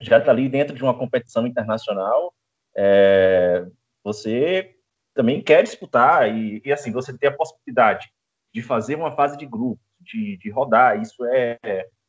já 0.00 0.18
está 0.18 0.30
ali 0.30 0.48
dentro 0.48 0.74
de 0.74 0.82
uma 0.82 0.96
competição 0.96 1.46
internacional, 1.46 2.34
é, 2.76 3.66
você 4.04 4.74
também 5.14 5.42
quer 5.42 5.62
disputar 5.62 6.30
e, 6.30 6.60
e, 6.64 6.72
assim, 6.72 6.92
você 6.92 7.16
tem 7.16 7.28
a 7.28 7.36
possibilidade 7.36 8.08
de 8.52 8.62
fazer 8.62 8.94
uma 8.94 9.12
fase 9.12 9.36
de 9.36 9.46
grupo, 9.46 9.80
de, 10.00 10.36
de 10.36 10.50
rodar, 10.50 11.00
isso 11.00 11.24
é, 11.24 11.58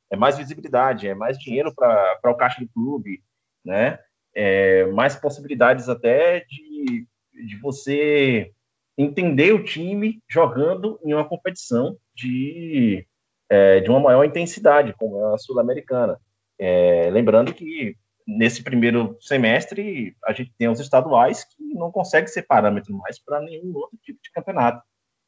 é 0.10 0.16
mais 0.16 0.38
visibilidade, 0.38 1.08
é 1.08 1.16
mais 1.16 1.38
dinheiro 1.38 1.74
para 1.74 2.20
o 2.26 2.36
caixa 2.36 2.62
do 2.62 2.70
clube, 2.70 3.24
né? 3.64 4.00
É, 4.34 4.86
mais 4.88 5.16
possibilidades 5.16 5.90
até 5.90 6.42
de, 6.42 7.08
de 7.34 7.56
você 7.60 8.52
entender 8.98 9.54
o 9.54 9.64
time 9.64 10.22
jogando 10.30 11.00
em 11.04 11.14
uma 11.14 11.28
competição 11.28 11.98
de, 12.16 13.06
é, 13.50 13.80
de 13.80 13.90
uma 13.90 14.00
maior 14.00 14.24
intensidade, 14.24 14.94
como 14.94 15.18
é 15.20 15.34
a 15.34 15.38
Sul-Americana. 15.38 16.20
É, 16.60 17.10
lembrando 17.12 17.54
que 17.54 17.96
nesse 18.28 18.62
primeiro 18.62 19.18
semestre 19.22 20.16
a 20.26 20.34
gente 20.34 20.54
tem 20.58 20.68
os 20.68 20.80
estaduais 20.80 21.46
que 21.46 21.64
não 21.74 21.92
consegue 21.92 22.28
ser 22.28 22.42
parâmetro 22.44 22.96
mais 22.98 23.18
para 23.20 23.40
nenhum 23.40 23.74
outro 23.76 23.98
tipo 24.04 24.20
de 24.22 24.32
campeonato. 24.32 24.84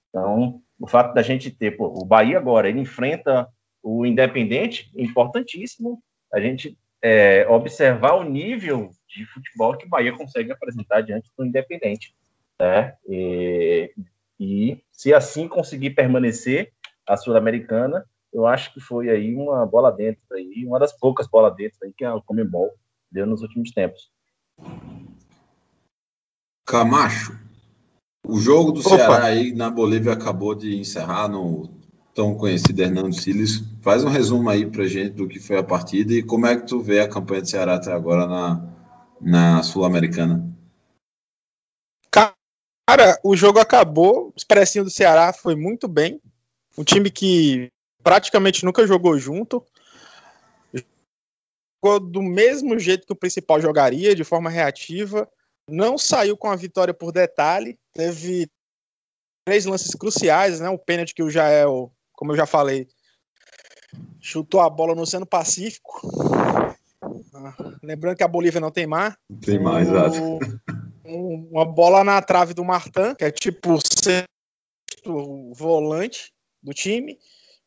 Então, 0.09 0.61
o 0.79 0.87
fato 0.87 1.13
da 1.13 1.21
gente 1.21 1.51
ter, 1.51 1.71
pô, 1.71 1.87
o 1.87 2.05
Bahia 2.05 2.37
agora, 2.37 2.67
ele 2.67 2.79
enfrenta 2.79 3.47
o 3.81 4.05
Independente, 4.05 4.91
importantíssimo 4.95 6.01
a 6.33 6.39
gente 6.39 6.77
é, 7.01 7.47
observar 7.47 8.13
o 8.15 8.23
nível 8.23 8.91
de 9.07 9.25
futebol 9.27 9.77
que 9.77 9.85
o 9.85 9.89
Bahia 9.89 10.15
consegue 10.15 10.51
apresentar 10.51 11.01
diante 11.01 11.31
do 11.37 11.45
Independente. 11.45 12.13
Né? 12.59 12.95
E, 13.07 13.93
e 14.39 14.83
se 14.91 15.13
assim 15.13 15.47
conseguir 15.47 15.91
permanecer 15.91 16.73
a 17.07 17.15
Sul-Americana, 17.15 18.05
eu 18.31 18.45
acho 18.45 18.73
que 18.73 18.79
foi 18.79 19.09
aí 19.09 19.35
uma 19.35 19.65
bola 19.65 19.91
dentro 19.91 20.21
aí, 20.31 20.63
uma 20.65 20.79
das 20.79 20.93
poucas 20.93 21.27
bolas 21.27 21.55
dentro 21.55 21.77
aí 21.83 21.93
que 21.95 22.05
a 22.05 22.19
Comembol 22.21 22.71
deu 23.11 23.25
nos 23.25 23.41
últimos 23.41 23.71
tempos. 23.71 24.11
Camacho, 26.65 27.37
o 28.25 28.37
jogo 28.37 28.71
do 28.71 28.81
Opa. 28.81 28.89
Ceará 28.89 29.23
aí 29.25 29.53
na 29.53 29.69
Bolívia 29.69 30.13
acabou 30.13 30.53
de 30.53 30.77
encerrar 30.77 31.27
no 31.27 31.69
tão 32.13 32.35
conhecido 32.35 32.81
Hernando 32.81 33.13
Siles. 33.13 33.63
Faz 33.81 34.03
um 34.03 34.09
resumo 34.09 34.49
aí 34.49 34.65
pra 34.65 34.85
gente 34.85 35.11
do 35.11 35.27
que 35.27 35.39
foi 35.39 35.57
a 35.57 35.63
partida 35.63 36.13
e 36.13 36.21
como 36.21 36.45
é 36.45 36.55
que 36.55 36.67
tu 36.67 36.79
vê 36.79 36.99
a 36.99 37.09
campanha 37.09 37.41
do 37.41 37.49
Ceará 37.49 37.75
até 37.75 37.91
agora 37.91 38.27
na, 38.27 38.69
na 39.19 39.63
Sul-Americana. 39.63 40.47
Cara, 42.11 43.19
o 43.23 43.35
jogo 43.35 43.59
acabou, 43.59 44.27
o 44.27 44.33
expressinho 44.35 44.83
do 44.83 44.89
Ceará 44.89 45.31
foi 45.31 45.55
muito 45.55 45.87
bem. 45.87 46.19
Um 46.77 46.83
time 46.83 47.09
que 47.09 47.71
praticamente 48.03 48.65
nunca 48.65 48.85
jogou 48.87 49.17
junto. 49.17 49.63
Jogou 51.83 51.99
do 51.99 52.21
mesmo 52.21 52.77
jeito 52.77 53.05
que 53.05 53.13
o 53.13 53.15
principal 53.15 53.61
jogaria, 53.61 54.15
de 54.15 54.23
forma 54.23 54.49
reativa 54.49 55.29
não 55.69 55.97
saiu 55.97 56.35
com 56.35 56.49
a 56.49 56.55
vitória 56.55 56.93
por 56.93 57.11
detalhe, 57.11 57.77
teve 57.93 58.49
três 59.45 59.65
lances 59.65 59.93
cruciais, 59.95 60.59
né? 60.59 60.69
O 60.69 60.77
pênalti 60.77 61.13
que 61.13 61.23
o 61.23 61.29
Jael, 61.29 61.91
como 62.13 62.31
eu 62.31 62.35
já 62.35 62.45
falei, 62.45 62.87
chutou 64.19 64.61
a 64.61 64.69
bola 64.69 64.95
no 64.95 65.03
Oceano 65.03 65.25
Pacífico. 65.25 66.01
Ah, 67.33 67.55
lembrando 67.81 68.17
que 68.17 68.23
a 68.23 68.27
Bolívia 68.27 68.59
não 68.59 68.71
tem 68.71 68.85
mar. 68.85 69.17
Tem 69.41 69.59
mais, 69.59 69.87
exato. 69.87 70.19
Um, 71.05 71.49
uma 71.51 71.65
bola 71.65 72.03
na 72.03 72.21
trave 72.21 72.53
do 72.53 72.65
Martin, 72.65 73.15
que 73.17 73.25
é 73.25 73.31
tipo 73.31 73.73
o 73.73 73.79
sexto 73.79 75.53
volante 75.53 76.33
do 76.61 76.73
time. 76.73 77.17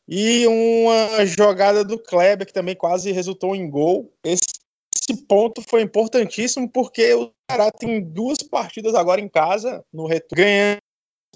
E 0.07 0.45
uma 0.47 1.25
jogada 1.25 1.83
do 1.83 1.97
Kleber, 1.97 2.45
que 2.45 2.53
também 2.53 2.75
quase 2.75 3.11
resultou 3.11 3.55
em 3.55 3.69
gol. 3.69 4.13
Esse 4.23 4.63
esse 5.03 5.21
ponto 5.23 5.61
foi 5.61 5.81
importantíssimo 5.81 6.69
porque 6.69 7.13
o 7.13 7.31
Ceará 7.49 7.69
tem 7.71 8.01
duas 8.01 8.37
partidas 8.37 8.95
agora 8.95 9.19
em 9.19 9.27
casa, 9.27 9.83
no 9.91 10.05
retorno. 10.05 10.43
Ganhando 10.43 10.79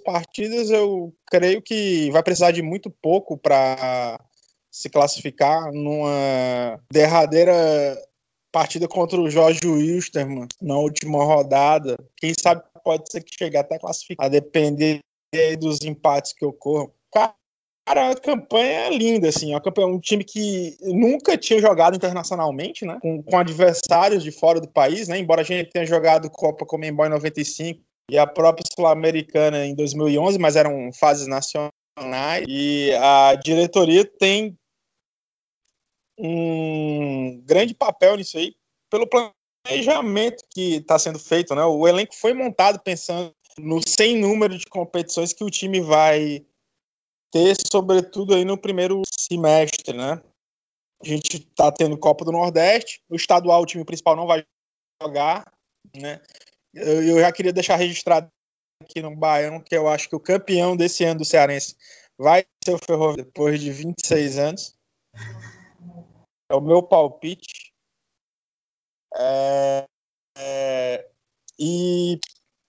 partidas, 0.05 0.69
eu 0.69 1.13
creio 1.29 1.61
que 1.61 2.09
vai 2.11 2.23
precisar 2.23 2.51
de 2.51 2.61
muito 2.61 2.89
pouco 2.89 3.37
para 3.37 4.17
se 4.71 4.89
classificar 4.89 5.71
numa 5.73 6.79
derradeira 6.91 7.53
partida 8.51 8.87
contra 8.87 9.19
o 9.19 9.29
Jorge 9.29 9.59
Wilstermann 9.65 10.47
na 10.61 10.77
última 10.77 11.23
rodada. 11.23 11.97
Quem 12.15 12.33
sabe 12.33 12.63
pode 12.83 13.11
ser 13.11 13.21
que 13.21 13.35
chegue 13.37 13.57
até 13.57 13.77
classificar, 13.77 14.27
a 14.27 14.29
depender 14.29 15.01
dos 15.59 15.81
empates 15.81 16.31
que 16.31 16.45
ocorram. 16.45 16.91
Cara, 17.11 17.35
Cara, 17.87 18.11
a 18.11 18.15
campanha 18.19 18.81
é 18.81 18.89
linda, 18.89 19.29
assim. 19.29 19.55
A 19.55 19.61
campanha 19.61 19.87
é 19.87 19.91
um 19.91 19.99
time 19.99 20.21
que 20.21 20.75
nunca 20.81 21.37
tinha 21.37 21.57
jogado 21.57 21.95
internacionalmente, 21.95 22.83
né? 22.83 22.99
Com, 23.01 23.23
com 23.23 23.37
adversários 23.37 24.21
de 24.21 24.29
fora 24.29 24.59
do 24.59 24.67
país, 24.67 25.07
né? 25.07 25.17
Embora 25.17 25.39
a 25.39 25.43
gente 25.45 25.69
tenha 25.69 25.85
jogado 25.85 26.29
Copa 26.29 26.65
Comembol 26.65 27.05
em 27.05 27.11
95 27.11 27.79
e 28.11 28.17
a 28.17 28.27
própria 28.27 28.65
Sul-Americana 28.75 29.65
em 29.65 29.73
2011, 29.73 30.37
mas 30.37 30.57
eram 30.57 30.91
fases 30.91 31.27
nacionais. 31.27 32.45
E 32.45 32.91
a 32.95 33.35
diretoria 33.35 34.03
tem 34.03 34.57
um 36.19 37.41
grande 37.45 37.73
papel 37.73 38.17
nisso 38.17 38.37
aí, 38.37 38.53
pelo 38.89 39.07
planejamento 39.07 40.43
que 40.49 40.75
está 40.75 40.99
sendo 40.99 41.19
feito, 41.19 41.55
né? 41.55 41.63
O 41.63 41.87
elenco 41.87 42.13
foi 42.13 42.33
montado 42.33 42.81
pensando 42.81 43.31
no 43.57 43.79
sem 43.87 44.17
número 44.17 44.57
de 44.57 44.65
competições 44.65 45.31
que 45.31 45.45
o 45.45 45.49
time 45.49 45.79
vai 45.79 46.45
ter, 47.37 47.55
sobretudo 47.71 48.33
aí 48.33 48.43
no 48.43 48.57
primeiro 48.57 49.03
semestre, 49.07 49.95
né? 49.95 50.21
A 51.03 51.07
gente 51.07 51.39
tá 51.51 51.71
tendo 51.71 51.97
Copa 51.97 52.25
do 52.25 52.31
Nordeste, 52.31 53.03
o 53.07 53.15
estadual, 53.15 53.61
o 53.61 53.65
time 53.65 53.85
principal 53.85 54.15
não 54.15 54.25
vai 54.25 54.43
jogar, 55.01 55.45
né? 55.95 56.19
Eu, 56.73 57.03
eu 57.03 57.19
já 57.19 57.31
queria 57.31 57.53
deixar 57.53 57.75
registrado 57.75 58.27
aqui 58.81 59.01
no 59.01 59.15
Baião 59.15 59.61
que 59.61 59.75
eu 59.75 59.87
acho 59.87 60.09
que 60.09 60.15
o 60.15 60.19
campeão 60.19 60.75
desse 60.75 61.03
ano 61.03 61.19
do 61.19 61.25
Cearense 61.25 61.75
vai 62.17 62.45
ser 62.63 62.73
o 62.73 62.79
Ferroviário 62.79 63.25
depois 63.25 63.61
de 63.61 63.71
26 63.71 64.37
anos. 64.39 64.75
É 66.49 66.55
o 66.55 66.61
meu 66.61 66.81
palpite. 66.81 67.71
É, 69.15 69.85
é, 70.37 71.09
e 71.59 72.19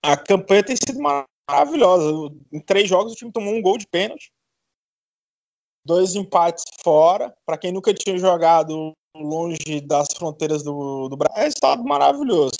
a 0.03 0.17
campanha 0.17 0.65
tem 0.65 0.77
sido 0.77 1.01
maravilhosa. 1.01 2.35
Em 2.53 2.61
três 2.61 2.89
jogos 2.89 3.13
o 3.13 3.17
time 3.17 3.33
tomou 3.33 3.55
um 3.55 3.63
gol 3.63 3.79
de 3.79 3.87
pênalti, 3.87 4.31
dois 5.85 6.15
empates 6.15 6.65
fora. 6.83 7.35
Para 7.47 7.59
quem 7.59 7.73
nunca 7.73 7.93
tinha 7.95 8.19
jogado 8.19 8.93
longe 9.17 9.81
das 9.81 10.09
fronteiras 10.17 10.63
do, 10.63 11.09
do 11.09 11.17
Brasil, 11.17 11.37
é 11.37 11.41
um 11.41 11.45
resultado 11.45 11.85
maravilhoso. 11.85 12.57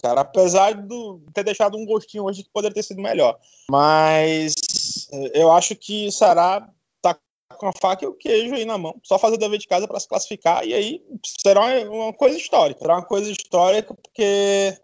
Cara, 0.00 0.22
apesar 0.22 0.72
de 0.72 1.20
ter 1.34 1.44
deixado 1.44 1.76
um 1.76 1.84
gostinho 1.84 2.24
hoje 2.24 2.42
que 2.42 2.50
poderia 2.50 2.74
ter 2.74 2.82
sido 2.82 3.02
melhor. 3.02 3.38
Mas 3.70 4.54
eu 5.34 5.50
acho 5.50 5.74
que 5.74 6.06
o 6.06 6.12
Ceará 6.12 6.66
tá 7.02 7.18
com 7.56 7.66
a 7.66 7.72
faca 7.72 8.04
e 8.04 8.08
o 8.08 8.14
queijo 8.14 8.54
aí 8.54 8.64
na 8.64 8.78
mão. 8.78 8.98
Só 9.02 9.18
fazer 9.18 9.34
o 9.34 9.38
dever 9.38 9.58
de 9.58 9.66
casa 9.66 9.86
para 9.86 10.00
se 10.00 10.08
classificar 10.08 10.64
e 10.64 10.72
aí 10.72 11.04
será 11.42 11.62
uma 11.88 12.12
coisa 12.12 12.36
histórica. 12.36 12.80
Será 12.80 12.94
uma 12.94 13.04
coisa 13.04 13.30
histórica 13.30 13.94
porque 13.94 14.78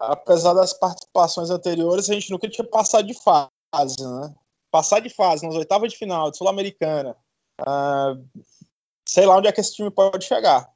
apesar 0.00 0.54
das 0.54 0.72
participações 0.72 1.50
anteriores, 1.50 2.08
a 2.08 2.14
gente 2.14 2.30
nunca 2.30 2.48
tinha 2.48 2.66
passado 2.66 3.06
de 3.06 3.14
fase, 3.14 3.96
né? 4.00 4.34
Passar 4.70 5.00
de 5.00 5.10
fase 5.10 5.46
nas 5.46 5.56
oitavas 5.56 5.92
de 5.92 5.98
final 5.98 6.30
de 6.30 6.36
Sul-Americana. 6.36 7.16
Uh, 7.60 8.24
sei 9.06 9.26
lá 9.26 9.36
onde 9.36 9.48
é 9.48 9.52
que 9.52 9.60
esse 9.60 9.74
time 9.74 9.90
pode 9.90 10.24
chegar, 10.24 10.68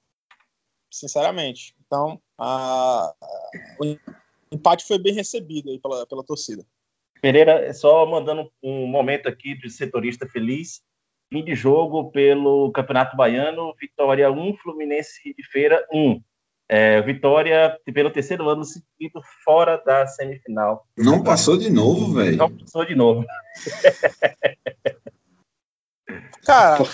sinceramente. 0.92 1.74
Então, 1.86 2.20
uh, 2.40 3.14
o 3.80 3.97
empate 4.51 4.84
foi 4.84 4.99
bem 4.99 5.14
recebido 5.14 5.70
aí 5.70 5.78
pela, 5.78 6.07
pela 6.07 6.24
torcida. 6.24 6.66
Pereira, 7.20 7.72
só 7.72 8.05
mandando 8.05 8.53
um 8.62 8.86
momento 8.86 9.28
aqui 9.28 9.57
de 9.57 9.70
setorista 9.70 10.28
feliz. 10.28 10.82
Fim 11.32 11.42
de 11.42 11.55
jogo 11.55 12.11
pelo 12.11 12.70
Campeonato 12.72 13.16
Baiano, 13.16 13.74
Vitória 13.80 14.30
1, 14.30 14.57
Fluminense 14.59 15.34
de 15.34 15.42
Feira 15.51 15.86
1. 15.92 16.22
É, 16.69 17.01
Vitória, 17.03 17.79
pelo 17.93 18.11
terceiro 18.11 18.49
ano 18.49 18.65
seguido, 18.65 19.21
fora 19.45 19.77
da 19.85 20.07
semifinal. 20.07 20.87
Não 20.97 21.23
passou 21.23 21.59
de 21.59 21.71
novo, 21.71 22.15
velho. 22.15 22.39
Não 22.39 22.51
passou 22.51 22.87
de 22.87 22.95
novo. 22.95 23.25
Cara, 26.45 26.85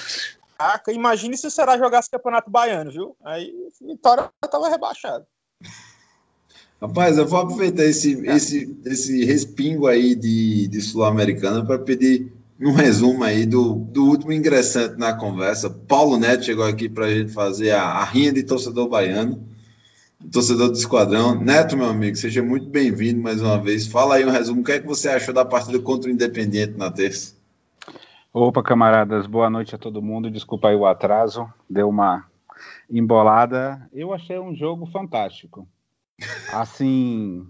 imagine 0.89 1.37
se 1.37 1.47
o 1.47 1.51
Ceará 1.51 1.79
jogasse 1.79 2.11
Campeonato 2.11 2.51
Baiano, 2.51 2.91
viu? 2.91 3.17
Aí 3.25 3.53
Vitória 3.81 4.29
tava 4.51 4.69
rebaixado. 4.69 5.25
Rapaz, 6.81 7.19
eu 7.19 7.27
vou 7.27 7.41
aproveitar 7.41 7.85
esse, 7.85 8.27
esse, 8.27 8.81
esse 8.87 9.25
respingo 9.25 9.87
aí 9.87 10.15
de, 10.15 10.67
de 10.67 10.81
Sul-Americana 10.81 11.65
para 11.65 11.79
pedir 11.79 12.33
um 12.61 12.73
resumo 12.73 13.23
aí 13.23 13.47
do, 13.47 13.75
do 13.75 14.07
último 14.07 14.33
ingressante 14.33 14.99
na 14.99 15.15
conversa. 15.15 15.71
Paulo 15.71 16.19
Neto 16.19 16.45
chegou 16.45 16.65
aqui 16.65 16.89
para 16.89 17.07
a 17.07 17.15
gente 17.15 17.33
fazer 17.33 17.71
a, 17.73 17.83
a 17.83 18.05
rinha 18.05 18.33
de 18.33 18.43
torcedor 18.43 18.89
baiano 18.89 19.50
torcedor 20.33 20.69
do 20.69 20.75
Esquadrão. 20.75 21.35
Neto, 21.41 21.77
meu 21.77 21.89
amigo, 21.89 22.17
seja 22.17 22.43
muito 22.43 22.67
bem-vindo 22.69 23.23
mais 23.23 23.41
uma 23.41 23.59
vez. 23.59 23.87
Fala 23.87 24.17
aí 24.17 24.25
um 24.25 24.31
resumo. 24.31 24.61
O 24.61 24.65
que 24.65 24.73
é 24.73 24.81
que 24.81 24.87
você 24.87 25.09
achou 25.09 25.33
da 25.33 25.45
partida 25.45 25.79
contra 25.79 26.11
o 26.11 26.13
Independiente 26.13 26.77
na 26.77 26.91
terça? 26.91 27.35
Opa, 28.33 28.63
camaradas, 28.63 29.27
boa 29.27 29.49
noite 29.49 29.75
a 29.75 29.79
todo 29.79 30.03
mundo. 30.03 30.31
Desculpa 30.31 30.69
aí 30.69 30.77
o 30.77 30.87
atraso, 30.87 31.49
deu 31.69 31.89
uma 31.89 32.27
embolada. 32.89 33.89
Eu 33.93 34.13
achei 34.13 34.39
um 34.39 34.55
jogo 34.55 34.87
fantástico. 34.87 35.67
Assim, 36.53 37.47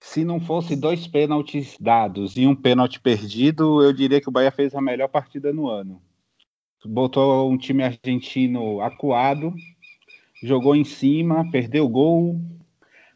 se 0.00 0.24
não 0.24 0.40
fosse 0.40 0.74
dois 0.74 1.06
pênaltis 1.06 1.76
dados 1.78 2.36
e 2.36 2.46
um 2.46 2.56
pênalti 2.56 2.98
perdido, 3.00 3.82
eu 3.82 3.92
diria 3.92 4.20
que 4.20 4.28
o 4.28 4.32
Bahia 4.32 4.50
fez 4.50 4.74
a 4.74 4.80
melhor 4.80 5.08
partida 5.08 5.52
no 5.52 5.68
ano. 5.68 6.02
Botou 6.84 7.48
um 7.48 7.56
time 7.56 7.84
argentino 7.84 8.80
acuado, 8.80 9.54
jogou 10.42 10.74
em 10.74 10.84
cima, 10.84 11.50
perdeu 11.50 11.84
o 11.84 11.88
gol, 11.88 12.40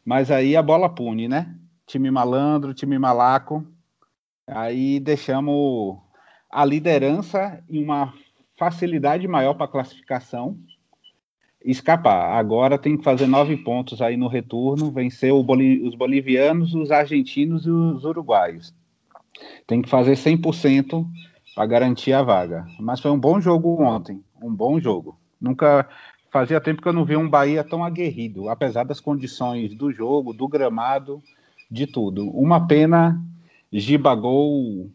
mas 0.05 0.31
aí 0.31 0.55
a 0.55 0.61
bola 0.61 0.89
pune, 0.89 1.27
né? 1.27 1.55
Time 1.85 2.09
malandro, 2.09 2.73
time 2.73 2.97
malaco. 2.97 3.65
Aí 4.47 4.99
deixamos 4.99 5.97
a 6.49 6.63
liderança 6.63 7.63
e 7.69 7.83
uma 7.83 8.13
facilidade 8.57 9.27
maior 9.27 9.53
para 9.53 9.67
classificação 9.67 10.57
escapar. 11.63 12.37
Agora 12.37 12.77
tem 12.77 12.97
que 12.97 13.03
fazer 13.03 13.27
nove 13.27 13.57
pontos 13.57 14.01
aí 14.01 14.15
no 14.15 14.27
retorno, 14.27 14.91
vencer 14.91 15.33
Boli 15.43 15.85
os 15.85 15.95
bolivianos, 15.95 16.73
os 16.73 16.91
argentinos 16.91 17.65
e 17.65 17.69
os 17.69 18.05
uruguaios. 18.05 18.73
Tem 19.67 19.81
que 19.81 19.89
fazer 19.89 20.13
100% 20.13 21.05
para 21.53 21.65
garantir 21.65 22.13
a 22.13 22.23
vaga. 22.23 22.65
Mas 22.79 22.99
foi 22.99 23.11
um 23.11 23.19
bom 23.19 23.41
jogo 23.41 23.81
ontem, 23.83 24.23
um 24.41 24.53
bom 24.53 24.79
jogo. 24.79 25.19
Nunca 25.39 25.87
Fazia 26.37 26.61
tempo 26.61 26.83
que 26.83 26.87
eu 26.87 26.93
não 26.93 27.03
via 27.03 27.17
um 27.17 27.27
Bahia 27.27 27.63
tão 27.63 27.83
aguerrido, 27.83 28.47
apesar 28.47 28.83
das 28.83 28.99
condições 28.99 29.73
do 29.73 29.91
jogo, 29.91 30.33
do 30.33 30.47
gramado, 30.47 31.19
de 31.67 31.87
tudo. 31.87 32.29
Uma 32.29 32.67
pena 32.67 33.19
Gibagol 33.73 34.87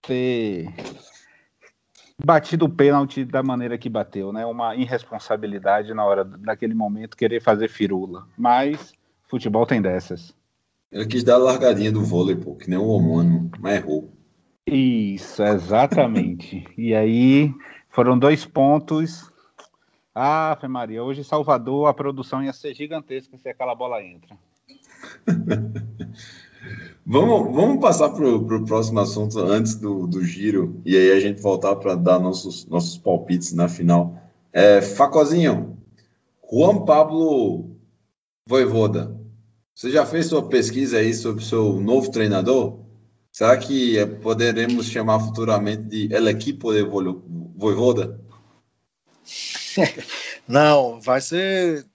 ter 0.00 0.72
batido 2.24 2.66
o 2.66 2.70
pênalti 2.70 3.24
da 3.24 3.42
maneira 3.42 3.76
que 3.76 3.88
bateu, 3.88 4.32
né? 4.32 4.46
Uma 4.46 4.76
irresponsabilidade 4.76 5.92
na 5.92 6.04
hora 6.04 6.24
daquele 6.24 6.72
momento 6.72 7.16
querer 7.16 7.42
fazer 7.42 7.66
firula. 7.66 8.24
Mas 8.38 8.94
futebol 9.24 9.66
tem 9.66 9.82
dessas. 9.82 10.32
Ele 10.92 11.06
quis 11.06 11.24
dar 11.24 11.34
a 11.34 11.38
largadinha 11.38 11.90
do 11.90 12.04
vôlei, 12.04 12.36
pô, 12.36 12.54
que 12.54 12.70
nem 12.70 12.78
o 12.78 12.94
humano, 12.96 13.50
mas 13.58 13.78
errou. 13.78 14.12
Isso, 14.64 15.42
exatamente. 15.42 16.64
e 16.78 16.94
aí 16.94 17.52
foram 17.88 18.16
dois 18.16 18.46
pontos 18.46 19.34
ah, 20.18 20.56
Fê 20.58 20.66
Maria, 20.66 21.04
hoje 21.04 21.20
em 21.20 21.24
Salvador 21.24 21.88
a 21.88 21.94
produção 21.94 22.42
ia 22.42 22.52
ser 22.52 22.74
gigantesca 22.74 23.36
se 23.36 23.48
aquela 23.50 23.74
bola 23.74 24.02
entra. 24.02 24.34
vamos, 27.04 27.54
vamos 27.54 27.80
passar 27.80 28.08
para 28.08 28.26
o 28.26 28.64
próximo 28.64 28.98
assunto 29.00 29.38
antes 29.38 29.76
do, 29.76 30.06
do 30.06 30.24
giro 30.24 30.80
e 30.86 30.96
aí 30.96 31.12
a 31.12 31.20
gente 31.20 31.42
voltar 31.42 31.76
para 31.76 31.94
dar 31.94 32.18
nossos, 32.18 32.66
nossos 32.66 32.96
palpites 32.96 33.52
na 33.52 33.68
final. 33.68 34.18
É, 34.52 34.80
Facozinho, 34.80 35.76
Juan 36.50 36.86
Pablo 36.86 37.76
Voivoda, 38.48 39.14
você 39.74 39.90
já 39.90 40.06
fez 40.06 40.28
sua 40.28 40.48
pesquisa 40.48 40.96
aí 40.96 41.12
sobre 41.12 41.44
seu 41.44 41.78
novo 41.78 42.10
treinador? 42.10 42.78
Será 43.30 43.54
que 43.58 44.06
poderemos 44.22 44.86
chamar 44.86 45.20
futuramente 45.20 45.82
de 45.82 46.14
El 46.14 46.26
Equipo 46.28 46.72
de 46.72 46.82
Voivoda? 47.54 48.18
Não, 50.46 51.00
vai 51.00 51.20
ser. 51.20 51.86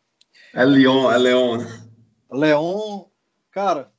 É 0.54 0.64
Leon, 0.64 1.12
é 1.12 1.18
Leon. 1.18 1.66
Leon, 2.32 3.06
cara, 3.52 3.92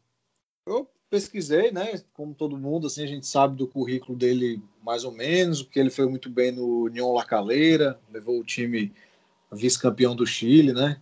eu 0.67 0.89
pesquisei, 1.11 1.71
né? 1.71 2.01
Como 2.13 2.35
todo 2.35 2.57
mundo, 2.57 2.87
assim, 2.87 3.03
a 3.03 3.07
gente 3.07 3.27
sabe 3.27 3.57
do 3.57 3.67
currículo 3.67 4.17
dele 4.17 4.63
mais 4.83 5.05
ou 5.05 5.13
menos, 5.13 5.63
porque 5.63 5.79
ele 5.79 5.91
foi 5.91 6.07
muito 6.07 6.31
bem 6.31 6.53
no 6.53 6.85
União 6.85 7.13
La 7.13 7.25
Calera, 7.25 8.01
levou 8.11 8.41
o 8.41 8.45
time 8.45 8.93
vice-campeão 9.53 10.17
do 10.17 10.27
Chile, 10.27 10.73
né? 10.73 11.01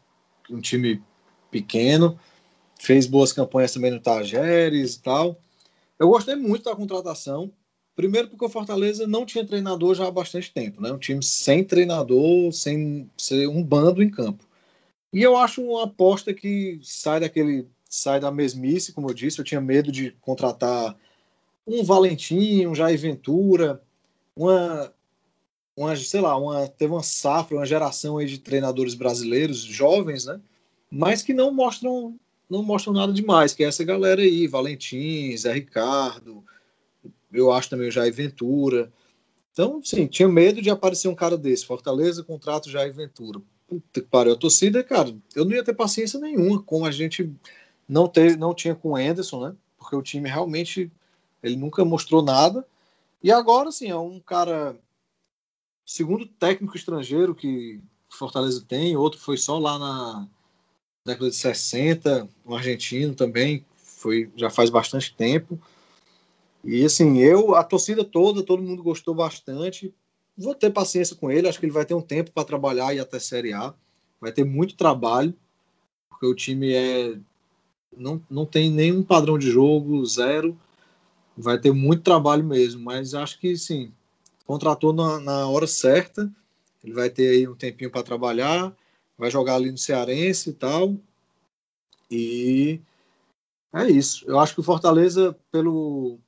Um 0.50 0.60
time 0.60 1.02
pequeno, 1.50 2.18
fez 2.78 3.06
boas 3.06 3.32
campanhas 3.32 3.72
também 3.72 3.90
no 3.90 4.00
Tajeres 4.00 4.94
e 4.94 5.02
tal. 5.02 5.40
Eu 5.98 6.08
gostei 6.08 6.34
muito 6.34 6.64
da 6.64 6.74
contratação. 6.74 7.52
Primeiro 8.00 8.28
porque 8.28 8.46
o 8.46 8.48
Fortaleza 8.48 9.06
não 9.06 9.26
tinha 9.26 9.46
treinador 9.46 9.94
já 9.94 10.08
há 10.08 10.10
bastante 10.10 10.50
tempo, 10.50 10.80
né? 10.80 10.90
Um 10.90 10.96
time 10.96 11.22
sem 11.22 11.62
treinador, 11.62 12.50
sem 12.50 13.10
ser 13.14 13.46
um 13.46 13.62
bando 13.62 14.02
em 14.02 14.08
campo. 14.08 14.42
E 15.12 15.20
eu 15.20 15.36
acho 15.36 15.62
uma 15.62 15.84
aposta 15.84 16.32
que 16.32 16.80
sai 16.82 17.20
daquele 17.20 17.68
sai 17.84 18.18
da 18.18 18.30
mesmice, 18.30 18.94
como 18.94 19.10
eu 19.10 19.12
disse, 19.12 19.38
eu 19.38 19.44
tinha 19.44 19.60
medo 19.60 19.92
de 19.92 20.12
contratar 20.22 20.96
um 21.66 21.84
Valentim, 21.84 22.64
um 22.64 22.74
Jair 22.74 22.98
Ventura, 22.98 23.82
uma 24.34 24.90
uma, 25.76 25.94
sei 25.94 26.22
lá, 26.22 26.38
uma, 26.38 26.68
teve 26.68 26.94
uma 26.94 27.02
safra, 27.02 27.58
uma 27.58 27.66
geração 27.66 28.16
aí 28.16 28.24
de 28.26 28.38
treinadores 28.38 28.94
brasileiros 28.94 29.58
jovens, 29.58 30.24
né? 30.24 30.40
Mas 30.90 31.22
que 31.22 31.34
não 31.34 31.52
mostram 31.52 32.18
não 32.48 32.62
mostram 32.62 32.94
nada 32.94 33.12
demais, 33.12 33.52
que 33.52 33.62
é 33.62 33.66
essa 33.68 33.84
galera 33.84 34.22
aí, 34.22 34.46
Valentim, 34.46 35.36
Zé 35.36 35.52
Ricardo, 35.52 36.42
eu 37.32 37.52
acho 37.52 37.70
também 37.70 37.88
o 37.88 37.92
Jair 37.92 38.12
Ventura. 38.12 38.92
Então, 39.52 39.80
sim, 39.82 40.06
tinha 40.06 40.28
medo 40.28 40.62
de 40.62 40.70
aparecer 40.70 41.08
um 41.08 41.14
cara 41.14 41.36
desse. 41.36 41.66
Fortaleza, 41.66 42.22
contrato 42.22 42.70
Jair 42.70 42.92
Ventura. 42.92 43.40
Puta 43.66 44.00
que 44.00 44.06
pariu. 44.06 44.32
A 44.32 44.36
torcida, 44.36 44.82
cara, 44.82 45.14
eu 45.34 45.44
não 45.44 45.52
ia 45.52 45.64
ter 45.64 45.74
paciência 45.74 46.18
nenhuma, 46.18 46.62
como 46.62 46.86
a 46.86 46.90
gente 46.90 47.32
não, 47.88 48.08
teve, 48.08 48.36
não 48.36 48.54
tinha 48.54 48.74
com 48.74 48.90
o 48.90 48.96
Anderson, 48.96 49.48
né? 49.48 49.56
Porque 49.78 49.96
o 49.96 50.02
time 50.02 50.28
realmente, 50.28 50.90
ele 51.42 51.56
nunca 51.56 51.84
mostrou 51.84 52.22
nada. 52.22 52.66
E 53.22 53.30
agora, 53.30 53.70
sim, 53.70 53.88
é 53.88 53.96
um 53.96 54.18
cara, 54.20 54.76
segundo 55.84 56.26
técnico 56.26 56.76
estrangeiro 56.76 57.34
que 57.34 57.80
Fortaleza 58.08 58.64
tem, 58.66 58.96
outro 58.96 59.20
foi 59.20 59.36
só 59.36 59.58
lá 59.58 59.78
na 59.78 60.28
década 61.04 61.30
de 61.30 61.36
60, 61.36 62.28
um 62.44 62.54
argentino 62.54 63.14
também, 63.14 63.64
foi 63.76 64.30
já 64.36 64.50
faz 64.50 64.70
bastante 64.70 65.14
tempo. 65.14 65.60
E 66.62 66.84
assim, 66.84 67.18
eu, 67.18 67.54
a 67.54 67.64
torcida 67.64 68.04
toda, 68.04 68.42
todo 68.42 68.62
mundo 68.62 68.82
gostou 68.82 69.14
bastante. 69.14 69.94
Vou 70.36 70.54
ter 70.54 70.70
paciência 70.70 71.16
com 71.16 71.30
ele, 71.30 71.48
acho 71.48 71.58
que 71.58 71.66
ele 71.66 71.72
vai 71.72 71.84
ter 71.84 71.94
um 71.94 72.02
tempo 72.02 72.30
para 72.32 72.44
trabalhar 72.44 72.94
e 72.94 73.00
até 73.00 73.18
Série 73.18 73.52
A. 73.52 73.74
Vai 74.20 74.32
ter 74.32 74.44
muito 74.44 74.76
trabalho, 74.76 75.34
porque 76.10 76.26
o 76.26 76.34
time 76.34 76.72
é 76.72 77.18
não, 77.96 78.22
não 78.30 78.46
tem 78.46 78.70
nenhum 78.70 79.02
padrão 79.02 79.38
de 79.38 79.50
jogo, 79.50 80.04
zero. 80.06 80.56
vai 81.36 81.58
ter 81.58 81.72
muito 81.72 82.02
trabalho 82.02 82.44
mesmo, 82.44 82.82
mas 82.82 83.14
acho 83.14 83.38
que 83.38 83.56
sim, 83.56 83.92
contratou 84.46 84.92
na, 84.92 85.18
na 85.20 85.48
hora 85.48 85.66
certa, 85.66 86.30
ele 86.82 86.94
vai 86.94 87.10
ter 87.10 87.30
aí 87.30 87.48
um 87.48 87.54
tempinho 87.54 87.90
para 87.90 88.02
trabalhar, 88.02 88.74
vai 89.18 89.30
jogar 89.30 89.56
ali 89.56 89.70
no 89.70 89.78
Cearense 89.78 90.50
e 90.50 90.52
tal, 90.52 90.96
e 92.10 92.80
é 93.72 93.88
isso. 93.88 94.24
Eu 94.26 94.38
acho 94.38 94.54
que 94.54 94.60
o 94.60 94.64
Fortaleza, 94.64 95.36
pelo, 95.52 96.18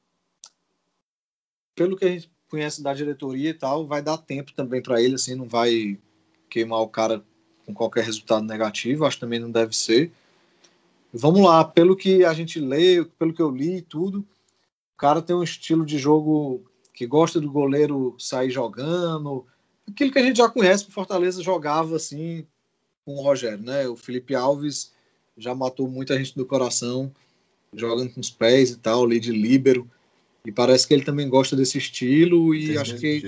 pelo 1.75 1.97
que 1.97 2.05
a 2.05 2.09
gente 2.09 2.31
conhece 2.49 2.83
da 2.83 2.93
diretoria 2.93 3.51
e 3.51 3.55
tal, 3.55 3.87
vai 3.87 4.03
dar 4.03 4.19
tempo 4.19 4.53
também 4.53 4.83
para 4.83 5.01
ele, 5.01 5.15
assim, 5.15 5.35
não 5.35 5.47
vai 5.47 5.99
queimar 6.49 6.81
o 6.81 6.89
cara 6.89 7.25
com 7.65 7.73
qualquer 7.73 8.05
resultado 8.05 8.45
negativo, 8.45 9.05
acho 9.05 9.17
que 9.17 9.23
também 9.23 9.39
não 9.39 9.51
deve 9.51 9.75
ser. 9.75 10.13
Vamos 11.13 11.43
lá, 11.43 11.65
pelo 11.65 11.97
que 11.97 12.25
a 12.25 12.33
gente 12.35 12.61
lê, 12.61 13.05
pelo 13.19 13.33
que 13.33 13.41
eu 13.41 13.51
li 13.51 13.79
e 13.79 13.83
tudo, 13.83 14.19
o 14.19 14.97
cara 14.99 15.23
tem 15.23 15.35
um 15.35 15.43
estilo 15.43 15.85
de 15.85 15.99
jogo 15.99 16.63
que 16.93 17.07
gosta 17.07 17.41
do 17.41 17.51
goleiro 17.51 18.15
sair 18.19 18.51
jogando, 18.51 19.47
aquilo 19.89 20.13
que 20.13 20.19
a 20.19 20.23
gente 20.23 20.37
já 20.37 20.49
conhece, 20.49 20.89
o 20.89 20.93
Fortaleza 20.93 21.43
jogava 21.43 21.97
assim 21.97 22.47
com 23.05 23.15
o 23.15 23.23
Rogério, 23.23 23.63
né? 23.63 23.89
O 23.89 23.97
Felipe 23.97 24.35
Alves 24.35 24.93
já 25.37 25.55
matou 25.55 25.89
muita 25.89 26.17
gente 26.17 26.37
do 26.37 26.47
coração, 26.47 27.11
jogando 27.75 28.13
com 28.13 28.21
os 28.21 28.31
pés 28.31 28.71
e 28.71 28.77
tal, 28.77 29.05
ali 29.05 29.19
de 29.19 29.33
líbero, 29.33 29.91
e 30.47 30.53
parece 30.53 30.87
que 30.87 30.95
ele 30.95 31.05
também 31.05 31.29
gosta 31.29 31.55
desse 31.55 31.79
estilo 31.79 32.55
e 32.55 32.69
tem 32.69 32.79
acho 32.79 32.97
que 32.97 33.23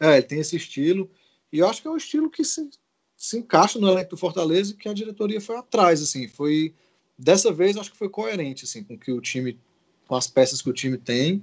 é, 0.00 0.14
ele 0.14 0.22
tem 0.22 0.40
esse 0.40 0.56
estilo. 0.56 1.10
E 1.52 1.58
eu 1.58 1.68
acho 1.68 1.80
que 1.80 1.88
é 1.88 1.90
um 1.90 1.96
estilo 1.96 2.28
que 2.28 2.44
se, 2.44 2.68
se 3.16 3.38
encaixa 3.38 3.78
no 3.78 3.88
elenco 3.88 4.10
do 4.10 4.16
Fortaleza 4.16 4.72
e 4.72 4.76
que 4.76 4.88
a 4.88 4.92
diretoria 4.92 5.40
foi 5.40 5.56
atrás, 5.56 6.02
assim, 6.02 6.26
foi 6.26 6.74
dessa 7.18 7.52
vez 7.52 7.76
acho 7.76 7.92
que 7.92 7.96
foi 7.96 8.08
coerente 8.08 8.64
assim 8.64 8.82
com 8.82 8.98
que 8.98 9.10
o 9.10 9.20
time 9.20 9.58
com 10.06 10.14
as 10.14 10.26
peças 10.26 10.60
que 10.60 10.68
o 10.68 10.74
time 10.74 10.98
tem 10.98 11.42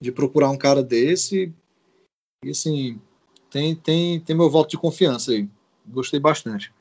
de 0.00 0.12
procurar 0.12 0.50
um 0.50 0.58
cara 0.58 0.82
desse. 0.82 1.52
E 2.44 2.50
assim 2.50 3.00
tem 3.50 3.74
tem 3.74 4.20
tem 4.20 4.36
meu 4.36 4.50
voto 4.50 4.70
de 4.70 4.78
confiança 4.78 5.32
aí. 5.32 5.48
Gostei 5.86 6.20
bastante 6.20 6.72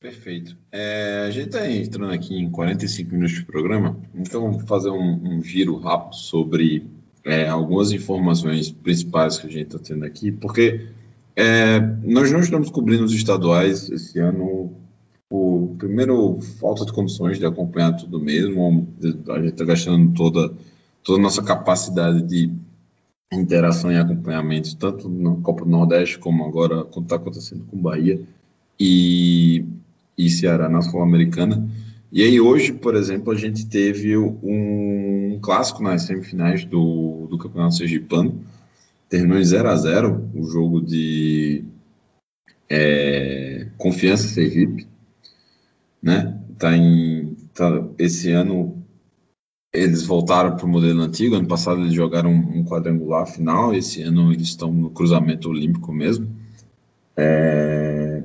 perfeito. 0.00 0.56
É, 0.70 1.24
a 1.26 1.30
gente 1.30 1.48
está 1.48 1.70
entrando 1.70 2.12
aqui 2.12 2.34
em 2.34 2.50
45 2.50 3.12
minutos 3.12 3.36
de 3.36 3.44
programa 3.44 3.96
então 4.14 4.52
vou 4.52 4.60
fazer 4.60 4.90
um, 4.90 5.20
um 5.22 5.42
giro 5.42 5.76
rápido 5.78 6.14
sobre 6.14 6.88
é, 7.24 7.48
algumas 7.48 7.90
informações 7.92 8.70
principais 8.70 9.38
que 9.38 9.46
a 9.46 9.50
gente 9.50 9.74
está 9.74 9.78
tendo 9.78 10.04
aqui 10.04 10.30
porque 10.30 10.88
é, 11.34 11.80
nós 12.02 12.30
não 12.32 12.40
estamos 12.40 12.70
cobrindo 12.70 13.04
os 13.04 13.12
estaduais 13.12 13.88
esse 13.90 14.18
ano. 14.18 14.72
O 15.30 15.76
primeiro 15.78 16.40
falta 16.58 16.86
de 16.86 16.92
condições 16.92 17.38
de 17.38 17.44
acompanhar 17.44 17.92
tudo 17.92 18.18
mesmo 18.18 18.88
a 19.28 19.38
gente 19.40 19.52
está 19.52 19.64
gastando 19.64 20.14
toda 20.14 20.54
toda 21.04 21.18
a 21.18 21.22
nossa 21.22 21.42
capacidade 21.42 22.22
de 22.22 22.50
interação 23.32 23.92
e 23.92 23.96
acompanhamento 23.96 24.76
tanto 24.76 25.08
na 25.08 25.36
Copa 25.42 25.64
do 25.64 25.70
Nordeste 25.70 26.18
como 26.18 26.44
agora 26.44 26.84
quando 26.84 27.06
está 27.06 27.16
acontecendo 27.16 27.64
com 27.70 27.80
Bahia. 27.80 28.20
E, 28.80 29.64
e 30.18 30.28
Ceará 30.28 30.68
na 30.68 30.82
Sul-Americana 30.82 31.66
e 32.12 32.22
aí 32.22 32.40
hoje 32.40 32.72
por 32.72 32.94
exemplo 32.96 33.32
a 33.32 33.36
gente 33.36 33.66
teve 33.66 34.16
um 34.16 35.38
clássico 35.40 35.82
nas 35.82 36.02
semifinais 36.02 36.64
do, 36.64 37.28
do 37.30 37.38
Campeonato 37.38 37.76
Sergipano 37.76 38.44
terminou 39.08 39.38
em 39.38 39.44
0 39.44 39.68
a 39.68 39.76
0 39.76 40.30
o 40.34 40.44
jogo 40.44 40.80
de 40.80 41.64
é, 42.68 43.68
Confiança 43.78 44.26
Sergipe 44.26 44.86
né? 46.02 46.38
Tá 46.58 46.76
em 46.76 47.36
tá, 47.54 47.84
esse 47.98 48.30
ano 48.30 48.76
eles 49.72 50.02
voltaram 50.02 50.56
para 50.56 50.64
o 50.64 50.68
modelo 50.68 51.02
antigo. 51.02 51.36
Ano 51.36 51.46
passado 51.46 51.80
eles 51.80 51.92
jogaram 51.92 52.30
um, 52.30 52.64
quadrangular 52.64 53.26
final. 53.26 53.74
Esse 53.74 54.02
ano 54.02 54.32
eles 54.32 54.48
estão 54.48 54.72
no 54.72 54.90
cruzamento 54.90 55.48
olímpico 55.48 55.92
mesmo. 55.92 56.28
É, 57.16 58.17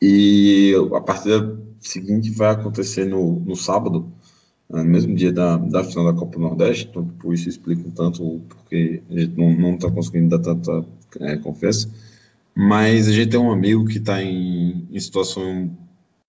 e 0.00 0.74
a 0.94 1.00
partida 1.00 1.58
seguinte 1.80 2.30
vai 2.30 2.52
acontecer 2.52 3.04
no, 3.04 3.40
no 3.40 3.56
sábado, 3.56 4.12
no 4.68 4.84
mesmo 4.84 5.14
dia 5.14 5.32
da, 5.32 5.56
da 5.56 5.84
final 5.84 6.12
da 6.12 6.18
Copa 6.18 6.38
Nordeste. 6.38 6.88
Então, 6.90 7.06
por 7.06 7.34
isso 7.34 7.48
explica 7.48 7.86
um 7.86 7.90
tanto 7.90 8.40
porque 8.48 9.02
a 9.10 9.18
gente 9.18 9.36
não 9.36 9.74
está 9.74 9.90
conseguindo 9.90 10.36
dar 10.36 10.40
tanta 10.40 10.84
é, 11.20 11.36
confiança. 11.36 11.88
Mas 12.54 13.08
a 13.08 13.12
gente 13.12 13.30
tem 13.30 13.40
um 13.40 13.52
amigo 13.52 13.86
que 13.86 13.98
está 13.98 14.22
em, 14.22 14.86
em 14.90 15.00
situação 15.00 15.70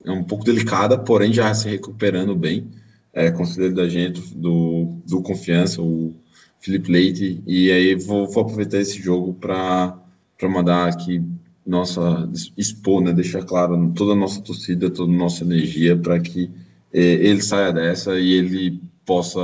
é 0.05 0.11
um 0.11 0.23
pouco 0.23 0.45
delicada, 0.45 0.97
porém 0.97 1.33
já 1.33 1.53
se 1.53 1.69
recuperando 1.69 2.35
bem. 2.35 2.67
É, 3.11 3.31
conselheiro 3.31 3.75
da 3.75 3.89
gente, 3.89 4.21
do, 4.35 5.01
do 5.05 5.21
Confiança, 5.21 5.81
o 5.81 6.13
Felipe 6.59 6.91
Leite, 6.91 7.41
e 7.45 7.71
aí 7.71 7.95
vou, 7.95 8.27
vou 8.29 8.43
aproveitar 8.43 8.77
esse 8.79 9.01
jogo 9.01 9.33
para 9.33 9.97
mandar 10.43 10.87
aqui 10.87 11.21
nossa 11.69 12.29
expor, 12.57 13.01
né, 13.01 13.13
deixar 13.13 13.43
claro 13.43 13.91
toda 13.95 14.13
a 14.13 14.15
nossa 14.15 14.41
torcida, 14.41 14.89
toda 14.89 15.11
a 15.11 15.15
nossa 15.15 15.43
energia 15.43 15.95
para 15.95 16.19
que 16.19 16.49
é, 16.91 16.99
ele 16.99 17.41
saia 17.41 17.71
dessa 17.71 18.19
e 18.19 18.33
ele 18.33 18.81
possa 19.05 19.39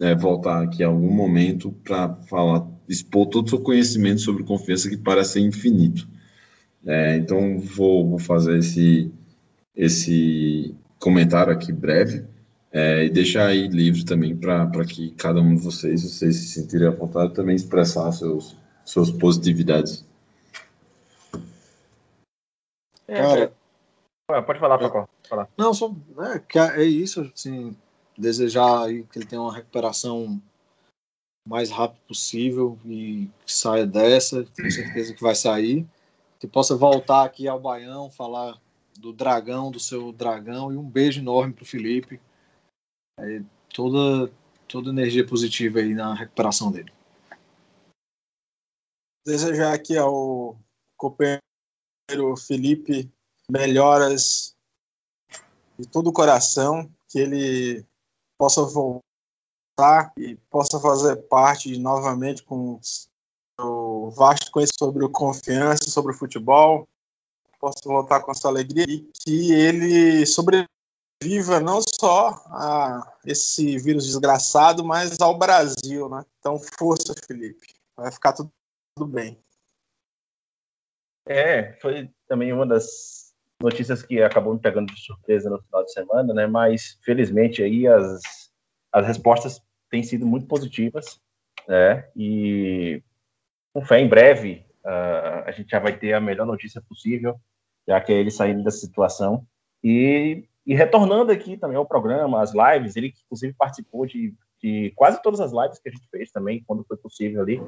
é, 0.00 0.14
voltar 0.14 0.62
aqui 0.62 0.82
a 0.82 0.88
algum 0.88 1.10
momento 1.10 1.72
para 1.84 2.14
falar, 2.28 2.66
expor 2.88 3.26
todo 3.26 3.46
o 3.46 3.50
seu 3.50 3.60
conhecimento 3.60 4.20
sobre 4.20 4.44
confiança 4.44 4.88
que 4.88 4.96
parece 4.96 5.40
infinito. 5.40 6.08
É, 6.84 7.16
então 7.16 7.58
vou, 7.58 8.08
vou 8.08 8.18
fazer 8.18 8.58
esse 8.58 9.12
esse 9.76 10.74
comentário 10.98 11.52
aqui 11.52 11.70
breve 11.70 12.24
é, 12.72 13.04
e 13.04 13.10
deixar 13.10 13.48
aí 13.48 13.68
livre 13.68 14.04
também 14.04 14.34
para 14.34 14.84
que 14.84 15.10
cada 15.10 15.40
um 15.40 15.54
de 15.54 15.60
vocês, 15.60 16.02
vocês 16.02 16.36
se 16.36 16.46
sentirem 16.48 16.88
à 16.88 16.90
vontade, 16.90 17.34
também 17.34 17.54
expressar 17.54 18.10
seus, 18.12 18.56
suas 18.84 19.10
positividades. 19.10 20.05
É, 23.08 23.22
Cara, 23.22 23.56
é, 24.30 24.42
pode 24.42 24.58
falar, 24.58 24.78
Paco. 24.78 25.08
Falar. 25.28 25.48
Não, 25.56 25.72
só 25.72 25.94
é, 26.34 26.82
é 26.82 26.84
isso, 26.84 27.30
assim, 27.34 27.76
desejar 28.18 28.88
que 28.88 29.18
ele 29.18 29.26
tenha 29.26 29.40
uma 29.40 29.54
recuperação 29.54 30.40
mais 31.46 31.70
rápido 31.70 32.00
possível 32.08 32.76
e 32.84 33.30
que 33.44 33.52
saia 33.52 33.86
dessa, 33.86 34.44
tenho 34.44 34.70
certeza 34.70 35.14
que 35.14 35.22
vai 35.22 35.34
sair, 35.34 35.86
que 36.40 36.46
possa 36.48 36.74
voltar 36.74 37.24
aqui 37.24 37.46
ao 37.46 37.60
Baião, 37.60 38.10
falar 38.10 38.60
do 38.98 39.12
dragão, 39.12 39.70
do 39.70 39.78
seu 39.78 40.12
dragão, 40.12 40.72
e 40.72 40.76
um 40.76 40.88
beijo 40.88 41.20
enorme 41.20 41.52
para 41.52 41.62
o 41.62 41.66
Felipe. 41.66 42.20
É, 43.20 43.42
toda, 43.72 44.32
toda 44.66 44.90
energia 44.90 45.24
positiva 45.24 45.78
aí 45.78 45.94
na 45.94 46.14
recuperação 46.14 46.72
dele. 46.72 46.92
Desejar 49.24 49.72
aqui 49.72 49.96
ao 49.96 50.56
companheiro 50.96 51.45
Felipe 52.36 53.10
melhoras 53.50 54.54
de 55.78 55.86
todo 55.86 56.08
o 56.08 56.12
coração, 56.12 56.90
que 57.08 57.18
ele 57.18 57.84
possa 58.38 58.62
voltar 58.62 60.12
e 60.16 60.36
possa 60.50 60.80
fazer 60.80 61.16
parte 61.28 61.76
novamente 61.78 62.42
com 62.42 62.80
o 63.60 64.10
vasto 64.10 64.50
conhecimento 64.50 64.78
sobre 64.78 65.04
o 65.04 65.10
confiança, 65.10 65.90
sobre 65.90 66.12
o 66.12 66.16
futebol, 66.16 66.86
possa 67.58 67.80
voltar 67.84 68.20
com 68.20 68.30
essa 68.30 68.48
alegria 68.48 68.84
e 68.88 69.10
que 69.24 69.52
ele 69.52 70.26
sobreviva 70.26 70.68
não 71.60 71.80
só 71.82 72.28
a 72.46 73.16
esse 73.24 73.78
vírus 73.78 74.06
desgraçado, 74.06 74.84
mas 74.84 75.20
ao 75.20 75.38
Brasil, 75.38 76.08
né? 76.08 76.24
Então, 76.38 76.60
força, 76.78 77.14
Felipe. 77.26 77.74
Vai 77.96 78.12
ficar 78.12 78.32
tudo, 78.32 78.50
tudo 78.94 79.10
bem. 79.10 79.38
É, 81.26 81.72
foi 81.80 82.08
também 82.28 82.52
uma 82.52 82.66
das 82.66 83.34
notícias 83.60 84.02
que 84.02 84.22
acabou 84.22 84.54
me 84.54 84.60
pegando 84.60 84.92
de 84.92 85.00
surpresa 85.00 85.50
no 85.50 85.60
final 85.62 85.84
de 85.84 85.92
semana, 85.92 86.34
né? 86.34 86.46
Mas 86.46 86.98
felizmente 87.02 87.62
aí 87.62 87.86
as, 87.86 88.20
as 88.92 89.06
respostas 89.06 89.62
têm 89.90 90.02
sido 90.02 90.26
muito 90.26 90.46
positivas, 90.46 91.20
né? 91.66 92.08
E 92.14 93.02
com 93.72 93.84
fé 93.84 94.00
em 94.00 94.08
breve 94.08 94.64
uh, 94.84 95.44
a 95.46 95.50
gente 95.52 95.70
já 95.70 95.78
vai 95.78 95.98
ter 95.98 96.12
a 96.12 96.20
melhor 96.20 96.46
notícia 96.46 96.80
possível 96.80 97.38
já 97.86 98.00
que 98.00 98.12
é 98.12 98.16
ele 98.16 98.30
saindo 98.30 98.64
dessa 98.64 98.78
situação. 98.78 99.46
E, 99.82 100.44
e 100.66 100.74
retornando 100.74 101.30
aqui 101.30 101.56
também 101.56 101.76
ao 101.76 101.86
programa, 101.86 102.42
as 102.42 102.52
lives, 102.52 102.96
ele 102.96 103.14
inclusive 103.24 103.54
participou 103.54 104.04
de, 104.06 104.34
de 104.60 104.92
quase 104.96 105.22
todas 105.22 105.40
as 105.40 105.52
lives 105.52 105.78
que 105.78 105.88
a 105.88 105.92
gente 105.92 106.08
fez 106.10 106.30
também, 106.32 106.62
quando 106.66 106.84
foi 106.84 106.96
possível 106.96 107.42
ali. 107.42 107.62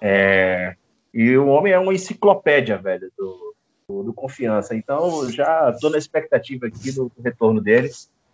É, 0.00 0.74
e 1.12 1.36
o 1.36 1.48
homem 1.48 1.72
é 1.72 1.78
uma 1.78 1.94
enciclopédia, 1.94 2.78
velho, 2.78 3.10
do, 3.16 3.54
do, 3.88 4.02
do 4.04 4.12
Confiança. 4.12 4.74
Então, 4.74 5.30
já 5.30 5.70
estou 5.70 5.90
na 5.90 5.98
expectativa 5.98 6.66
aqui 6.66 6.92
do, 6.92 7.10
do 7.14 7.22
retorno 7.22 7.60
dele, 7.60 7.90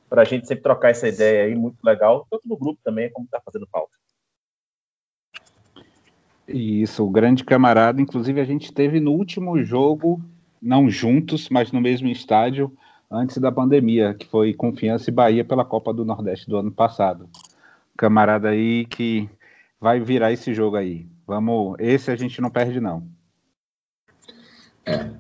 para 0.09 0.23
a 0.23 0.25
gente 0.25 0.47
sempre 0.47 0.63
trocar 0.63 0.91
essa 0.91 1.09
ideia 1.09 1.45
aí, 1.45 1.55
muito 1.55 1.79
legal, 1.83 2.27
tanto 2.31 2.47
no 2.47 2.57
grupo 2.57 2.79
também, 2.85 3.11
como 3.11 3.25
está 3.25 3.41
fazendo 3.41 3.67
falta. 3.67 3.93
Isso, 6.47 7.05
o 7.05 7.11
grande 7.11 7.43
camarada. 7.43 8.01
Inclusive, 8.01 8.41
a 8.41 8.45
gente 8.45 8.73
teve 8.73 9.01
no 9.01 9.13
último 9.13 9.63
jogo 9.65 10.23
não 10.63 10.89
juntos, 10.89 11.49
mas 11.49 11.73
no 11.73 11.81
mesmo 11.81 12.09
estádio 12.09 12.73
antes 13.11 13.39
da 13.39 13.53
pandemia, 13.53 14.15
que 14.15 14.27
foi 14.27 14.53
Confiança 14.53 15.11
e 15.11 15.13
Bahia 15.13 15.45
pela 15.45 15.65
Copa 15.65 15.93
do 15.93 16.05
Nordeste 16.05 16.49
do 16.49 16.57
ano 16.57 16.71
passado. 16.71 17.29
Camarada 17.97 18.51
aí 18.51 18.85
que 18.85 19.29
vai 19.81 20.01
virar 20.01 20.33
esse 20.33 20.53
jogo 20.53 20.77
aí. 20.77 21.07
Vamos, 21.27 21.75
esse 21.81 22.11
a 22.11 22.17
gente 22.17 22.41
não 22.41 22.51
perde 22.51 22.81
não. 22.81 23.03
É. 24.85 25.11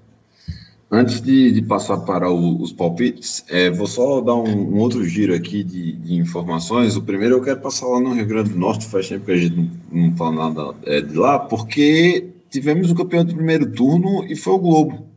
Antes 0.88 1.20
de, 1.20 1.50
de 1.50 1.62
passar 1.62 1.98
para 1.98 2.30
o, 2.30 2.62
os 2.62 2.72
palpites, 2.72 3.44
é, 3.48 3.68
vou 3.70 3.88
só 3.88 4.20
dar 4.20 4.36
um, 4.36 4.74
um 4.74 4.78
outro 4.78 5.04
giro 5.04 5.34
aqui 5.34 5.64
de, 5.64 5.92
de, 5.92 6.14
informações. 6.14 6.94
O 6.94 7.02
primeiro 7.02 7.34
eu 7.34 7.42
quero 7.42 7.60
passar 7.60 7.88
lá 7.88 7.98
no 7.98 8.14
Rio 8.14 8.26
Grande 8.26 8.50
do 8.50 8.58
Norte, 8.58 8.86
faz 8.86 9.08
tempo 9.08 9.24
que 9.26 9.32
a 9.32 9.36
gente 9.36 9.56
não, 9.56 9.70
não 9.90 10.16
fala 10.16 10.48
nada 10.48 10.76
é, 10.84 11.00
de 11.00 11.14
lá, 11.14 11.40
porque 11.40 12.28
tivemos 12.48 12.88
o 12.88 12.94
campeão 12.94 13.24
do 13.24 13.34
primeiro 13.34 13.68
turno 13.72 14.24
e 14.24 14.36
foi 14.36 14.52
o 14.52 14.58
Globo. 14.60 15.08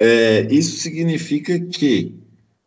É, 0.00 0.52
isso 0.52 0.78
significa 0.78 1.60
que, 1.60 2.16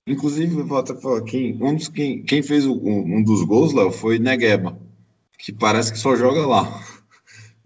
inclusive, 0.07 0.63
vou 0.63 0.77
até 0.77 0.95
falar, 0.95 1.21
quem, 1.23 1.61
um 1.61 1.75
dos, 1.75 1.89
quem, 1.89 2.23
quem 2.23 2.41
fez 2.41 2.65
o, 2.65 2.73
um, 2.75 3.17
um 3.17 3.23
dos 3.23 3.43
gols 3.43 3.73
lá 3.73 3.91
foi 3.91 4.19
Negueba, 4.19 4.79
que 5.37 5.51
parece 5.51 5.91
que 5.91 5.99
só 5.99 6.15
joga 6.15 6.45
lá 6.45 6.94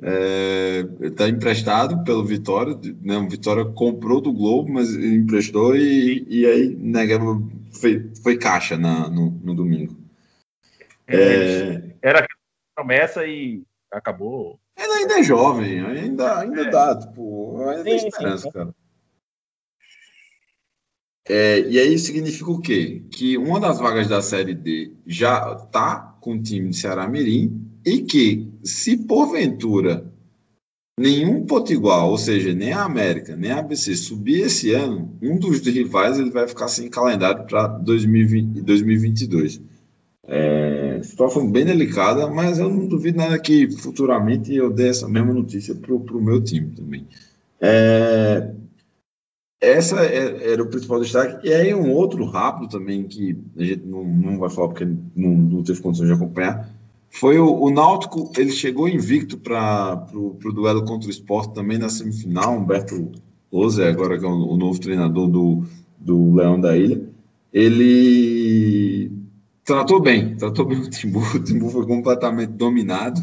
está 0.02 1.26
é, 1.26 1.30
emprestado 1.30 2.04
pelo 2.04 2.24
Vitória, 2.24 2.80
né? 3.02 3.18
O 3.18 3.28
Vitória 3.28 3.66
comprou 3.66 4.22
do 4.22 4.32
Globo, 4.32 4.72
mas 4.72 4.96
emprestou 4.96 5.76
e, 5.76 6.26
e 6.28 6.46
aí 6.46 6.76
né, 6.76 7.06
foi, 7.72 8.10
foi 8.24 8.38
caixa 8.38 8.78
na, 8.78 9.10
no, 9.10 9.32
no 9.32 9.54
domingo. 9.54 9.98
É, 11.06 11.16
é 11.18 11.96
era 12.02 12.26
promessa 12.74 13.26
e 13.26 13.64
acabou. 13.92 14.60
Ele 14.78 14.94
ainda 14.94 15.20
é 15.20 15.24
jovem, 15.24 15.82
ainda, 15.82 16.40
ainda 16.40 16.62
é. 16.62 16.70
dá, 16.70 16.98
tipo, 16.98 17.62
ainda 17.68 17.84
tem 17.84 17.96
esperança, 17.98 18.44
sim. 18.44 18.52
cara. 18.52 18.74
É, 21.28 21.60
e 21.60 21.78
aí 21.78 22.00
significa 22.00 22.50
o 22.50 22.62
quê? 22.62 23.04
Que 23.12 23.38
uma 23.38 23.60
das 23.60 23.80
vagas 23.80 24.08
da 24.08 24.22
Série 24.22 24.56
D 24.56 24.96
já 25.06 25.54
tá 25.56 26.18
com 26.22 26.34
o 26.34 26.42
time 26.42 26.70
de 26.70 26.78
Ceará 26.78 27.08
Mirim 27.08 27.69
e 27.86 28.02
que, 28.02 28.52
se 28.64 28.98
porventura 28.98 30.06
nenhum 31.00 31.46
Potiguar, 31.46 32.06
ou 32.06 32.18
seja, 32.18 32.54
nem 32.54 32.74
a 32.74 32.84
América, 32.84 33.36
nem 33.36 33.52
a 33.52 33.60
ABC 33.60 33.96
subir 33.96 34.42
esse 34.42 34.74
ano, 34.74 35.18
um 35.22 35.40
dos 35.40 35.60
rivais 35.62 36.20
ele 36.20 36.30
vai 36.30 36.48
ficar 36.48 36.68
sem 36.68 36.90
calendário 36.90 37.46
para 37.46 37.68
2022. 37.68 39.62
É, 40.28 41.00
situação 41.02 41.50
bem 41.50 41.66
delicada, 41.66 42.28
mas 42.28 42.60
eu 42.60 42.70
não 42.70 42.86
duvido 42.86 43.18
nada 43.18 43.40
que 43.40 43.72
futuramente 43.72 44.54
eu 44.54 44.70
dê 44.70 44.90
essa 44.90 45.08
mesma 45.08 45.34
notícia 45.34 45.74
para 45.74 45.94
o 45.94 46.22
meu 46.22 46.44
time 46.44 46.72
também. 46.76 47.08
É, 47.62 48.52
essa 49.62 50.06
é, 50.06 50.52
era 50.52 50.62
o 50.62 50.68
principal 50.68 51.00
destaque. 51.00 51.48
E 51.48 51.54
aí 51.54 51.74
um 51.74 51.92
outro 51.92 52.26
rápido 52.26 52.70
também, 52.70 53.08
que 53.08 53.38
a 53.58 53.64
gente 53.64 53.86
não, 53.86 54.04
não 54.04 54.38
vai 54.38 54.50
falar 54.50 54.68
porque 54.68 54.86
não, 54.86 55.32
não 55.32 55.64
teve 55.64 55.82
condições 55.82 56.08
de 56.08 56.14
acompanhar, 56.14 56.70
foi 57.10 57.40
o, 57.40 57.62
o 57.62 57.70
Náutico, 57.70 58.32
ele 58.38 58.52
chegou 58.52 58.88
invicto 58.88 59.38
para 59.38 60.06
o 60.14 60.54
duelo 60.54 60.86
contra 60.86 61.08
o 61.08 61.12
esporte 61.12 61.54
também 61.54 61.78
na 61.78 61.90
semifinal. 61.90 62.58
Humberto 62.58 63.12
Rose, 63.52 63.82
agora 63.82 64.18
que 64.18 64.26
é 64.26 64.28
o, 64.28 64.32
o 64.32 64.58
novo 64.58 64.80
treinador 64.80 65.28
do, 65.28 65.64
do 65.98 66.36
Leão 66.36 66.60
da 66.60 66.78
Ilha, 66.78 67.02
ele 67.52 69.12
tratou 69.66 70.00
bem, 70.00 70.36
tratou 70.36 70.66
bem 70.66 70.80
o 70.82 70.90
Timbu. 70.90 71.20
O 71.20 71.40
Timbu 71.40 71.70
foi 71.70 71.86
completamente 71.86 72.52
dominado, 72.52 73.22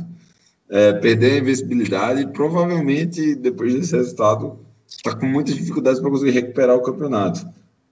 é, 0.68 0.92
perdeu 0.94 1.34
a 1.34 1.38
invencibilidade 1.38 2.22
e 2.22 2.26
provavelmente 2.26 3.34
depois 3.36 3.72
desse 3.72 3.96
resultado 3.96 4.58
está 4.86 5.14
com 5.14 5.26
muitas 5.26 5.54
dificuldades 5.54 6.00
para 6.00 6.10
conseguir 6.10 6.32
recuperar 6.32 6.76
o 6.76 6.82
campeonato. 6.82 7.46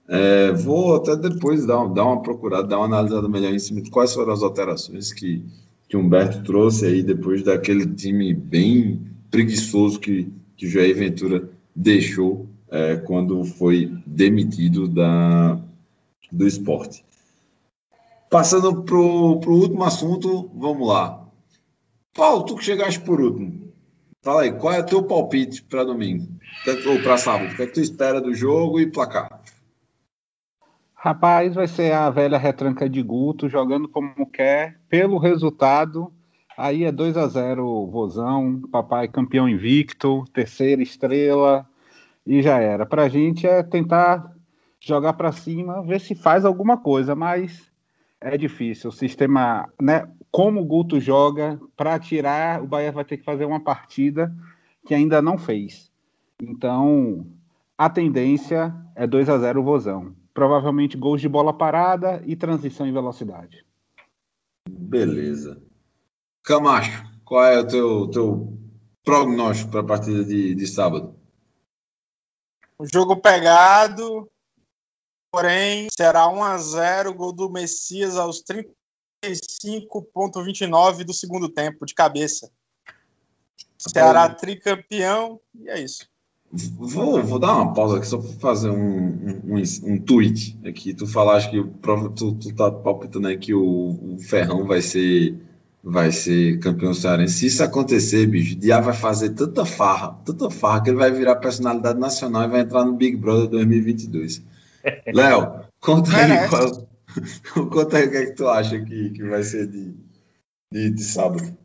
É, 0.07 0.51
vou 0.51 0.95
até 0.95 1.15
depois 1.15 1.65
dar, 1.65 1.87
dar 1.87 2.05
uma 2.05 2.21
procurada, 2.21 2.67
dar 2.67 2.77
uma 2.77 2.85
analisada 2.85 3.27
melhor 3.27 3.53
em 3.53 3.59
cima 3.59 3.81
de 3.81 3.89
quais 3.89 4.13
foram 4.13 4.33
as 4.33 4.43
alterações 4.43 5.11
que, 5.11 5.43
que 5.87 5.97
Humberto 5.97 6.43
trouxe 6.43 6.85
aí 6.85 7.03
depois 7.03 7.43
daquele 7.43 7.85
time 7.85 8.33
bem 8.33 9.01
preguiçoso 9.29 9.99
que, 9.99 10.31
que 10.57 10.67
Jair 10.67 10.95
Ventura 10.95 11.49
deixou 11.75 12.47
é, 12.69 12.95
quando 12.97 13.43
foi 13.43 13.91
demitido 14.05 14.87
da, 14.87 15.59
do 16.31 16.47
esporte. 16.47 17.05
Passando 18.29 18.83
para 18.83 18.95
o 18.97 19.39
último 19.47 19.83
assunto, 19.83 20.49
vamos 20.55 20.87
lá. 20.87 21.25
Paulo, 22.13 22.43
tu 22.43 22.55
que 22.55 22.63
chegaste 22.63 22.99
por 23.01 23.21
último. 23.21 23.65
Fala 24.21 24.41
aí, 24.41 24.51
qual 24.53 24.73
é 24.73 24.79
o 24.79 24.85
teu 24.85 25.03
palpite 25.03 25.61
para 25.63 25.83
domingo? 25.83 26.27
Ou 26.87 27.01
para 27.03 27.17
sábado? 27.17 27.53
O 27.53 27.55
que 27.55 27.61
é 27.61 27.67
que 27.67 27.73
tu 27.73 27.81
espera 27.81 28.19
do 28.19 28.33
jogo 28.33 28.79
e 28.79 28.87
placar? 28.87 29.41
Rapaz, 31.05 31.53
vai 31.53 31.67
ser 31.67 31.93
a 31.93 32.09
velha 32.09 32.35
retranca 32.35 32.89
de 32.89 32.99
Guto 33.03 33.47
jogando 33.47 33.87
como 33.87 34.25
quer, 34.25 34.79
pelo 34.89 35.19
resultado. 35.19 36.11
Aí 36.57 36.83
é 36.83 36.91
2 36.91 37.15
a 37.15 37.27
0 37.27 37.85
Vozão, 37.91 38.59
papai 38.71 39.07
campeão 39.07 39.47
invicto, 39.47 40.25
terceira 40.33 40.81
estrela 40.81 41.63
e 42.25 42.41
já 42.41 42.57
era. 42.57 42.87
Pra 42.87 43.07
gente 43.07 43.45
é 43.45 43.61
tentar 43.61 44.33
jogar 44.79 45.13
para 45.13 45.31
cima, 45.31 45.83
ver 45.83 46.01
se 46.01 46.15
faz 46.15 46.43
alguma 46.43 46.75
coisa, 46.75 47.13
mas 47.13 47.71
é 48.19 48.35
difícil. 48.35 48.89
O 48.89 48.91
sistema, 48.91 49.69
né, 49.79 50.09
como 50.31 50.59
o 50.59 50.65
Guto 50.65 50.99
joga, 50.99 51.61
para 51.77 51.99
tirar, 51.99 52.63
o 52.63 52.67
Bahia 52.67 52.91
vai 52.91 53.05
ter 53.05 53.17
que 53.17 53.23
fazer 53.23 53.45
uma 53.45 53.63
partida 53.63 54.35
que 54.87 54.95
ainda 54.95 55.21
não 55.21 55.37
fez. 55.37 55.91
Então, 56.41 57.27
a 57.77 57.91
tendência 57.91 58.73
é 58.95 59.05
2 59.05 59.29
a 59.29 59.37
0 59.37 59.61
Vozão 59.61 60.24
provavelmente 60.35 60.95
gols 60.97 61.21
de 61.21 61.29
bola 61.29 61.57
parada 61.57 62.21
e 62.25 62.35
transição 62.35 62.85
em 62.85 62.91
velocidade. 62.91 63.65
Beleza. 64.69 65.63
Camacho, 66.43 67.09
qual 67.23 67.45
é 67.45 67.57
o 67.57 67.65
teu, 67.65 68.09
teu 68.09 68.59
prognóstico 69.03 69.71
para 69.71 69.79
a 69.79 69.85
partida 69.85 70.25
de, 70.25 70.53
de 70.53 70.67
sábado? 70.67 71.17
O 72.77 72.85
jogo 72.85 73.15
pegado, 73.15 74.29
porém 75.31 75.87
será 75.95 76.27
1 76.27 76.43
a 76.43 76.57
0 76.57 77.13
gol 77.13 77.31
do 77.31 77.49
Messias 77.49 78.17
aos 78.17 78.43
35.29 79.23 81.05
do 81.05 81.13
segundo 81.13 81.47
tempo, 81.47 81.85
de 81.85 81.93
cabeça. 81.93 82.51
Ceará 83.77 84.27
tricampeão, 84.27 85.39
e 85.53 85.69
é 85.69 85.79
isso. 85.79 86.05
Vou, 86.77 87.21
vou 87.21 87.39
dar 87.39 87.55
uma 87.55 87.73
pausa 87.73 87.97
aqui 87.97 88.07
só 88.07 88.17
para 88.17 88.29
fazer 88.39 88.69
um, 88.69 89.41
um, 89.45 89.61
um, 89.83 89.99
tweet 89.99 90.57
aqui. 90.65 90.93
Tu 90.93 91.05
falaste 91.05 91.49
que 91.51 91.63
tu, 92.15 92.33
tu 92.35 92.55
tá 92.55 92.71
palpitando 92.71 93.27
aí 93.27 93.37
que 93.37 93.53
o, 93.53 94.15
o 94.15 94.17
Ferrão 94.19 94.65
vai 94.65 94.81
ser 94.81 95.35
vai 95.85 96.11
ser 96.11 96.59
campeão 96.59 96.95
cearense. 96.95 97.33
Se 97.35 97.45
isso 97.45 97.63
acontecer, 97.63 98.25
bicho, 98.25 98.55
o 98.55 98.59
Dia 98.59 98.79
vai 98.79 98.93
fazer 98.93 99.29
tanta 99.35 99.63
farra, 99.65 100.19
tanta 100.25 100.49
farra, 100.49 100.81
que 100.81 100.89
ele 100.89 100.97
vai 100.97 101.11
virar 101.11 101.35
personalidade 101.35 101.99
nacional 101.99 102.45
e 102.45 102.47
vai 102.47 102.61
entrar 102.61 102.83
no 102.83 102.93
Big 102.93 103.15
Brother 103.15 103.47
2022. 103.49 104.43
Léo, 105.13 105.61
conta 105.79 106.09
aí 106.17 106.49
qual, 106.49 106.87
conta 107.69 107.97
aí 107.97 108.07
o 108.07 108.11
que, 108.11 108.17
é 108.17 108.25
que 108.25 108.31
tu 108.33 108.47
acha 108.47 108.83
que, 108.83 109.11
que 109.11 109.23
vai 109.25 109.43
ser 109.43 109.67
de, 109.67 109.93
de, 110.71 110.89
de 110.89 111.03
sábado. 111.03 111.55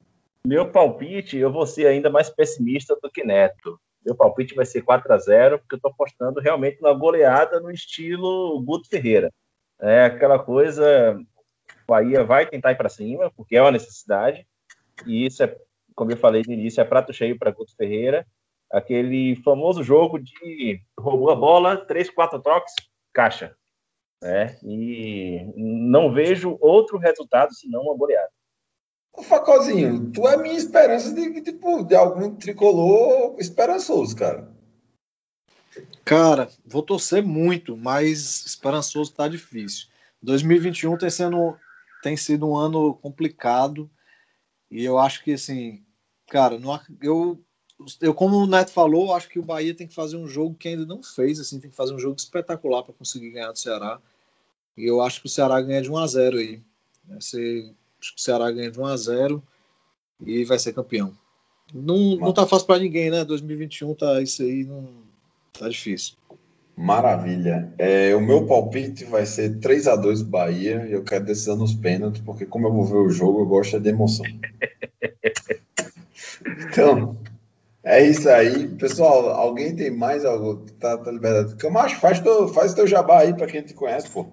Meu 0.46 0.70
palpite, 0.70 1.38
eu 1.38 1.50
vou 1.50 1.66
ser 1.66 1.86
ainda 1.86 2.10
mais 2.10 2.28
pessimista 2.28 2.96
do 3.02 3.10
que 3.10 3.24
Neto. 3.24 3.80
Meu 4.04 4.14
palpite 4.14 4.54
vai 4.54 4.64
ser 4.64 4.82
4 4.82 5.12
a 5.12 5.18
0 5.18 5.58
porque 5.58 5.74
eu 5.74 5.76
estou 5.76 5.90
apostando 5.90 6.40
realmente 6.40 6.80
na 6.80 6.92
goleada 6.92 7.60
no 7.60 7.70
estilo 7.70 8.60
Guto 8.62 8.88
Ferreira. 8.88 9.32
É 9.80 10.04
aquela 10.04 10.38
coisa, 10.38 11.18
o 11.18 11.86
Bahia 11.86 12.24
vai 12.24 12.46
tentar 12.46 12.72
ir 12.72 12.76
para 12.76 12.88
cima, 12.88 13.30
porque 13.36 13.56
é 13.56 13.62
uma 13.62 13.70
necessidade, 13.70 14.46
e 15.06 15.26
isso 15.26 15.42
é, 15.42 15.56
como 15.94 16.10
eu 16.10 16.16
falei 16.16 16.42
no 16.46 16.52
início, 16.52 16.80
é 16.80 16.84
prato 16.84 17.12
cheio 17.12 17.38
para 17.38 17.50
Guto 17.50 17.74
Ferreira. 17.76 18.26
Aquele 18.70 19.36
famoso 19.36 19.82
jogo 19.82 20.18
de 20.18 20.80
roubou 20.98 21.30
a 21.30 21.34
bola, 21.34 21.76
três, 21.76 22.08
quatro 22.08 22.40
troques, 22.40 22.72
caixa. 23.12 23.56
É, 24.22 24.58
e 24.62 25.50
não 25.56 26.12
vejo 26.12 26.58
outro 26.60 26.98
resultado 26.98 27.54
senão 27.54 27.82
uma 27.82 27.96
goleada. 27.96 28.30
Ô, 29.12 29.22
Facozinho, 29.22 30.10
tu 30.12 30.26
é 30.28 30.36
minha 30.36 30.56
esperança 30.56 31.12
de, 31.12 31.40
tipo, 31.40 31.82
de 31.84 31.94
algum 31.94 32.34
tricolor 32.36 33.36
esperançoso, 33.38 34.16
cara. 34.16 34.48
Cara, 36.04 36.48
vou 36.64 36.82
torcer 36.82 37.22
muito, 37.22 37.76
mas 37.76 38.44
esperançoso 38.46 39.12
tá 39.12 39.28
difícil. 39.28 39.88
2021 40.22 40.96
tem, 40.98 41.10
sendo, 41.10 41.56
tem 42.02 42.16
sido 42.16 42.48
um 42.48 42.56
ano 42.56 42.94
complicado 42.94 43.90
e 44.70 44.84
eu 44.84 44.98
acho 44.98 45.24
que, 45.24 45.32
assim, 45.32 45.84
cara, 46.28 46.58
não, 46.58 46.80
eu, 47.02 47.42
eu, 48.00 48.14
como 48.14 48.36
o 48.36 48.46
Neto 48.46 48.70
falou, 48.70 49.14
acho 49.14 49.28
que 49.28 49.38
o 49.38 49.44
Bahia 49.44 49.74
tem 49.74 49.86
que 49.86 49.94
fazer 49.94 50.16
um 50.16 50.28
jogo 50.28 50.54
que 50.54 50.68
ainda 50.68 50.86
não 50.86 51.02
fez, 51.02 51.40
assim, 51.40 51.58
tem 51.58 51.70
que 51.70 51.76
fazer 51.76 51.94
um 51.94 51.98
jogo 51.98 52.16
espetacular 52.16 52.82
para 52.82 52.94
conseguir 52.94 53.30
ganhar 53.30 53.50
do 53.50 53.58
Ceará. 53.58 54.00
E 54.76 54.84
eu 54.84 55.00
acho 55.00 55.20
que 55.20 55.26
o 55.26 55.30
Ceará 55.30 55.60
ganha 55.60 55.82
de 55.82 55.90
1 55.90 55.96
a 55.96 56.06
0 56.06 56.38
aí. 56.38 56.62
Vai 57.04 57.20
ser 57.20 57.74
Acho 58.00 58.14
que 58.14 58.20
o 58.20 58.24
Ceará 58.24 58.50
ganha 58.50 58.70
de 58.70 58.80
1 58.80 58.86
a 58.86 58.96
0 58.96 59.42
e 60.24 60.44
vai 60.44 60.58
ser 60.58 60.72
campeão. 60.72 61.12
Não, 61.72 62.16
não 62.16 62.32
tá 62.32 62.46
fácil 62.46 62.66
para 62.66 62.80
ninguém, 62.80 63.10
né? 63.10 63.24
2021 63.24 63.94
tá 63.94 64.20
isso 64.20 64.42
aí, 64.42 64.64
não 64.64 64.88
tá 65.52 65.68
difícil. 65.68 66.14
Maravilha. 66.76 67.72
É, 67.76 68.14
o 68.16 68.20
meu 68.20 68.46
palpite 68.46 69.04
vai 69.04 69.26
ser 69.26 69.58
3 69.58 69.86
a 69.86 69.96
2 69.96 70.22
Bahia 70.22 70.86
e 70.88 70.92
eu 70.92 71.04
quero 71.04 71.26
decisão 71.26 71.56
nos 71.56 71.74
pênaltis, 71.74 72.22
porque 72.22 72.46
como 72.46 72.68
eu 72.68 72.72
vou 72.72 72.84
ver 72.84 72.96
o 72.96 73.10
jogo, 73.10 73.40
eu 73.40 73.46
gosto 73.46 73.78
de 73.78 73.88
emoção. 73.88 74.26
Então, 76.72 77.18
é 77.84 78.02
isso 78.02 78.28
aí. 78.28 78.66
Pessoal, 78.68 79.30
alguém 79.30 79.76
tem 79.76 79.90
mais 79.90 80.24
algo? 80.24 80.64
Tá, 80.78 80.96
tá 80.96 81.10
liberado. 81.10 81.56
Camacho, 81.56 82.00
faz 82.00 82.18
teu, 82.20 82.48
faz 82.48 82.72
teu 82.72 82.86
jabá 82.86 83.20
aí 83.20 83.34
para 83.34 83.46
quem 83.46 83.62
te 83.62 83.74
conhece, 83.74 84.10
pô. 84.10 84.26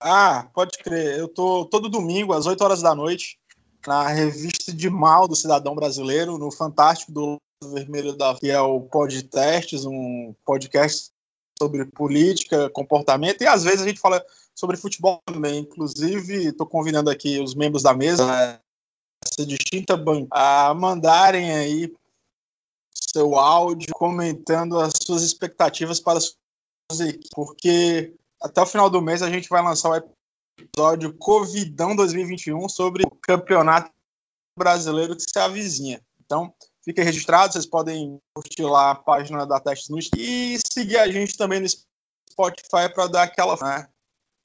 Ah, 0.00 0.48
pode 0.54 0.78
crer. 0.78 1.18
Eu 1.18 1.28
tô 1.28 1.66
todo 1.66 1.88
domingo, 1.88 2.32
às 2.32 2.46
8 2.46 2.64
horas 2.64 2.80
da 2.80 2.94
noite, 2.94 3.38
na 3.86 4.08
revista 4.08 4.72
de 4.72 4.88
mal 4.88 5.28
do 5.28 5.36
cidadão 5.36 5.74
brasileiro, 5.74 6.38
no 6.38 6.50
Fantástico 6.50 7.12
do 7.12 7.36
Vermelho 7.62 8.16
da 8.16 8.34
que 8.34 8.50
é 8.50 8.60
o 8.60 8.80
Podcasts, 8.80 9.84
um 9.84 10.34
podcast 10.46 11.10
sobre 11.58 11.84
política, 11.84 12.70
comportamento, 12.70 13.42
e 13.42 13.46
às 13.46 13.62
vezes 13.62 13.82
a 13.82 13.86
gente 13.86 14.00
fala 14.00 14.24
sobre 14.54 14.78
futebol 14.78 15.20
também. 15.26 15.58
Inclusive, 15.58 16.46
estou 16.46 16.66
convidando 16.66 17.10
aqui 17.10 17.38
os 17.38 17.54
membros 17.54 17.82
da 17.82 17.92
mesa, 17.92 18.58
essa 19.22 19.46
distinta 19.46 19.94
banca, 19.94 20.28
a 20.30 20.72
mandarem 20.72 21.52
aí 21.52 21.94
seu 22.94 23.36
áudio 23.36 23.92
comentando 23.92 24.78
as 24.78 24.94
suas 25.02 25.22
expectativas 25.22 26.00
para 26.00 26.18
as 26.18 26.34
suas 26.90 27.08
equipes, 27.08 27.28
porque 27.34 28.14
até 28.40 28.62
o 28.62 28.66
final 28.66 28.88
do 28.88 29.02
mês 29.02 29.22
a 29.22 29.30
gente 29.30 29.48
vai 29.48 29.62
lançar 29.62 29.90
o 29.90 30.10
episódio 30.58 31.16
Covidão 31.16 31.94
2021 31.94 32.68
sobre 32.68 33.04
o 33.04 33.10
campeonato 33.10 33.92
brasileiro 34.58 35.16
que 35.16 35.22
se 35.22 35.38
avizinha. 35.38 36.02
Então, 36.24 36.54
fiquem 36.84 37.04
registrados, 37.04 37.54
vocês 37.54 37.66
podem 37.66 38.18
curtir 38.34 38.62
lá 38.62 38.92
a 38.92 38.94
página 38.94 39.46
da 39.46 39.60
Testes 39.60 39.88
no 39.88 39.98
e 40.16 40.58
seguir 40.72 40.98
a 40.98 41.10
gente 41.10 41.36
também 41.36 41.60
no 41.60 41.68
Spotify 41.68 42.92
para 42.94 43.06
dar 43.06 43.22
aquela. 43.24 43.56
Né? 43.56 43.88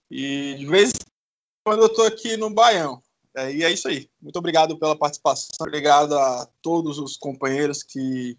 E 0.09 0.55
de 0.55 0.65
vez 0.65 0.91
em 0.91 1.05
quando 1.65 1.81
eu 1.81 1.87
estou 1.87 2.05
aqui 2.05 2.37
no 2.37 2.49
Baião. 2.49 3.01
É, 3.37 3.53
e 3.53 3.63
é 3.63 3.71
isso 3.71 3.87
aí. 3.87 4.09
Muito 4.21 4.37
obrigado 4.37 4.79
pela 4.79 4.97
participação. 4.97 5.49
Obrigado 5.59 6.17
a 6.17 6.47
todos 6.61 6.97
os 6.99 7.17
companheiros 7.17 7.83
que 7.83 8.37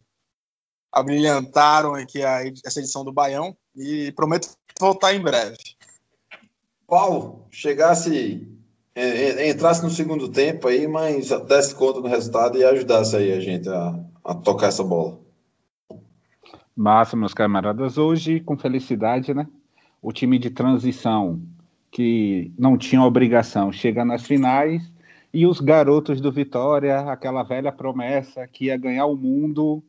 abrilhantaram 0.97 1.95
aqui 1.95 2.23
a, 2.23 2.41
essa 2.65 2.81
edição 2.81 3.05
do 3.05 3.13
Baião. 3.13 3.55
E 3.77 4.11
prometo 4.13 4.49
voltar 4.81 5.15
em 5.15 5.21
breve. 5.21 5.59
Paulo, 6.89 7.47
chegasse, 7.51 8.49
entrasse 9.47 9.83
no 9.83 9.91
segundo 9.91 10.29
tempo 10.29 10.69
aí, 10.69 10.89
mas 10.89 11.29
desse 11.47 11.75
conta 11.75 12.01
do 12.01 12.09
resultado 12.09 12.57
e 12.57 12.65
ajudasse 12.65 13.17
aí 13.17 13.33
a 13.33 13.41
gente 13.41 13.69
a, 13.69 14.01
a 14.25 14.35
tocar 14.35 14.69
essa 14.69 14.83
bola. 14.83 15.21
Massa, 16.75 17.17
meus 17.17 17.35
camaradas. 17.35 17.99
Hoje, 17.99 18.41
com 18.41 18.57
felicidade, 18.57 19.35
né? 19.35 19.47
O 20.01 20.13
time 20.13 20.39
de 20.39 20.51
transição, 20.51 21.41
que 21.91 22.53
não 22.59 22.79
tinha 22.79 23.03
obrigação, 23.03 23.73
chega 23.73 24.05
nas 24.05 24.25
finais 24.25 24.83
e 25.33 25.47
os 25.47 25.61
garotos 25.61 26.21
do 26.21 26.33
Vitória, 26.33 27.01
aquela 27.01 27.43
velha 27.43 27.73
promessa 27.73 28.47
que 28.47 28.67
ia 28.67 28.77
ganhar 28.77 29.07
o 29.07 29.17
mundo, 29.17 29.83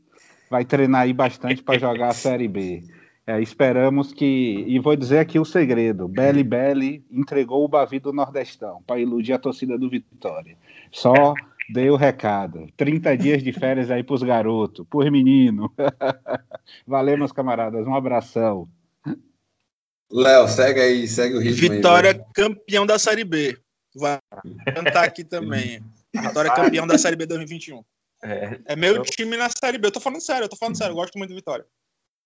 vai 0.50 0.66
treinar 0.66 1.02
aí 1.02 1.14
bastante 1.14 1.64
para 1.64 1.80
jogar 1.80 2.10
a 2.10 2.14
Série 2.14 2.48
B. 2.48 2.84
É, 3.26 3.42
esperamos 3.42 4.14
que. 4.14 4.64
E 4.68 4.80
vou 4.80 4.96
dizer 4.96 5.20
aqui 5.20 5.38
o 5.38 5.44
segredo: 5.44 6.08
Belly 6.08 6.44
Belly 6.44 7.06
entregou 7.12 7.66
o 7.66 7.68
Bavi 7.68 8.00
do 8.00 8.14
Nordestão 8.14 8.82
para 8.88 9.00
iludir 9.00 9.34
a 9.34 9.40
torcida 9.40 9.78
do 9.78 9.90
Vitória. 9.90 10.58
Só 10.92 11.34
dei 11.70 11.90
o 11.90 11.98
recado. 11.98 12.68
30 12.78 13.18
dias 13.18 13.44
de 13.44 13.52
férias 13.52 13.92
aí 13.92 14.02
para 14.02 14.16
os 14.16 14.24
garotos, 14.24 14.86
por 14.90 15.10
menino. 15.12 15.74
Valeu, 16.88 17.18
meus 17.18 17.34
camaradas. 17.34 17.86
Um 17.86 17.96
abração. 17.96 18.70
Léo, 20.10 20.48
segue 20.48 20.80
aí, 20.80 21.06
segue 21.06 21.36
o 21.36 21.40
ritmo. 21.42 21.70
Vitória 21.70 22.12
aí, 22.12 22.22
campeão 22.34 22.86
da 22.86 22.98
Série 22.98 23.26
B. 23.26 23.58
Vai 23.94 24.20
cantar 24.74 25.04
aqui 25.04 25.24
também. 25.26 25.84
Vitória 26.16 26.54
campeão 26.54 26.88
da 26.88 26.98
Série 26.98 27.18
B 27.18 27.26
2021. 27.26 27.84
É, 28.24 28.60
é 28.74 28.76
meu 28.76 28.96
eu... 28.96 29.04
time 29.04 29.38
na 29.38 29.50
Série 29.50 29.78
B. 29.78 29.88
Eu 29.88 29.92
tô 29.92 30.00
falando 30.00 30.22
sério, 30.22 30.46
eu 30.46 30.50
tô 30.50 30.56
falando 30.56 30.78
sério. 30.78 30.92
Eu 30.92 30.98
gosto 30.98 31.18
muito 31.18 31.30
de 31.30 31.36
Vitória. 31.36 31.66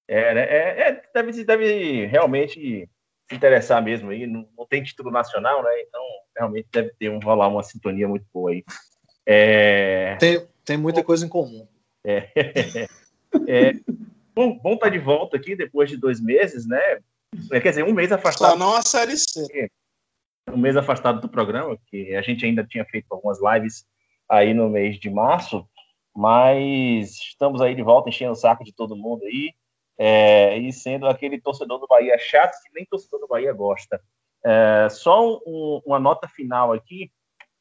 É, 0.07 0.33
né? 0.33 0.41
É, 0.41 0.89
é, 0.89 1.03
deve, 1.13 1.43
deve 1.43 2.05
realmente 2.05 2.89
se 3.29 3.35
interessar 3.35 3.81
mesmo 3.81 4.09
aí. 4.09 4.27
Não, 4.27 4.47
não, 4.57 4.65
tem 4.65 4.83
título 4.83 5.11
nacional, 5.11 5.63
né? 5.63 5.69
Então, 5.81 6.01
realmente 6.35 6.67
deve 6.71 6.91
ter 6.99 7.09
um, 7.09 7.19
rolar 7.19 7.47
uma 7.47 7.63
sintonia 7.63 8.07
muito 8.07 8.25
boa 8.33 8.51
aí. 8.51 8.63
É... 9.25 10.17
Tem, 10.17 10.45
tem 10.65 10.77
muita 10.77 11.03
coisa 11.03 11.25
em 11.25 11.29
comum. 11.29 11.67
É. 12.03 12.29
é. 13.47 13.73
Bom, 14.33 14.57
bom 14.57 14.73
estar 14.73 14.87
tá 14.87 14.89
de 14.89 14.99
volta 14.99 15.37
aqui 15.37 15.55
depois 15.55 15.89
de 15.89 15.97
dois 15.97 16.19
meses, 16.19 16.65
né? 16.65 16.99
Quer 17.49 17.69
dizer, 17.69 17.83
um 17.83 17.93
mês 17.93 18.11
afastado. 18.11 18.51
Só 18.51 18.57
não 18.57 18.75
a 18.75 18.81
Série 18.81 19.17
C. 19.17 19.69
Um 20.49 20.57
mês 20.57 20.75
afastado 20.75 21.21
do 21.21 21.29
programa, 21.29 21.77
que 21.87 22.15
a 22.15 22.21
gente 22.21 22.45
ainda 22.45 22.63
tinha 22.63 22.83
feito 22.85 23.05
algumas 23.09 23.39
lives 23.41 23.85
aí 24.29 24.53
no 24.53 24.69
mês 24.69 24.99
de 24.99 25.09
março, 25.09 25.65
mas 26.15 27.11
estamos 27.11 27.61
aí 27.61 27.75
de 27.75 27.83
volta 27.83 28.09
enchendo 28.09 28.33
o 28.33 28.35
saco 28.35 28.63
de 28.63 28.73
todo 28.73 28.95
mundo 28.95 29.23
aí 29.23 29.53
é, 29.97 30.57
e 30.57 30.71
sendo 30.73 31.07
aquele 31.07 31.39
torcedor 31.39 31.79
do 31.79 31.87
Bahia 31.87 32.17
chato 32.17 32.51
que 32.63 32.73
nem 32.73 32.85
torcedor 32.85 33.19
do 33.19 33.27
Bahia 33.27 33.53
gosta. 33.53 34.01
É, 34.43 34.87
só 34.89 35.37
um, 35.45 35.81
uma 35.85 35.99
nota 35.99 36.27
final 36.27 36.73
aqui 36.73 37.11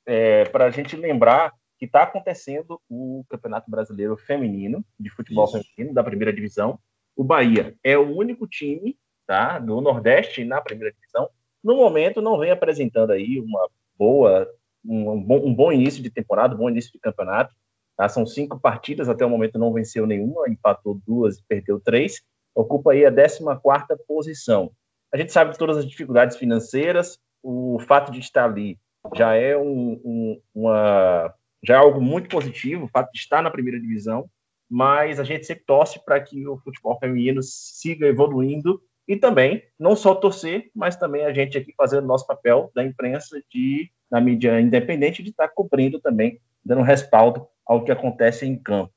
é, 0.07 0.45
para 0.47 0.67
a 0.67 0.71
gente 0.71 0.97
lembrar 0.97 1.53
que 1.79 1.87
está 1.87 2.03
acontecendo 2.03 2.81
o 2.89 3.25
Campeonato 3.29 3.71
Brasileiro 3.71 4.17
Feminino 4.17 4.85
de 4.99 5.11
Futebol 5.11 5.45
Isso. 5.45 5.63
Feminino 5.75 5.95
da 5.95 6.05
Primeira 6.05 6.33
Divisão. 6.33 6.79
O 7.17 7.25
Bahia 7.25 7.75
é 7.83 7.97
o 7.97 8.17
único 8.17 8.47
time 8.47 8.99
tá, 9.27 9.59
do 9.59 9.81
Nordeste 9.81 10.45
na 10.45 10.61
Primeira 10.61 10.95
Divisão. 10.95 11.29
No 11.63 11.77
momento 11.77 12.21
não 12.21 12.39
vem 12.39 12.51
apresentando 12.51 13.13
aí 13.13 13.39
uma 13.39 13.69
boa 13.99 14.47
um, 14.85 15.11
um, 15.11 15.23
bom, 15.23 15.47
um 15.47 15.55
bom 15.55 15.73
início 15.73 16.03
de 16.03 16.11
temporada, 16.11 16.55
um 16.55 16.59
bom 16.59 16.71
início 16.71 16.93
de 16.93 16.99
campeonato. 16.99 17.55
Tá? 18.01 18.09
São 18.09 18.25
cinco 18.25 18.59
partidas, 18.59 19.11
até 19.11 19.27
o 19.27 19.29
momento 19.29 19.59
não 19.59 19.75
venceu 19.75 20.07
nenhuma, 20.07 20.49
empatou 20.49 20.99
duas 21.07 21.37
e 21.37 21.45
perdeu 21.47 21.79
três 21.79 22.23
ocupa 22.55 22.93
aí 22.93 23.05
a 23.05 23.13
14ª 23.13 23.97
posição. 24.07 24.71
A 25.13 25.17
gente 25.17 25.33
sabe 25.33 25.53
de 25.53 25.59
todas 25.59 25.77
as 25.77 25.87
dificuldades 25.87 26.37
financeiras, 26.37 27.19
o 27.43 27.79
fato 27.81 28.11
de 28.11 28.21
estar 28.21 28.45
ali 28.45 28.79
já 29.15 29.35
é 29.35 29.57
um, 29.57 30.01
um, 30.05 30.41
uma 30.55 31.35
já 31.63 31.75
é 31.75 31.77
algo 31.77 32.01
muito 32.01 32.29
positivo, 32.31 32.87
o 32.87 32.89
fato 32.89 33.11
de 33.13 33.19
estar 33.19 33.43
na 33.43 33.51
primeira 33.51 33.79
divisão, 33.79 34.29
mas 34.69 35.21
a 35.21 35.25
gente 35.25 35.45
sempre 35.45 35.65
torce 35.67 36.03
para 36.03 36.19
que 36.21 36.47
o 36.47 36.57
futebol 36.59 36.99
feminino 36.99 37.43
siga 37.43 38.07
evoluindo 38.07 38.81
e 39.07 39.17
também 39.17 39.63
não 39.79 39.95
só 39.95 40.15
torcer, 40.15 40.71
mas 40.75 40.97
também 40.97 41.25
a 41.25 41.35
gente 41.35 41.59
aqui 41.59 41.75
fazendo 41.77 42.05
o 42.05 42.07
nosso 42.07 42.27
papel 42.27 42.71
da 42.75 42.83
imprensa 42.83 43.43
de 43.51 43.91
na 44.11 44.21
mídia 44.21 44.61
independente 44.61 45.23
de 45.23 45.31
estar 45.31 45.49
cobrindo 45.49 46.01
também, 46.01 46.41
dando 46.65 46.83
respaldo 46.83 47.47
ao 47.71 47.85
que 47.85 47.93
acontece 47.93 48.45
em 48.45 48.57
campo, 48.57 48.93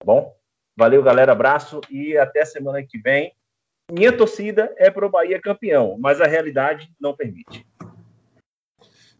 tá 0.00 0.04
bom? 0.04 0.34
Valeu, 0.76 1.00
galera. 1.00 1.30
Abraço 1.30 1.80
e 1.88 2.18
até 2.18 2.44
semana 2.44 2.82
que 2.82 2.98
vem. 2.98 3.32
Minha 3.88 4.10
torcida 4.10 4.74
é 4.78 4.90
pro 4.90 5.08
Bahia 5.08 5.40
campeão, 5.40 5.96
mas 6.00 6.20
a 6.20 6.26
realidade 6.26 6.92
não 7.00 7.14
permite. 7.14 7.64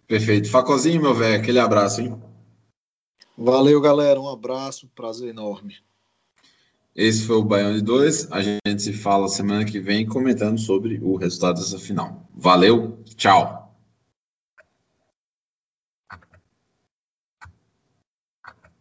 Perfeito. 0.08 0.50
Facozinho, 0.50 1.00
meu 1.00 1.14
velho, 1.14 1.40
aquele 1.40 1.60
abraço, 1.60 2.00
hein? 2.00 2.20
Valeu, 3.38 3.80
galera. 3.80 4.20
Um 4.20 4.28
abraço, 4.28 4.90
prazer 4.92 5.28
enorme. 5.28 5.76
Esse 6.92 7.24
foi 7.24 7.36
o 7.36 7.44
Baião 7.44 7.74
de 7.74 7.82
2. 7.82 8.32
A 8.32 8.42
gente 8.42 8.82
se 8.82 8.92
fala 8.92 9.28
semana 9.28 9.64
que 9.64 9.78
vem 9.78 10.04
comentando 10.04 10.58
sobre 10.58 10.98
o 11.00 11.14
resultado 11.14 11.60
dessa 11.60 11.78
final. 11.78 12.26
Valeu, 12.34 12.98
tchau. 13.14 13.65